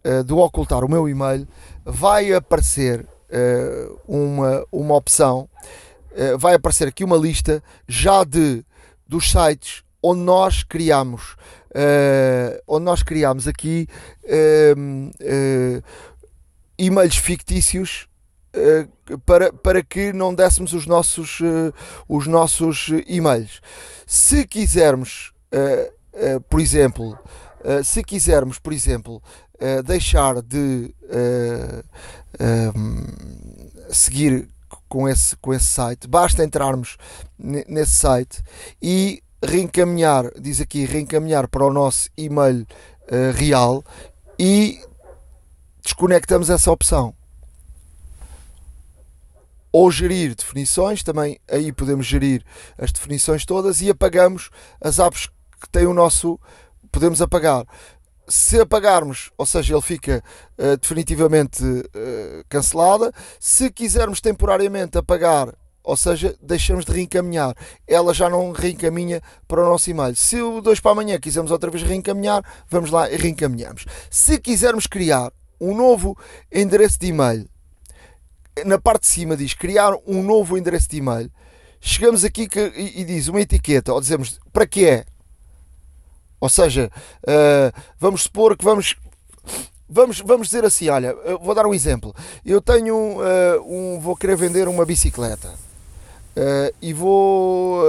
uh, 0.03 0.24
do 0.24 0.39
ocultar 0.39 0.84
o 0.84 0.89
meu 0.89 1.07
e-mail 1.07 1.47
vai 1.86 2.34
aparecer 2.34 3.01
uh, 3.01 3.99
uma, 4.07 4.65
uma 4.71 4.95
opção, 4.95 5.47
uh, 6.11 6.38
vai 6.38 6.55
aparecer 6.55 6.88
aqui 6.88 7.03
uma 7.03 7.17
lista 7.17 7.63
já 7.88 8.24
de 8.24 8.65
dos 9.07 9.30
sites 9.30 9.84
onde 10.01 10.21
nós 10.21 10.63
criamos, 10.63 11.38
onde 12.67 12.84
nós 12.84 13.03
criamos 13.03 13.47
aqui 13.47 13.88
e-mails 16.78 17.15
fictícios 17.15 18.07
para, 19.26 19.53
para 19.53 19.82
que 19.84 20.11
não 20.11 20.34
dessemos 20.34 20.74
os 20.74 20.86
nossos, 20.86 21.39
os 22.09 22.28
nossos 22.28 22.89
e-mails. 23.07 23.61
Se 24.05 24.45
quisermos, 24.45 25.33
uh, 25.54 26.36
uh, 26.38 26.41
por 26.41 26.60
exemplo, 26.60 27.18
se 27.86 28.04
quisermos, 28.04 28.60
por 28.60 28.74
exemplo, 28.74 29.24
deixar 29.86 30.41
de 30.41 30.93
seguir 33.89 34.49
com 34.89 35.08
esse, 35.08 35.38
com 35.38 35.54
esse 35.54 35.68
site, 35.68 36.06
basta 36.06 36.43
entrarmos 36.43 36.97
nesse 37.39 37.93
site 37.93 38.43
e 38.82 39.24
reencaminhar, 39.41 40.30
diz 40.38 40.60
aqui, 40.60 40.84
reencaminhar 40.84 41.47
para 41.47 41.66
o 41.66 41.72
nosso 41.72 42.10
e-mail 42.18 42.68
real 43.34 43.82
e 44.38 44.82
desconectamos 45.82 46.49
essa 46.49 46.70
opção. 46.70 47.16
Ou 49.72 49.89
gerir 49.89 50.36
definições, 50.36 51.01
também 51.01 51.39
aí 51.49 51.72
podemos 51.72 52.06
gerir 52.06 52.43
as 52.78 52.91
definições 52.91 53.45
todas 53.45 53.82
e 53.82 53.89
apagamos 53.89 54.49
as 54.80 54.99
apps 54.99 55.30
que 55.64 55.70
têm 55.70 55.86
o 55.86 55.93
nosso, 55.93 56.39
podemos 56.91 57.22
apagar. 57.22 57.66
Se 58.28 58.59
apagarmos, 58.59 59.32
ou 59.38 59.45
seja, 59.45 59.74
ele 59.74 59.82
fica 59.82 60.24
uh, 60.57 60.78
definitivamente 60.78 61.64
uh, 61.64 62.43
cancelada. 62.47 63.11
Se 63.39 63.70
quisermos 63.70 64.22
temporariamente 64.22 64.97
apagar, 64.97 65.53
ou 65.84 65.97
seja, 65.97 66.36
deixamos 66.41 66.86
de 66.86 66.93
reencaminhar, 66.93 67.53
ela 67.86 68.14
já 68.14 68.30
não 68.30 68.51
reencaminha 68.51 69.22
para 69.47 69.61
o 69.61 69.66
nosso 69.66 69.89
e-mail. 69.89 70.16
Se 70.16 70.41
o 70.41 70.61
2 70.61 70.80
para 70.80 70.91
amanhã 70.91 71.20
quisermos 71.20 71.51
outra 71.51 71.70
vez 71.70 71.84
reencaminhar, 71.84 72.43
vamos 72.70 72.91
lá 72.91 73.11
e 73.11 73.18
reencaminhamos. 73.18 73.86
Se 74.09 74.39
quisermos 74.39 74.88
criar 74.88 75.34
um 75.59 75.76
novo 75.76 76.18
endereço 76.51 76.97
de 76.99 77.07
e-mail 77.07 77.49
na 78.66 78.80
parte 78.80 79.01
de 79.01 79.07
cima 79.07 79.36
diz 79.36 79.53
criar 79.53 79.93
um 80.05 80.22
novo 80.22 80.57
endereço 80.57 80.89
de 80.89 80.97
e-mail. 80.97 81.32
Chegamos 81.80 82.24
aqui 82.24 82.47
que, 82.47 82.59
e, 82.76 83.01
e, 83.01 83.03
diz 83.03 83.28
uma 83.28 83.41
etiqueta, 83.41 83.93
ou 83.93 83.99
dizemos 83.99 84.39
para 84.51 84.68
que 84.68 84.86
é. 84.86 85.05
Ou 86.44 86.50
seja, 86.50 86.91
uh, 87.24 87.82
vamos 87.98 88.24
supor 88.24 88.58
que 88.58 88.66
vamos. 88.66 88.98
Vamos, 89.88 90.20
vamos 90.20 90.48
dizer 90.48 90.66
assim, 90.66 90.89
olha, 90.89 91.16
vou 91.41 91.56
dar 91.56 91.66
um 91.66 91.74
exemplo. 91.74 92.14
Eu 92.46 92.60
tenho 92.60 92.96
uh, 92.96 93.62
um, 93.66 93.98
vou 94.02 94.14
querer 94.14 94.36
vender 94.36 94.68
uma 94.68 94.86
bicicleta 94.86 95.50
uh, 95.50 96.76
e 96.82 96.91
vou 96.91 97.82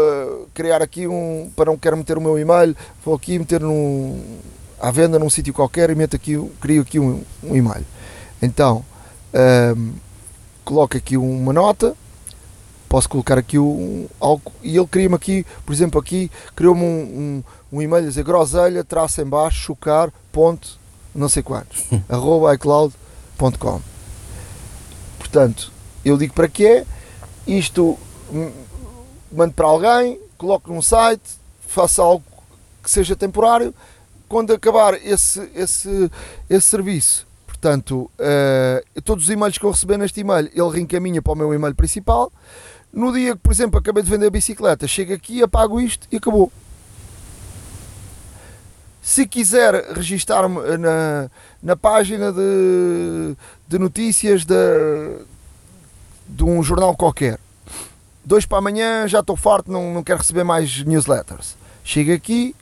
criar 0.55 0.83
aqui 0.83 1.09
um, 1.09 1.51
para 1.57 1.65
não 1.65 1.77
quero 1.77 1.97
meter 1.97 2.17
o 2.17 2.21
meu 2.21 2.39
e-mail, 2.39 2.77
vou 3.05 3.15
aqui 3.15 3.39
meter 3.39 3.61
num, 3.61 4.39
à 4.79 4.93
venda 4.93 5.19
num 5.19 5.31
sítio 5.31 5.53
qualquer 5.53 5.91
e 5.91 5.95
meto 5.97 6.15
aqui, 6.15 6.39
crio 6.61 6.83
aqui 6.83 7.01
um, 7.01 7.25
um 7.43 7.57
e-mail. 7.57 7.85
Então, 8.41 8.85
coloco 10.65 10.97
aqui 10.97 11.17
uma 11.17 11.53
nota, 11.53 11.97
posso 12.95 13.09
colocar 13.09 13.37
aqui 13.37 13.59
um, 13.59 14.07
algo 14.21 14.53
e 14.63 14.77
ele 14.77 14.87
cria-me 14.87 15.17
aqui, 15.17 15.45
por 15.67 15.73
exemplo, 15.73 16.01
aqui 16.01 16.31
criou-me 16.55 16.81
um, 16.81 17.43
um, 17.73 17.77
um, 17.79 17.83
e-mail 17.83 18.05
a 18.05 18.09
dizer 18.09 18.23
groselha, 18.23 18.85
traço 18.85 19.21
em 19.21 19.25
baixo, 19.25 19.63
chocar, 19.63 20.13
ponto, 20.31 20.79
não 21.13 21.29
sei 21.29 21.43
quantos, 21.43 21.87
arroba 22.09 22.55
iCloud.com. 22.55 23.81
Portanto, 25.19 25.73
eu 26.05 26.17
digo 26.17 26.35
para 26.35 26.47
que 26.47 26.65
é, 26.65 26.87
isto 27.49 27.99
mando 29.33 29.55
para 29.55 29.67
alguém, 29.67 30.21
coloco 30.39 30.73
num 30.73 30.81
site, 30.81 31.33
faço 31.67 32.01
algo 32.01 32.25
que 32.81 32.89
seja 32.89 33.17
temporário, 33.17 33.75
quando 34.29 34.53
acabar 34.53 34.95
esse, 35.05 35.51
esse, 35.57 36.09
esse 36.49 36.67
serviço 36.69 37.27
Portanto, 37.65 38.11
uh, 38.21 39.03
todos 39.03 39.25
os 39.25 39.31
e-mails 39.31 39.57
que 39.57 39.65
eu 39.65 39.71
receber 39.71 39.97
neste 39.97 40.21
e-mail, 40.21 40.51
ele 40.55 40.71
reencaminha 40.71 41.23
para 41.23 41.33
o 41.33 41.35
meu 41.35 41.55
e-mail 41.55 41.75
principal. 41.75 42.31
No 42.95 43.13
dia 43.13 43.33
que, 43.33 43.41
por 43.41 43.53
exemplo, 43.53 43.81
acabei 43.81 44.05
de 44.05 44.11
vender 44.11 44.29
a 44.29 44.31
bicicleta, 44.31 44.87
chego 44.87 45.13
aqui, 45.13 45.43
apago 45.43 45.81
isto 45.81 46.07
e 46.13 46.17
acabou. 46.17 46.53
Se 49.03 49.27
quiser 49.27 49.93
registar-me 49.93 50.77
na, 50.79 51.29
na 51.61 51.77
página 51.77 52.33
de, 52.33 53.37
de 53.67 53.79
notícias 53.81 54.45
de, 54.45 54.55
de 56.29 56.45
um 56.45 56.63
jornal 56.63 56.97
qualquer, 56.97 57.39
dois 58.25 58.47
para 58.47 58.59
amanhã 58.59 59.09
já 59.09 59.19
estou 59.19 59.37
farto, 59.37 59.73
não, 59.73 59.93
não 59.93 60.05
quero 60.05 60.21
receber 60.21 60.45
mais 60.45 60.85
newsletters. 60.85 61.57
Chego 61.83 62.13
aqui, 62.13 62.55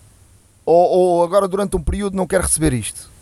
ou, 0.65 0.89
ou 0.99 1.23
agora 1.25 1.47
durante 1.47 1.77
um 1.77 1.83
período 1.83 2.17
não 2.17 2.27
quero 2.27 2.45
receber 2.45 2.73
isto 2.73 3.13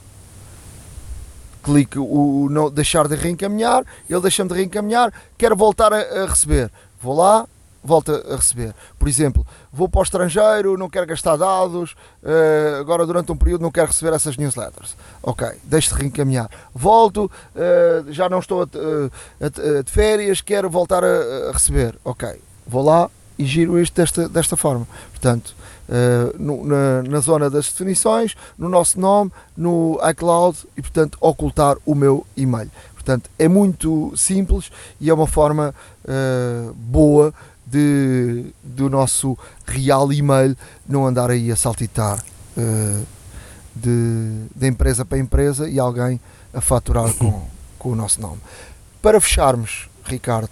clique 1.63 1.99
o, 1.99 2.49
não 2.51 2.71
deixar 2.71 3.07
de 3.07 3.15
reencaminhar, 3.15 3.85
ele 4.09 4.21
deixa-me 4.21 4.49
de 4.49 4.57
reencaminhar, 4.57 5.13
quero 5.37 5.55
voltar 5.55 5.93
a, 5.93 5.99
a, 5.99 6.27
receber. 6.27 6.71
Vou 7.01 7.17
lá, 7.17 7.47
volto 7.83 8.13
a 8.13 8.37
receber. 8.37 8.75
Por 8.99 9.09
exemplo, 9.09 9.47
vou 9.73 9.89
para 9.89 10.01
o 10.01 10.03
estrangeiro, 10.03 10.77
não 10.77 10.89
quero 10.89 11.07
gastar 11.07 11.37
dados, 11.37 11.93
uh, 12.23 12.81
agora 12.81 13.07
durante 13.07 13.33
um 13.33 13.37
período 13.37 13.63
não 13.63 13.71
quero 13.71 13.89
receber 13.89 14.15
essas 14.15 14.37
newsletters. 14.37 14.97
Ok, 15.23 15.49
deixo 15.65 15.95
de 15.95 16.03
reencaminhar. 16.03 16.51
Volto, 16.75 17.31
uh, 17.55 18.13
já 18.13 18.29
não 18.29 18.39
estou 18.39 18.63
a, 18.63 19.83
de 19.83 19.91
férias, 19.91 20.41
quero 20.41 20.69
voltar 20.69 21.03
a, 21.03 21.53
receber. 21.53 21.97
Ok, 22.05 22.29
vou 22.67 22.85
lá 22.85 23.11
e 23.39 23.45
giro 23.47 23.81
isto 23.81 23.95
desta, 23.95 24.29
desta 24.29 24.57
forma. 24.57 24.87
Portanto, 25.11 25.55
na, 26.39 27.03
na, 27.03 27.21
zona 27.21 27.51
das 27.51 27.67
definições, 27.67 28.37
no 28.57 28.69
nosso 28.69 29.01
nome, 29.01 29.33
no 29.57 29.99
iCloud 30.11 30.57
e, 30.77 30.83
portanto, 30.83 31.19
ocultar 31.21 31.77
o 31.85 31.97
meu 31.97 32.25
e-mail. 32.37 32.71
Portanto, 33.01 33.31
é 33.39 33.49
muito 33.49 34.13
simples 34.15 34.71
e 35.01 35.09
é 35.09 35.15
uma 35.15 35.27
forma 35.27 35.75
uh, 36.05 36.75
boa 36.75 37.33
de, 37.67 38.53
do 38.63 38.91
nosso 38.91 39.39
real 39.67 40.13
e-mail 40.13 40.55
não 40.87 41.07
andar 41.07 41.31
aí 41.31 41.51
a 41.51 41.57
saltitar 41.57 42.23
uh, 42.59 43.07
de, 43.75 44.45
de 44.55 44.67
empresa 44.67 45.03
para 45.03 45.17
empresa 45.17 45.67
e 45.67 45.79
alguém 45.81 46.21
a 46.53 46.61
faturar 46.61 47.11
com, 47.15 47.43
com 47.79 47.93
o 47.93 47.97
nosso 47.97 48.21
nome. 48.21 48.39
Para 49.01 49.19
fecharmos, 49.19 49.89
Ricardo, 50.05 50.51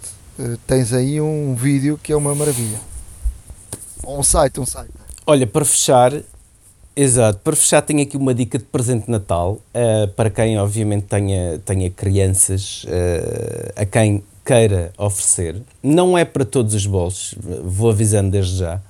tens 0.66 0.94
aí 0.94 1.20
um 1.20 1.54
vídeo 1.54 2.00
que 2.02 2.14
é 2.14 2.16
uma 2.16 2.34
maravilha. 2.34 2.80
Um 4.06 4.22
site, 4.22 4.58
um 4.58 4.64
site. 4.64 4.90
Olha, 5.26 5.46
para 5.46 5.66
fechar, 5.66 6.12
exato, 7.02 7.40
para 7.44 7.54
fechar 7.54 7.82
tenho 7.82 8.02
aqui 8.02 8.16
uma 8.16 8.34
dica 8.34 8.58
de 8.58 8.64
presente 8.64 9.06
de 9.06 9.10
Natal, 9.10 9.52
uh, 9.52 10.08
para 10.16 10.28
quem 10.30 10.58
obviamente 10.58 11.04
tenha, 11.04 11.58
tenha 11.64 11.88
crianças, 11.90 12.84
uh, 12.84 13.72
a 13.76 13.84
quem 13.84 14.22
queira 14.44 14.92
oferecer. 14.98 15.62
Não 15.82 16.16
é 16.16 16.24
para 16.24 16.44
todos 16.44 16.74
os 16.74 16.86
bolsos, 16.86 17.34
vou 17.62 17.90
avisando 17.90 18.30
desde 18.30 18.58
já, 18.58 18.80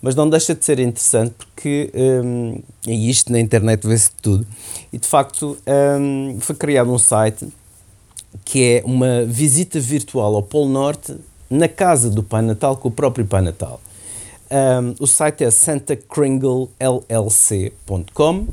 mas 0.00 0.14
não 0.14 0.28
deixa 0.28 0.54
de 0.54 0.64
ser 0.64 0.78
interessante 0.78 1.34
porque, 1.38 1.90
um, 1.94 2.60
e 2.86 3.10
isto 3.10 3.32
na 3.32 3.40
internet 3.40 3.86
vê-se 3.86 4.10
tudo, 4.22 4.46
e 4.92 4.98
de 4.98 5.08
facto 5.08 5.56
um, 6.00 6.38
foi 6.38 6.54
criado 6.54 6.92
um 6.92 6.98
site 6.98 7.48
que 8.44 8.62
é 8.62 8.82
uma 8.84 9.24
visita 9.24 9.80
virtual 9.80 10.34
ao 10.34 10.42
Polo 10.42 10.68
Norte 10.68 11.16
na 11.48 11.66
casa 11.66 12.10
do 12.10 12.22
Pai 12.22 12.42
Natal 12.42 12.76
com 12.76 12.88
o 12.88 12.92
próprio 12.92 13.24
Pai 13.24 13.40
Natal. 13.40 13.80
Um, 14.50 14.94
o 15.00 15.06
site 15.06 15.44
é 15.44 15.50
santacringlellc.com. 15.50 18.46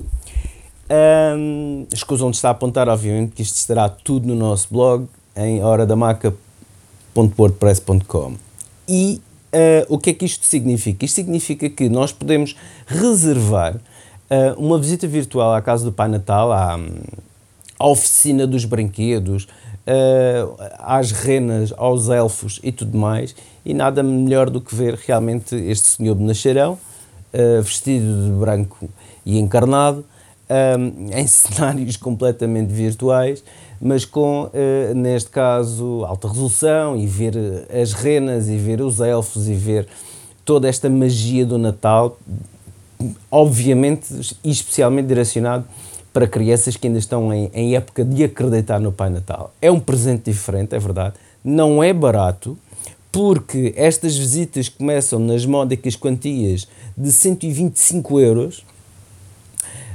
Um, 0.89 1.85
escusam 1.91 2.29
de 2.29 2.37
estar 2.37 2.49
a 2.49 2.51
apontar, 2.51 2.87
obviamente, 2.89 3.33
que 3.33 3.41
isto 3.41 3.55
estará 3.55 3.89
tudo 3.89 4.27
no 4.27 4.35
nosso 4.35 4.67
blog 4.71 5.07
em 5.35 5.63
horadamaca.wordpress.com. 5.63 8.35
E 8.87 9.19
uh, 9.53 9.85
o 9.87 9.97
que 9.97 10.11
é 10.11 10.13
que 10.13 10.25
isto 10.25 10.45
significa? 10.45 11.05
Isto 11.05 11.15
significa 11.15 11.69
que 11.69 11.87
nós 11.89 12.11
podemos 12.11 12.55
reservar 12.85 13.75
uh, 13.75 13.79
uma 14.57 14.77
visita 14.77 15.07
virtual 15.07 15.53
à 15.53 15.61
casa 15.61 15.85
do 15.85 15.91
Pai 15.91 16.09
Natal, 16.09 16.51
à, 16.51 16.77
à 17.79 17.87
oficina 17.87 18.45
dos 18.45 18.65
brinquedos, 18.65 19.47
uh, 19.87 20.55
às 20.79 21.11
renas, 21.11 21.73
aos 21.77 22.09
elfos 22.09 22.59
e 22.63 22.71
tudo 22.71 22.97
mais, 22.97 23.35
e 23.65 23.73
nada 23.73 24.03
melhor 24.03 24.49
do 24.49 24.59
que 24.59 24.75
ver 24.75 24.95
realmente 24.95 25.55
este 25.55 25.89
senhor 25.89 26.15
bonacharão, 26.15 26.73
uh, 26.73 27.61
vestido 27.61 28.25
de 28.25 28.31
branco 28.31 28.89
e 29.25 29.39
encarnado, 29.39 30.05
um, 30.49 31.17
em 31.17 31.25
cenários 31.27 31.97
completamente 31.97 32.71
virtuais, 32.71 33.43
mas 33.81 34.05
com, 34.05 34.45
uh, 34.45 34.95
neste 34.95 35.29
caso, 35.29 36.05
alta 36.05 36.27
resolução 36.27 36.97
e 36.97 37.05
ver 37.05 37.33
as 37.81 37.93
renas 37.93 38.47
e 38.47 38.57
ver 38.57 38.81
os 38.81 38.99
elfos 38.99 39.47
e 39.47 39.53
ver 39.53 39.87
toda 40.45 40.67
esta 40.67 40.89
magia 40.89 41.45
do 41.45 41.57
Natal, 41.57 42.17
obviamente 43.29 44.07
e 44.43 44.49
especialmente 44.49 45.07
direcionado 45.07 45.65
para 46.13 46.27
crianças 46.27 46.77
que 46.77 46.87
ainda 46.87 46.99
estão 46.99 47.33
em, 47.33 47.49
em 47.53 47.75
época 47.75 48.05
de 48.05 48.23
acreditar 48.23 48.79
no 48.79 48.91
Pai 48.91 49.09
Natal. 49.09 49.51
É 49.59 49.71
um 49.71 49.79
presente 49.79 50.31
diferente, 50.31 50.75
é 50.75 50.79
verdade, 50.79 51.15
não 51.43 51.83
é 51.83 51.91
barato, 51.91 52.57
porque 53.11 53.73
estas 53.75 54.15
visitas 54.15 54.69
começam 54.69 55.19
nas 55.19 55.45
módicas 55.45 55.95
quantias 55.95 56.67
de 56.95 57.11
125 57.11 58.19
euros. 58.19 58.63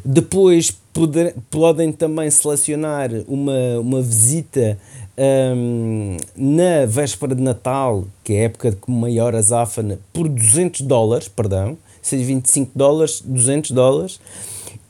Depois 0.05 0.71
poder, 0.93 1.35
podem 1.51 1.93
também 1.93 2.31
selecionar 2.31 3.11
uma, 3.27 3.79
uma 3.81 4.03
visita 4.03 4.79
um, 5.19 6.17
na 6.37 6.87
véspera 6.87 7.35
de 7.35 7.43
Natal, 7.43 8.05
que 8.23 8.35
é 8.35 8.41
a 8.41 8.45
época 8.45 8.71
de 8.71 8.79
maior 8.87 9.35
azáfana, 9.35 9.99
por 10.13 10.29
200 10.29 10.83
dólares, 10.83 11.29
perdão, 11.29 11.77
125 12.01 12.71
dólares, 12.75 13.21
200 13.25 13.71
dólares. 13.73 14.21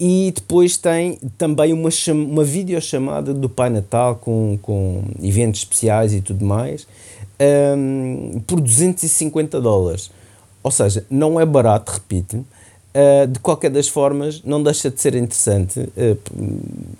E 0.00 0.32
depois 0.32 0.76
tem 0.76 1.18
também 1.36 1.72
uma, 1.72 1.88
uma 2.12 2.44
videochamada 2.44 3.34
do 3.34 3.48
Pai 3.48 3.68
Natal 3.68 4.14
com, 4.14 4.56
com 4.62 5.02
eventos 5.20 5.60
especiais 5.60 6.14
e 6.14 6.20
tudo 6.20 6.44
mais 6.44 6.86
um, 7.40 8.40
por 8.46 8.60
250 8.60 9.60
dólares. 9.60 10.10
Ou 10.62 10.70
seja, 10.70 11.04
não 11.08 11.40
é 11.40 11.46
barato, 11.46 11.92
repito. 11.92 12.44
Uh, 12.94 13.26
de 13.26 13.38
qualquer 13.38 13.70
das 13.70 13.86
formas, 13.86 14.42
não 14.42 14.62
deixa 14.62 14.90
de 14.90 15.00
ser 15.00 15.14
interessante. 15.14 15.80
Uh, 15.80 16.18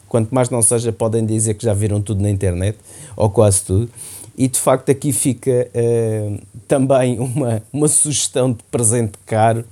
quanto 0.09 0.35
mais 0.35 0.49
não 0.49 0.63
seja, 0.63 0.93
podem 0.93 1.27
dizer 1.27 1.55
que 1.55 1.65
já 1.65 1.75
viram 1.75 2.01
tudo 2.01 2.23
na 2.23 2.31
internet, 2.31 2.79
ou 3.17 3.29
quase 3.29 3.63
tudo. 3.63 3.91
E 4.37 4.47
de 4.47 4.59
facto, 4.59 4.91
aqui 4.91 5.13
fica 5.13 5.69
uh, 5.75 6.39
também 6.69 7.19
uma, 7.19 7.63
uma 7.73 7.89
sugestão 7.89 8.53
de 8.53 8.63
presente 8.71 9.13
caro 9.27 9.65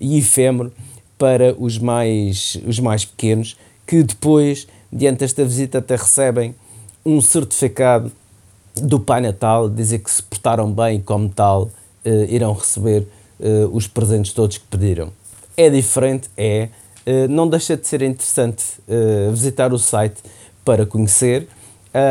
e 0.00 0.18
efêmero 0.18 0.72
para 1.22 1.54
os 1.56 1.78
mais, 1.78 2.60
os 2.66 2.80
mais 2.80 3.04
pequenos, 3.04 3.56
que 3.86 4.02
depois, 4.02 4.66
diante 4.92 5.20
desta 5.20 5.44
visita, 5.44 5.78
até 5.78 5.94
recebem 5.94 6.52
um 7.06 7.20
certificado 7.20 8.10
do 8.74 8.98
Pai 8.98 9.20
Natal, 9.20 9.70
dizer 9.70 10.00
que 10.00 10.10
se 10.10 10.20
portaram 10.20 10.72
bem 10.72 10.98
e, 10.98 11.00
como 11.00 11.28
tal, 11.28 11.70
uh, 12.04 12.10
irão 12.28 12.52
receber 12.52 13.06
uh, 13.38 13.68
os 13.72 13.86
presentes 13.86 14.32
todos 14.32 14.58
que 14.58 14.64
pediram. 14.66 15.12
É 15.56 15.70
diferente, 15.70 16.28
é. 16.36 16.70
Uh, 17.06 17.28
não 17.28 17.48
deixa 17.48 17.76
de 17.76 17.86
ser 17.86 18.02
interessante 18.02 18.64
visitar 19.30 19.72
o 19.72 19.78
site 19.78 20.20
para 20.64 20.84
conhecer 20.84 21.46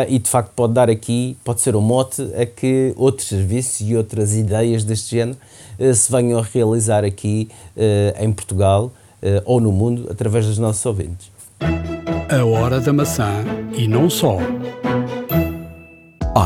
e, 0.08 0.20
de 0.20 0.30
facto, 0.30 0.52
pode 0.56 0.72
dar 0.72 0.90
aqui, 0.90 1.36
pode 1.44 1.60
ser 1.60 1.76
um 1.76 1.82
mote 1.82 2.22
a 2.36 2.46
que 2.46 2.94
outros 2.96 3.28
serviços 3.28 3.82
e 3.82 3.96
outras 3.96 4.36
ideias 4.36 4.86
deste 4.86 5.18
género 5.18 5.38
se 5.94 6.12
venham 6.12 6.40
a 6.40 6.44
realizar 6.44 7.04
aqui 7.04 7.50
em 8.20 8.32
Portugal 8.32 8.92
ou 9.46 9.60
no 9.60 9.72
mundo 9.72 10.08
através 10.10 10.46
dos 10.46 10.58
nossos 10.58 10.86
ouvintes. 10.86 11.32
A 12.30 12.46
hora 12.46 12.80
da 12.80 12.94
maçã 12.94 13.44
e 13.78 13.88
não 13.88 14.10
só. 14.10 14.38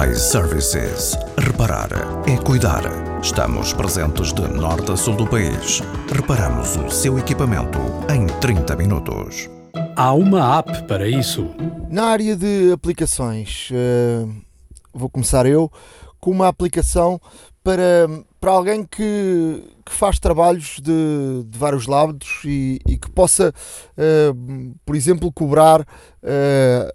iServices. 0.09 1.17
Reparar 1.37 1.89
é 2.27 2.37
cuidar. 2.37 2.83
Estamos 3.21 3.73
presentes 3.73 4.33
de 4.33 4.41
norte 4.47 4.91
a 4.91 4.97
sul 4.97 5.15
do 5.15 5.27
país. 5.27 5.81
Reparamos 6.11 6.75
o 6.75 6.89
seu 6.89 7.17
equipamento 7.17 7.79
em 8.13 8.27
30 8.39 8.75
minutos. 8.75 9.49
Há 9.95 10.13
uma 10.13 10.57
app 10.59 10.83
para 10.83 11.07
isso. 11.07 11.49
Na 11.89 12.05
área 12.05 12.35
de 12.35 12.71
aplicações, 12.71 13.69
uh, 13.71 14.29
vou 14.93 15.09
começar 15.09 15.45
eu 15.45 15.71
com 16.25 16.31
uma 16.31 16.47
aplicação 16.47 17.21
para, 17.63 18.07
para 18.39 18.49
alguém 18.49 18.83
que, 18.83 19.63
que 19.85 19.91
faz 19.91 20.17
trabalhos 20.17 20.79
de, 20.81 21.43
de 21.45 21.55
vários 21.55 21.85
lados 21.85 22.41
e, 22.43 22.79
e 22.87 22.97
que 22.97 23.11
possa, 23.11 23.53
uh, 23.95 24.75
por 24.83 24.95
exemplo, 24.95 25.31
cobrar 25.31 25.81
uh, 25.81 26.93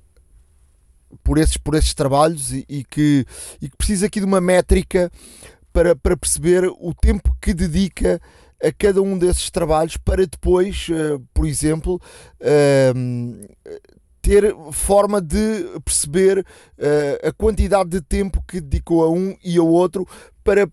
por, 1.23 1.39
esses, 1.39 1.57
por 1.57 1.77
esses 1.77 1.95
trabalhos 1.95 2.53
e, 2.53 2.65
e, 2.69 2.83
que, 2.83 3.25
e 3.63 3.69
que 3.69 3.77
precisa 3.77 4.07
aqui 4.07 4.19
de 4.19 4.27
uma 4.27 4.41
métrica 4.41 5.09
para, 5.73 5.95
para 5.95 6.17
perceber 6.17 6.65
o 6.65 6.93
tempo 6.93 7.33
que 7.41 7.55
dedica 7.55 8.21
a 8.61 8.73
cada 8.73 9.01
um 9.01 9.17
desses 9.17 9.49
trabalhos 9.49 9.97
para 9.97 10.27
depois, 10.27 10.89
uh, 10.89 11.25
por 11.33 11.47
exemplo, 11.47 12.01
ter 14.21 14.55
forma 14.73 15.21
de 15.21 15.81
perceber 15.85 16.39
uh, 16.41 17.29
a 17.29 17.33
quantidade 17.33 17.91
de 17.91 18.01
tempo 18.01 18.43
que 18.47 18.61
dedicou 18.61 19.03
a 19.03 19.11
um 19.11 19.37
e 19.43 19.59
ao 19.59 19.67
outro 19.67 20.07
para 20.43 20.67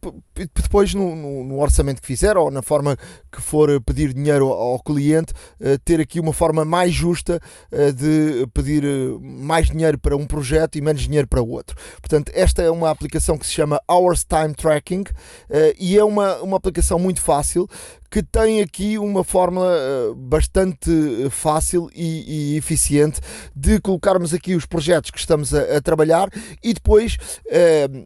depois 0.56 0.94
no, 0.94 1.16
no, 1.16 1.44
no, 1.44 1.60
orçamento 1.60 2.02
que 2.02 2.08
fizer 2.08 2.38
ou 2.38 2.50
na 2.50 2.62
forma 2.62 2.98
que 3.32 3.42
for 3.42 3.82
pedir 3.82 4.14
dinheiro 4.14 4.48
ao 4.48 4.80
cliente 4.80 5.34
uh, 5.60 5.78
ter 5.84 6.00
aqui 6.00 6.20
uma 6.20 6.34
forma 6.34 6.64
mais 6.64 6.94
justa 6.94 7.40
uh, 7.72 7.94
de 7.94 8.48
pedir 8.54 8.84
mais 9.22 9.68
dinheiro 9.68 9.98
para 10.00 10.16
um 10.16 10.26
projeto 10.26 10.78
e 10.78 10.82
menos 10.82 11.02
dinheiro 11.02 11.28
para 11.28 11.42
o 11.42 11.50
outro. 11.50 11.76
Portanto, 12.00 12.32
esta 12.34 12.62
é 12.62 12.70
uma 12.70 12.90
aplicação 12.90 13.38
que 13.38 13.46
se 13.46 13.52
chama 13.52 13.82
Hours 13.90 14.24
Time 14.24 14.54
Tracking 14.54 15.04
e 15.78 15.98
é 15.98 16.04
uma, 16.04 16.38
uma 16.38 16.58
aplicação 16.58 17.00
muito 17.00 17.22
fácil 17.22 17.68
que 18.10 18.24
tem 18.24 18.62
aqui 18.62 18.98
uma 18.98 19.24
fórmula 19.24 19.70
bastante 20.16 20.90
fácil 21.30 21.90
e, 21.94 22.54
e 22.54 22.58
eficiente 22.58 23.20
de 23.56 23.82
colocarmos 23.82 24.34
aqui 24.34 24.56
os 24.56 24.66
projetos 24.66 25.12
que 25.12 25.20
estamos 25.20 25.54
a, 25.54 25.78
a 25.78 25.82
trabalhar 25.82 26.30
e 26.64 26.74
depois, 26.74 27.18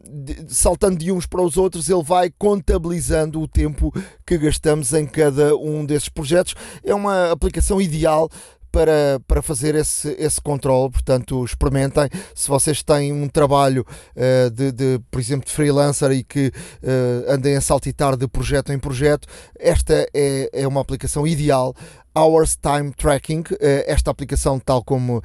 de, 0.04 0.52
saltando 0.52 0.96
de 0.96 1.12
uns 1.12 1.26
para 1.26 1.42
os 1.42 1.51
outros, 1.56 1.88
ele 1.88 2.02
vai 2.02 2.30
contabilizando 2.30 3.40
o 3.40 3.48
tempo 3.48 3.92
que 4.26 4.38
gastamos 4.38 4.92
em 4.92 5.06
cada 5.06 5.56
um 5.56 5.84
desses 5.84 6.08
projetos. 6.08 6.54
É 6.84 6.94
uma 6.94 7.30
aplicação 7.30 7.80
ideal 7.80 8.30
para, 8.72 9.20
para 9.28 9.42
fazer 9.42 9.74
esse, 9.74 10.16
esse 10.18 10.40
controle. 10.40 10.90
Portanto, 10.90 11.44
experimentem. 11.44 12.08
Se 12.34 12.48
vocês 12.48 12.82
têm 12.82 13.12
um 13.12 13.28
trabalho 13.28 13.86
uh, 14.16 14.50
de, 14.50 14.72
de, 14.72 14.98
por 15.10 15.20
exemplo, 15.20 15.46
de 15.46 15.52
freelancer 15.52 16.10
e 16.12 16.24
que 16.24 16.48
uh, 16.48 17.30
andem 17.30 17.54
a 17.54 17.60
saltitar 17.60 18.16
de 18.16 18.26
projeto 18.26 18.72
em 18.72 18.78
projeto, 18.78 19.28
esta 19.58 20.08
é, 20.14 20.48
é 20.52 20.66
uma 20.66 20.80
aplicação 20.80 21.26
ideal. 21.26 21.74
Hours 22.14 22.56
Time 22.56 22.92
Tracking, 22.92 23.42
eh, 23.58 23.86
esta 23.88 24.10
aplicação, 24.10 24.58
tal 24.58 24.84
como 24.84 25.22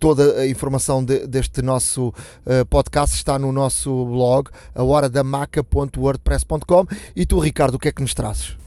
toda 0.00 0.40
a 0.40 0.48
informação 0.48 1.04
de, 1.04 1.24
deste 1.24 1.62
nosso 1.62 2.12
podcast, 2.68 3.14
está 3.14 3.38
no 3.38 3.52
nosso 3.52 4.06
blog, 4.06 4.50
a 4.74 4.82
horadamaca.wordpress.com. 4.82 6.86
E 7.14 7.24
tu, 7.24 7.38
Ricardo, 7.38 7.76
o 7.76 7.78
que 7.78 7.86
é 7.86 7.92
que 7.92 8.02
nos 8.02 8.12
trazes? 8.12 8.59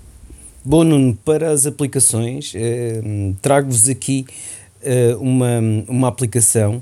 Bom, 0.66 0.86
Nuno, 0.86 1.14
para 1.26 1.51
as 1.51 1.66
aplicações, 1.66 2.53
eh, 2.55 3.01
trago-vos 3.41 3.89
aqui 3.89 4.26
eh, 4.82 5.14
uma, 5.20 5.59
uma 5.89 6.07
aplicação 6.07 6.82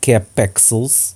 que 0.00 0.12
é 0.12 0.16
a 0.16 0.20
Pexels. 0.20 1.14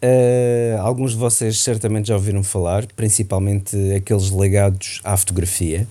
Eh, 0.00 0.74
alguns 0.80 1.10
de 1.10 1.18
vocês 1.18 1.60
certamente 1.60 2.08
já 2.08 2.14
ouviram 2.14 2.42
falar, 2.42 2.86
principalmente 2.96 3.76
aqueles 3.94 4.28
ligados 4.28 5.02
à 5.04 5.18
fotografia. 5.18 5.86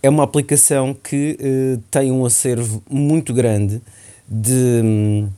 É 0.00 0.08
uma 0.08 0.22
aplicação 0.22 0.94
que 0.94 1.36
eh, 1.40 1.80
tem 1.90 2.12
um 2.12 2.24
acervo 2.24 2.80
muito 2.88 3.34
grande 3.34 3.82
de 4.28 4.80
hum, 4.84 5.28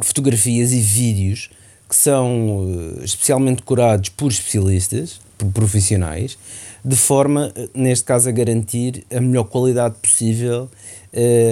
fotografias 0.00 0.70
e 0.72 0.80
vídeos 0.80 1.48
que 1.88 1.96
são 1.96 2.58
uh, 2.58 3.04
especialmente 3.04 3.56
decorados 3.56 4.10
por 4.10 4.30
especialistas, 4.30 5.20
por 5.36 5.50
profissionais, 5.50 6.38
de 6.84 6.96
forma, 6.96 7.52
neste 7.74 8.04
caso, 8.04 8.28
a 8.28 8.32
garantir 8.32 9.04
a 9.14 9.20
melhor 9.20 9.44
qualidade 9.44 9.96
possível 10.00 10.68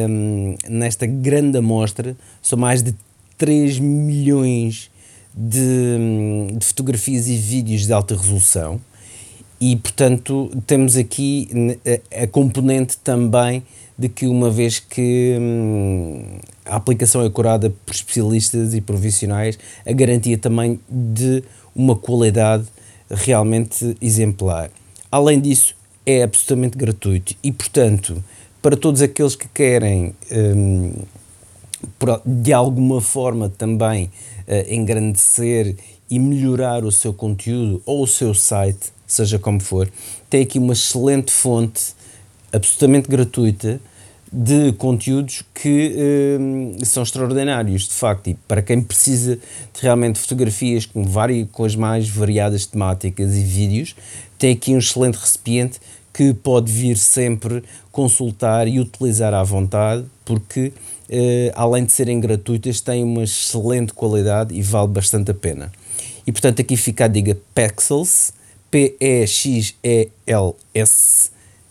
um, 0.09 0.55
nesta 0.69 1.07
grande 1.07 1.59
amostra. 1.59 2.17
São 2.43 2.59
mais 2.59 2.83
de 2.83 2.95
3 3.37 3.79
milhões 3.79 4.91
de, 5.35 6.57
de 6.57 6.67
fotografias 6.67 7.29
e 7.29 7.37
vídeos 7.37 7.87
de 7.87 7.93
alta 7.93 8.17
resolução 8.17 8.81
e, 9.61 9.77
portanto, 9.77 10.51
temos 10.67 10.97
aqui 10.97 11.49
a, 12.13 12.25
a 12.25 12.27
componente 12.27 12.97
também 12.99 13.63
de 13.99 14.09
que 14.09 14.27
uma 14.27 14.51
vez 14.51 14.79
que 14.79 15.37
hum, 15.41 16.39
a 16.65 16.77
aplicação 16.77 17.25
é 17.25 17.31
curada 17.31 17.71
por 17.85 17.93
especialistas 17.93 18.73
e 18.73 18.81
profissionais, 18.81 19.59
a 19.85 19.93
garantia 19.93 20.39
também 20.39 20.79
de 20.89 21.43
uma 21.75 21.97
qualidade 21.97 22.65
realmente 23.11 23.97
exemplar. 24.01 24.71
Além 25.11 25.41
disso, 25.41 25.75
é 26.05 26.23
absolutamente 26.23 26.77
gratuito. 26.77 27.35
E, 27.43 27.53
portanto, 27.53 28.23
para 28.61 28.77
todos 28.77 29.03
aqueles 29.03 29.35
que 29.37 29.49
querem 29.49 30.15
hum, 30.31 30.93
de 32.25 32.53
alguma 32.53 33.01
forma 33.01 33.49
também 33.49 34.07
uh, 34.07 34.73
engrandecer 34.73 35.77
e 36.11 36.19
melhorar 36.19 36.85
o 36.85 36.91
seu 36.91 37.13
conteúdo 37.13 37.83
ou 37.85 38.03
o 38.03 38.07
seu 38.07 38.35
site, 38.35 38.93
seja 39.07 39.39
como 39.39 39.61
for, 39.61 39.91
tem 40.29 40.43
aqui 40.43 40.59
uma 40.59 40.73
excelente 40.73 41.31
fonte 41.31 41.95
absolutamente 42.53 43.09
gratuita 43.09 43.81
de 44.31 44.73
conteúdos 44.73 45.43
que 45.55 45.95
uh, 45.97 46.85
são 46.85 47.03
extraordinários, 47.03 47.89
de 47.89 47.95
facto, 47.95 48.29
e 48.29 48.35
para 48.35 48.61
quem 48.61 48.83
precisa 48.83 49.37
de 49.37 49.81
realmente 49.81 50.19
fotografias 50.19 50.85
com, 50.85 51.05
várias, 51.05 51.49
com 51.51 51.65
as 51.65 51.75
mais 51.75 52.09
variadas 52.09 52.67
temáticas 52.67 53.35
e 53.35 53.43
vídeos, 53.43 53.95
tem 54.39 54.53
aqui 54.53 54.75
um 54.75 54.79
excelente 54.79 55.17
recipiente 55.17 55.81
que 56.13 56.33
pode 56.33 56.73
vir 56.73 56.97
sempre 56.97 57.63
consultar 57.93 58.67
e 58.67 58.81
utilizar 58.81 59.35
à 59.35 59.43
vontade, 59.43 60.05
porque 60.25 60.73
uh, 61.09 61.53
além 61.55 61.85
de 61.85 61.93
serem 61.93 62.19
gratuitas, 62.21 62.81
têm 62.81 63.05
uma 63.05 63.25
excelente 63.25 63.93
qualidade 63.93 64.55
e 64.55 64.63
vale 64.63 64.89
bastante 64.89 65.31
a 65.31 65.35
pena. 65.35 65.71
E 66.27 66.33
portanto 66.33 66.61
aqui 66.61 66.77
fica 66.77 67.05
a 67.05 67.09
diga 67.09 67.39
Pexels, 67.55 68.33
P-E-X-E-L-S, 68.71 69.71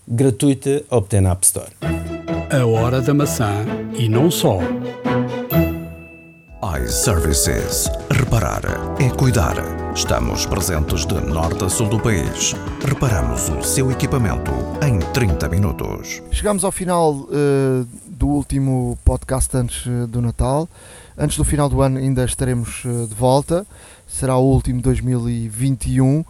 gratuita, 0.08 0.84
obtém 0.90 1.22
na 1.22 1.32
App 1.32 1.46
Store. 1.46 1.72
A 2.50 2.66
hora 2.66 3.02
da 3.02 3.14
maçã 3.14 3.66
e 3.98 4.08
não 4.08 4.32
só. 4.32 4.60
iServices. 6.76 7.90
Reparar 8.12 8.62
é 9.00 9.10
cuidar. 9.10 9.56
Estamos 9.96 10.46
presentes 10.46 11.06
de 11.06 11.14
norte 11.14 11.64
a 11.64 11.70
sul 11.70 11.88
do 11.88 11.98
país. 11.98 12.54
Reparamos 12.84 13.48
o 13.48 13.64
seu 13.64 13.90
equipamento 13.90 14.52
em 14.86 15.00
30 15.14 15.48
minutos. 15.48 16.22
Chegamos 16.30 16.66
ao 16.66 16.72
final 16.72 17.14
uh, 17.14 17.88
do 18.08 18.28
último 18.28 18.98
podcast 19.06 19.56
antes 19.56 19.86
uh, 19.86 20.08
do 20.08 20.22
Natal. 20.22 20.68
Antes 21.18 21.38
do 21.38 21.46
final 21.46 21.70
do 21.70 21.82
ano 21.82 22.00
ainda 22.00 22.26
estaremos 22.26 22.84
uh, 22.84 23.08
de 23.08 23.16
volta. 23.16 23.66
Será 24.06 24.36
o 24.36 24.44
último 24.44 24.82
2021. 24.82 26.26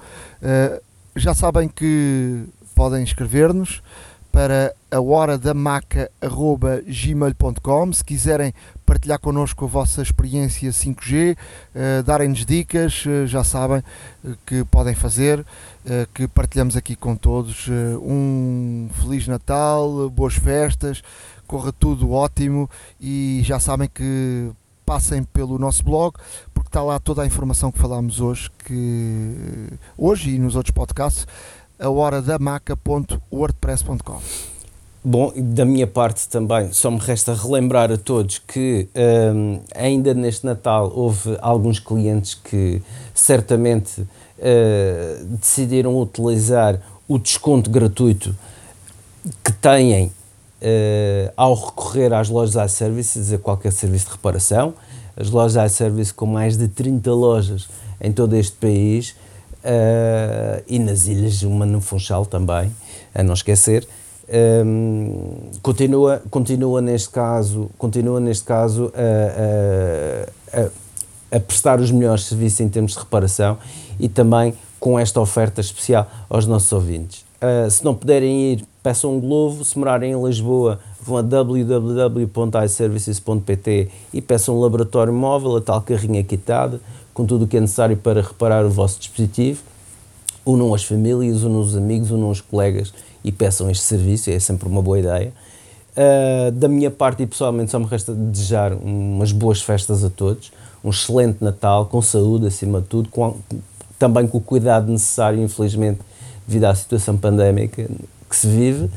já 1.15 1.33
sabem 1.33 1.67
que 1.67 2.43
podem 2.75 3.03
escrever-nos 3.03 3.81
para 4.31 4.73
a 4.89 5.01
hora 5.01 5.37
da 5.37 5.53
maca.gmail.com 5.53 7.93
se 7.93 8.03
quiserem 8.03 8.51
partilhar 8.85 9.19
connosco 9.19 9.65
a 9.65 9.67
vossa 9.67 10.01
experiência 10.01 10.71
5G, 10.71 11.35
uh, 11.35 12.01
darem-nos 12.03 12.43
dicas, 12.45 13.05
uh, 13.05 13.27
já 13.27 13.43
sabem 13.43 13.83
uh, 14.23 14.37
que 14.45 14.63
podem 14.65 14.95
fazer, 14.95 15.45
que 16.13 16.27
partilhamos 16.27 16.75
aqui 16.75 16.97
com 16.97 17.15
todos. 17.15 17.69
um 18.01 18.89
Feliz 19.01 19.25
Natal, 19.25 20.09
boas 20.09 20.35
festas, 20.35 21.01
corra 21.47 21.71
tudo 21.71 22.11
ótimo 22.11 22.69
e 22.99 23.39
já 23.45 23.57
sabem 23.57 23.87
que 23.87 24.51
passem 24.85 25.23
pelo 25.23 25.57
nosso 25.57 25.81
blog 25.83 26.17
porque 26.53 26.67
está 26.67 26.83
lá 26.83 26.99
toda 26.99 27.21
a 27.21 27.25
informação 27.25 27.71
que 27.71 27.79
falámos 27.79 28.19
hoje, 28.19 28.51
que 28.65 29.69
hoje 29.97 30.31
e 30.31 30.39
nos 30.39 30.57
outros 30.57 30.73
podcasts 30.73 31.25
a 31.79 31.89
hora 31.89 32.21
da 32.21 32.39
maca.wordpress.com. 32.39 34.19
Bom, 35.03 35.31
da 35.35 35.63
minha 35.63 35.87
parte 35.87 36.27
também, 36.27 36.73
só 36.73 36.91
me 36.91 36.97
resta 36.97 37.33
relembrar 37.33 37.91
a 37.91 37.97
todos 37.97 38.39
que 38.39 38.89
um, 39.33 39.61
ainda 39.73 40.13
neste 40.13 40.45
Natal 40.45 40.91
houve 40.93 41.37
alguns 41.39 41.79
clientes 41.79 42.33
que 42.33 42.81
certamente 43.13 44.01
uh, 44.01 45.25
decidiram 45.39 45.97
utilizar 45.97 46.81
o 47.07 47.17
desconto 47.17 47.69
gratuito 47.69 48.35
que 49.43 49.53
têm 49.53 50.07
uh, 50.07 51.31
ao 51.37 51.53
recorrer 51.53 52.11
às 52.13 52.27
lojas 52.27 52.73
iServices, 52.73 53.31
a 53.31 53.37
qualquer 53.37 53.71
serviço 53.71 54.07
de 54.07 54.11
reparação. 54.11 54.73
As 55.15 55.29
lojas 55.29 55.71
iService 55.71 56.13
com 56.13 56.25
mais 56.25 56.57
de 56.57 56.67
30 56.67 57.09
lojas 57.13 57.69
em 58.01 58.11
todo 58.11 58.35
este 58.35 58.57
país 58.57 59.15
uh, 59.63 60.63
e 60.67 60.79
nas 60.79 61.07
ilhas, 61.07 61.43
uma 61.43 61.65
no 61.65 61.79
Funchal 61.81 62.25
também, 62.25 62.71
a 63.13 63.21
não 63.23 63.33
esquecer. 63.33 63.87
Um, 64.29 65.51
continua, 65.61 66.21
continua 66.29 66.81
neste 66.81 67.09
caso, 67.09 67.69
continua 67.77 68.19
neste 68.19 68.43
caso 68.43 68.91
a, 68.93 70.59
a, 70.59 70.67
a, 71.37 71.39
prestar 71.39 71.79
os 71.79 71.91
melhores 71.91 72.25
serviços 72.25 72.59
em 72.59 72.67
termos 72.67 72.91
de 72.91 72.99
reparação 72.99 73.57
e 73.97 74.09
também 74.09 74.53
com 74.81 74.99
esta 74.99 75.21
oferta 75.21 75.61
especial 75.61 76.05
aos 76.29 76.45
nossos 76.45 76.69
ouvintes. 76.73 77.25
Uh, 77.37 77.71
se 77.71 77.85
não 77.85 77.95
puderem 77.95 78.51
ir, 78.51 78.65
peçam 78.83 79.15
um 79.15 79.19
globo. 79.19 79.63
Se 79.63 79.79
morarem 79.79 80.11
em 80.11 80.21
Lisboa, 80.21 80.81
vão 81.01 81.15
a 81.17 81.21
www.iservices.pt 81.21 83.89
e 84.13 84.21
peçam 84.21 84.57
um 84.57 84.59
laboratório 84.59 85.13
móvel, 85.13 85.55
a 85.55 85.61
tal 85.61 85.81
carrinha 85.81 86.21
quitada 86.23 86.81
com 87.17 87.25
tudo 87.25 87.45
o 87.45 87.47
que 87.47 87.57
é 87.57 87.59
necessário 87.59 87.97
para 87.97 88.21
reparar 88.21 88.63
o 88.63 88.69
vosso 88.69 88.99
dispositivo. 88.99 89.63
Unam 90.45 90.71
as 90.71 90.85
famílias, 90.85 91.41
unam 91.41 91.61
os 91.61 91.75
amigos, 91.75 92.11
unam 92.11 92.29
os 92.29 92.41
colegas 92.41 92.93
e 93.23 93.31
peçam 93.31 93.71
este 93.71 93.83
serviço, 93.83 94.29
é 94.29 94.37
sempre 94.37 94.69
uma 94.69 94.83
boa 94.83 94.99
ideia. 94.99 95.33
Uh, 95.97 96.51
da 96.51 96.67
minha 96.67 96.91
parte 96.91 97.23
e 97.23 97.25
pessoalmente 97.25 97.71
só 97.71 97.79
me 97.79 97.87
resta 97.87 98.13
desejar 98.13 98.71
umas 98.71 99.31
boas 99.31 99.59
festas 99.59 100.03
a 100.03 100.11
todos, 100.11 100.51
um 100.83 100.91
excelente 100.91 101.43
Natal, 101.43 101.87
com 101.87 101.99
saúde 102.03 102.45
acima 102.45 102.81
de 102.81 102.85
tudo, 102.85 103.09
com, 103.09 103.35
também 103.97 104.27
com 104.27 104.37
o 104.37 104.41
cuidado 104.41 104.91
necessário, 104.91 105.41
infelizmente, 105.41 105.99
devido 106.47 106.65
à 106.65 106.75
situação 106.75 107.17
pandémica 107.17 107.89
que 108.29 108.35
se 108.35 108.47
vive, 108.47 108.83
um, 108.83 108.89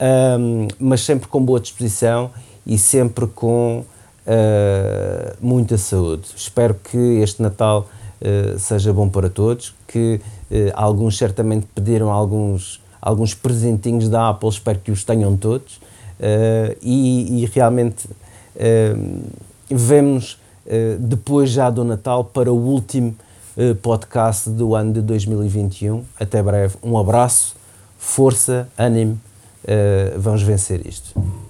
ah, 0.00 0.74
mas 0.80 1.02
sempre 1.02 1.28
com 1.28 1.40
boa 1.40 1.60
disposição 1.60 2.32
e 2.66 2.76
sempre 2.76 3.28
com 3.28 3.84
uh, 4.30 5.36
muita 5.40 5.76
saúde. 5.76 6.28
Espero 6.36 6.74
que 6.74 6.96
este 6.96 7.42
Natal 7.42 7.88
uh, 8.20 8.58
seja 8.58 8.92
bom 8.92 9.08
para 9.08 9.28
todos, 9.28 9.74
que 9.86 10.20
uh, 10.50 10.54
alguns 10.74 11.18
certamente 11.18 11.66
pediram 11.74 12.10
alguns, 12.10 12.80
alguns 13.00 13.34
presentinhos 13.34 14.08
da 14.08 14.28
Apple, 14.28 14.48
espero 14.48 14.78
que 14.78 14.92
os 14.92 15.04
tenham 15.04 15.36
todos 15.36 15.80
e, 16.82 17.42
e, 17.42 17.46
realmente 17.46 18.06
vemos 19.70 20.38
depois 20.98 21.48
já 21.48 21.70
do 21.70 21.82
Natal 21.82 22.24
para 22.24 22.52
o 22.52 22.56
último 22.56 23.16
podcast 23.80 24.50
do 24.50 24.74
ano 24.74 24.92
de 24.92 25.00
2021. 25.00 26.04
Até 26.20 26.42
breve, 26.42 26.76
um 26.82 26.98
abraço, 26.98 27.56
força, 27.96 28.68
ânimo, 28.76 29.18
vamos 30.18 30.42
vencer 30.42 30.86
isto. 30.86 31.18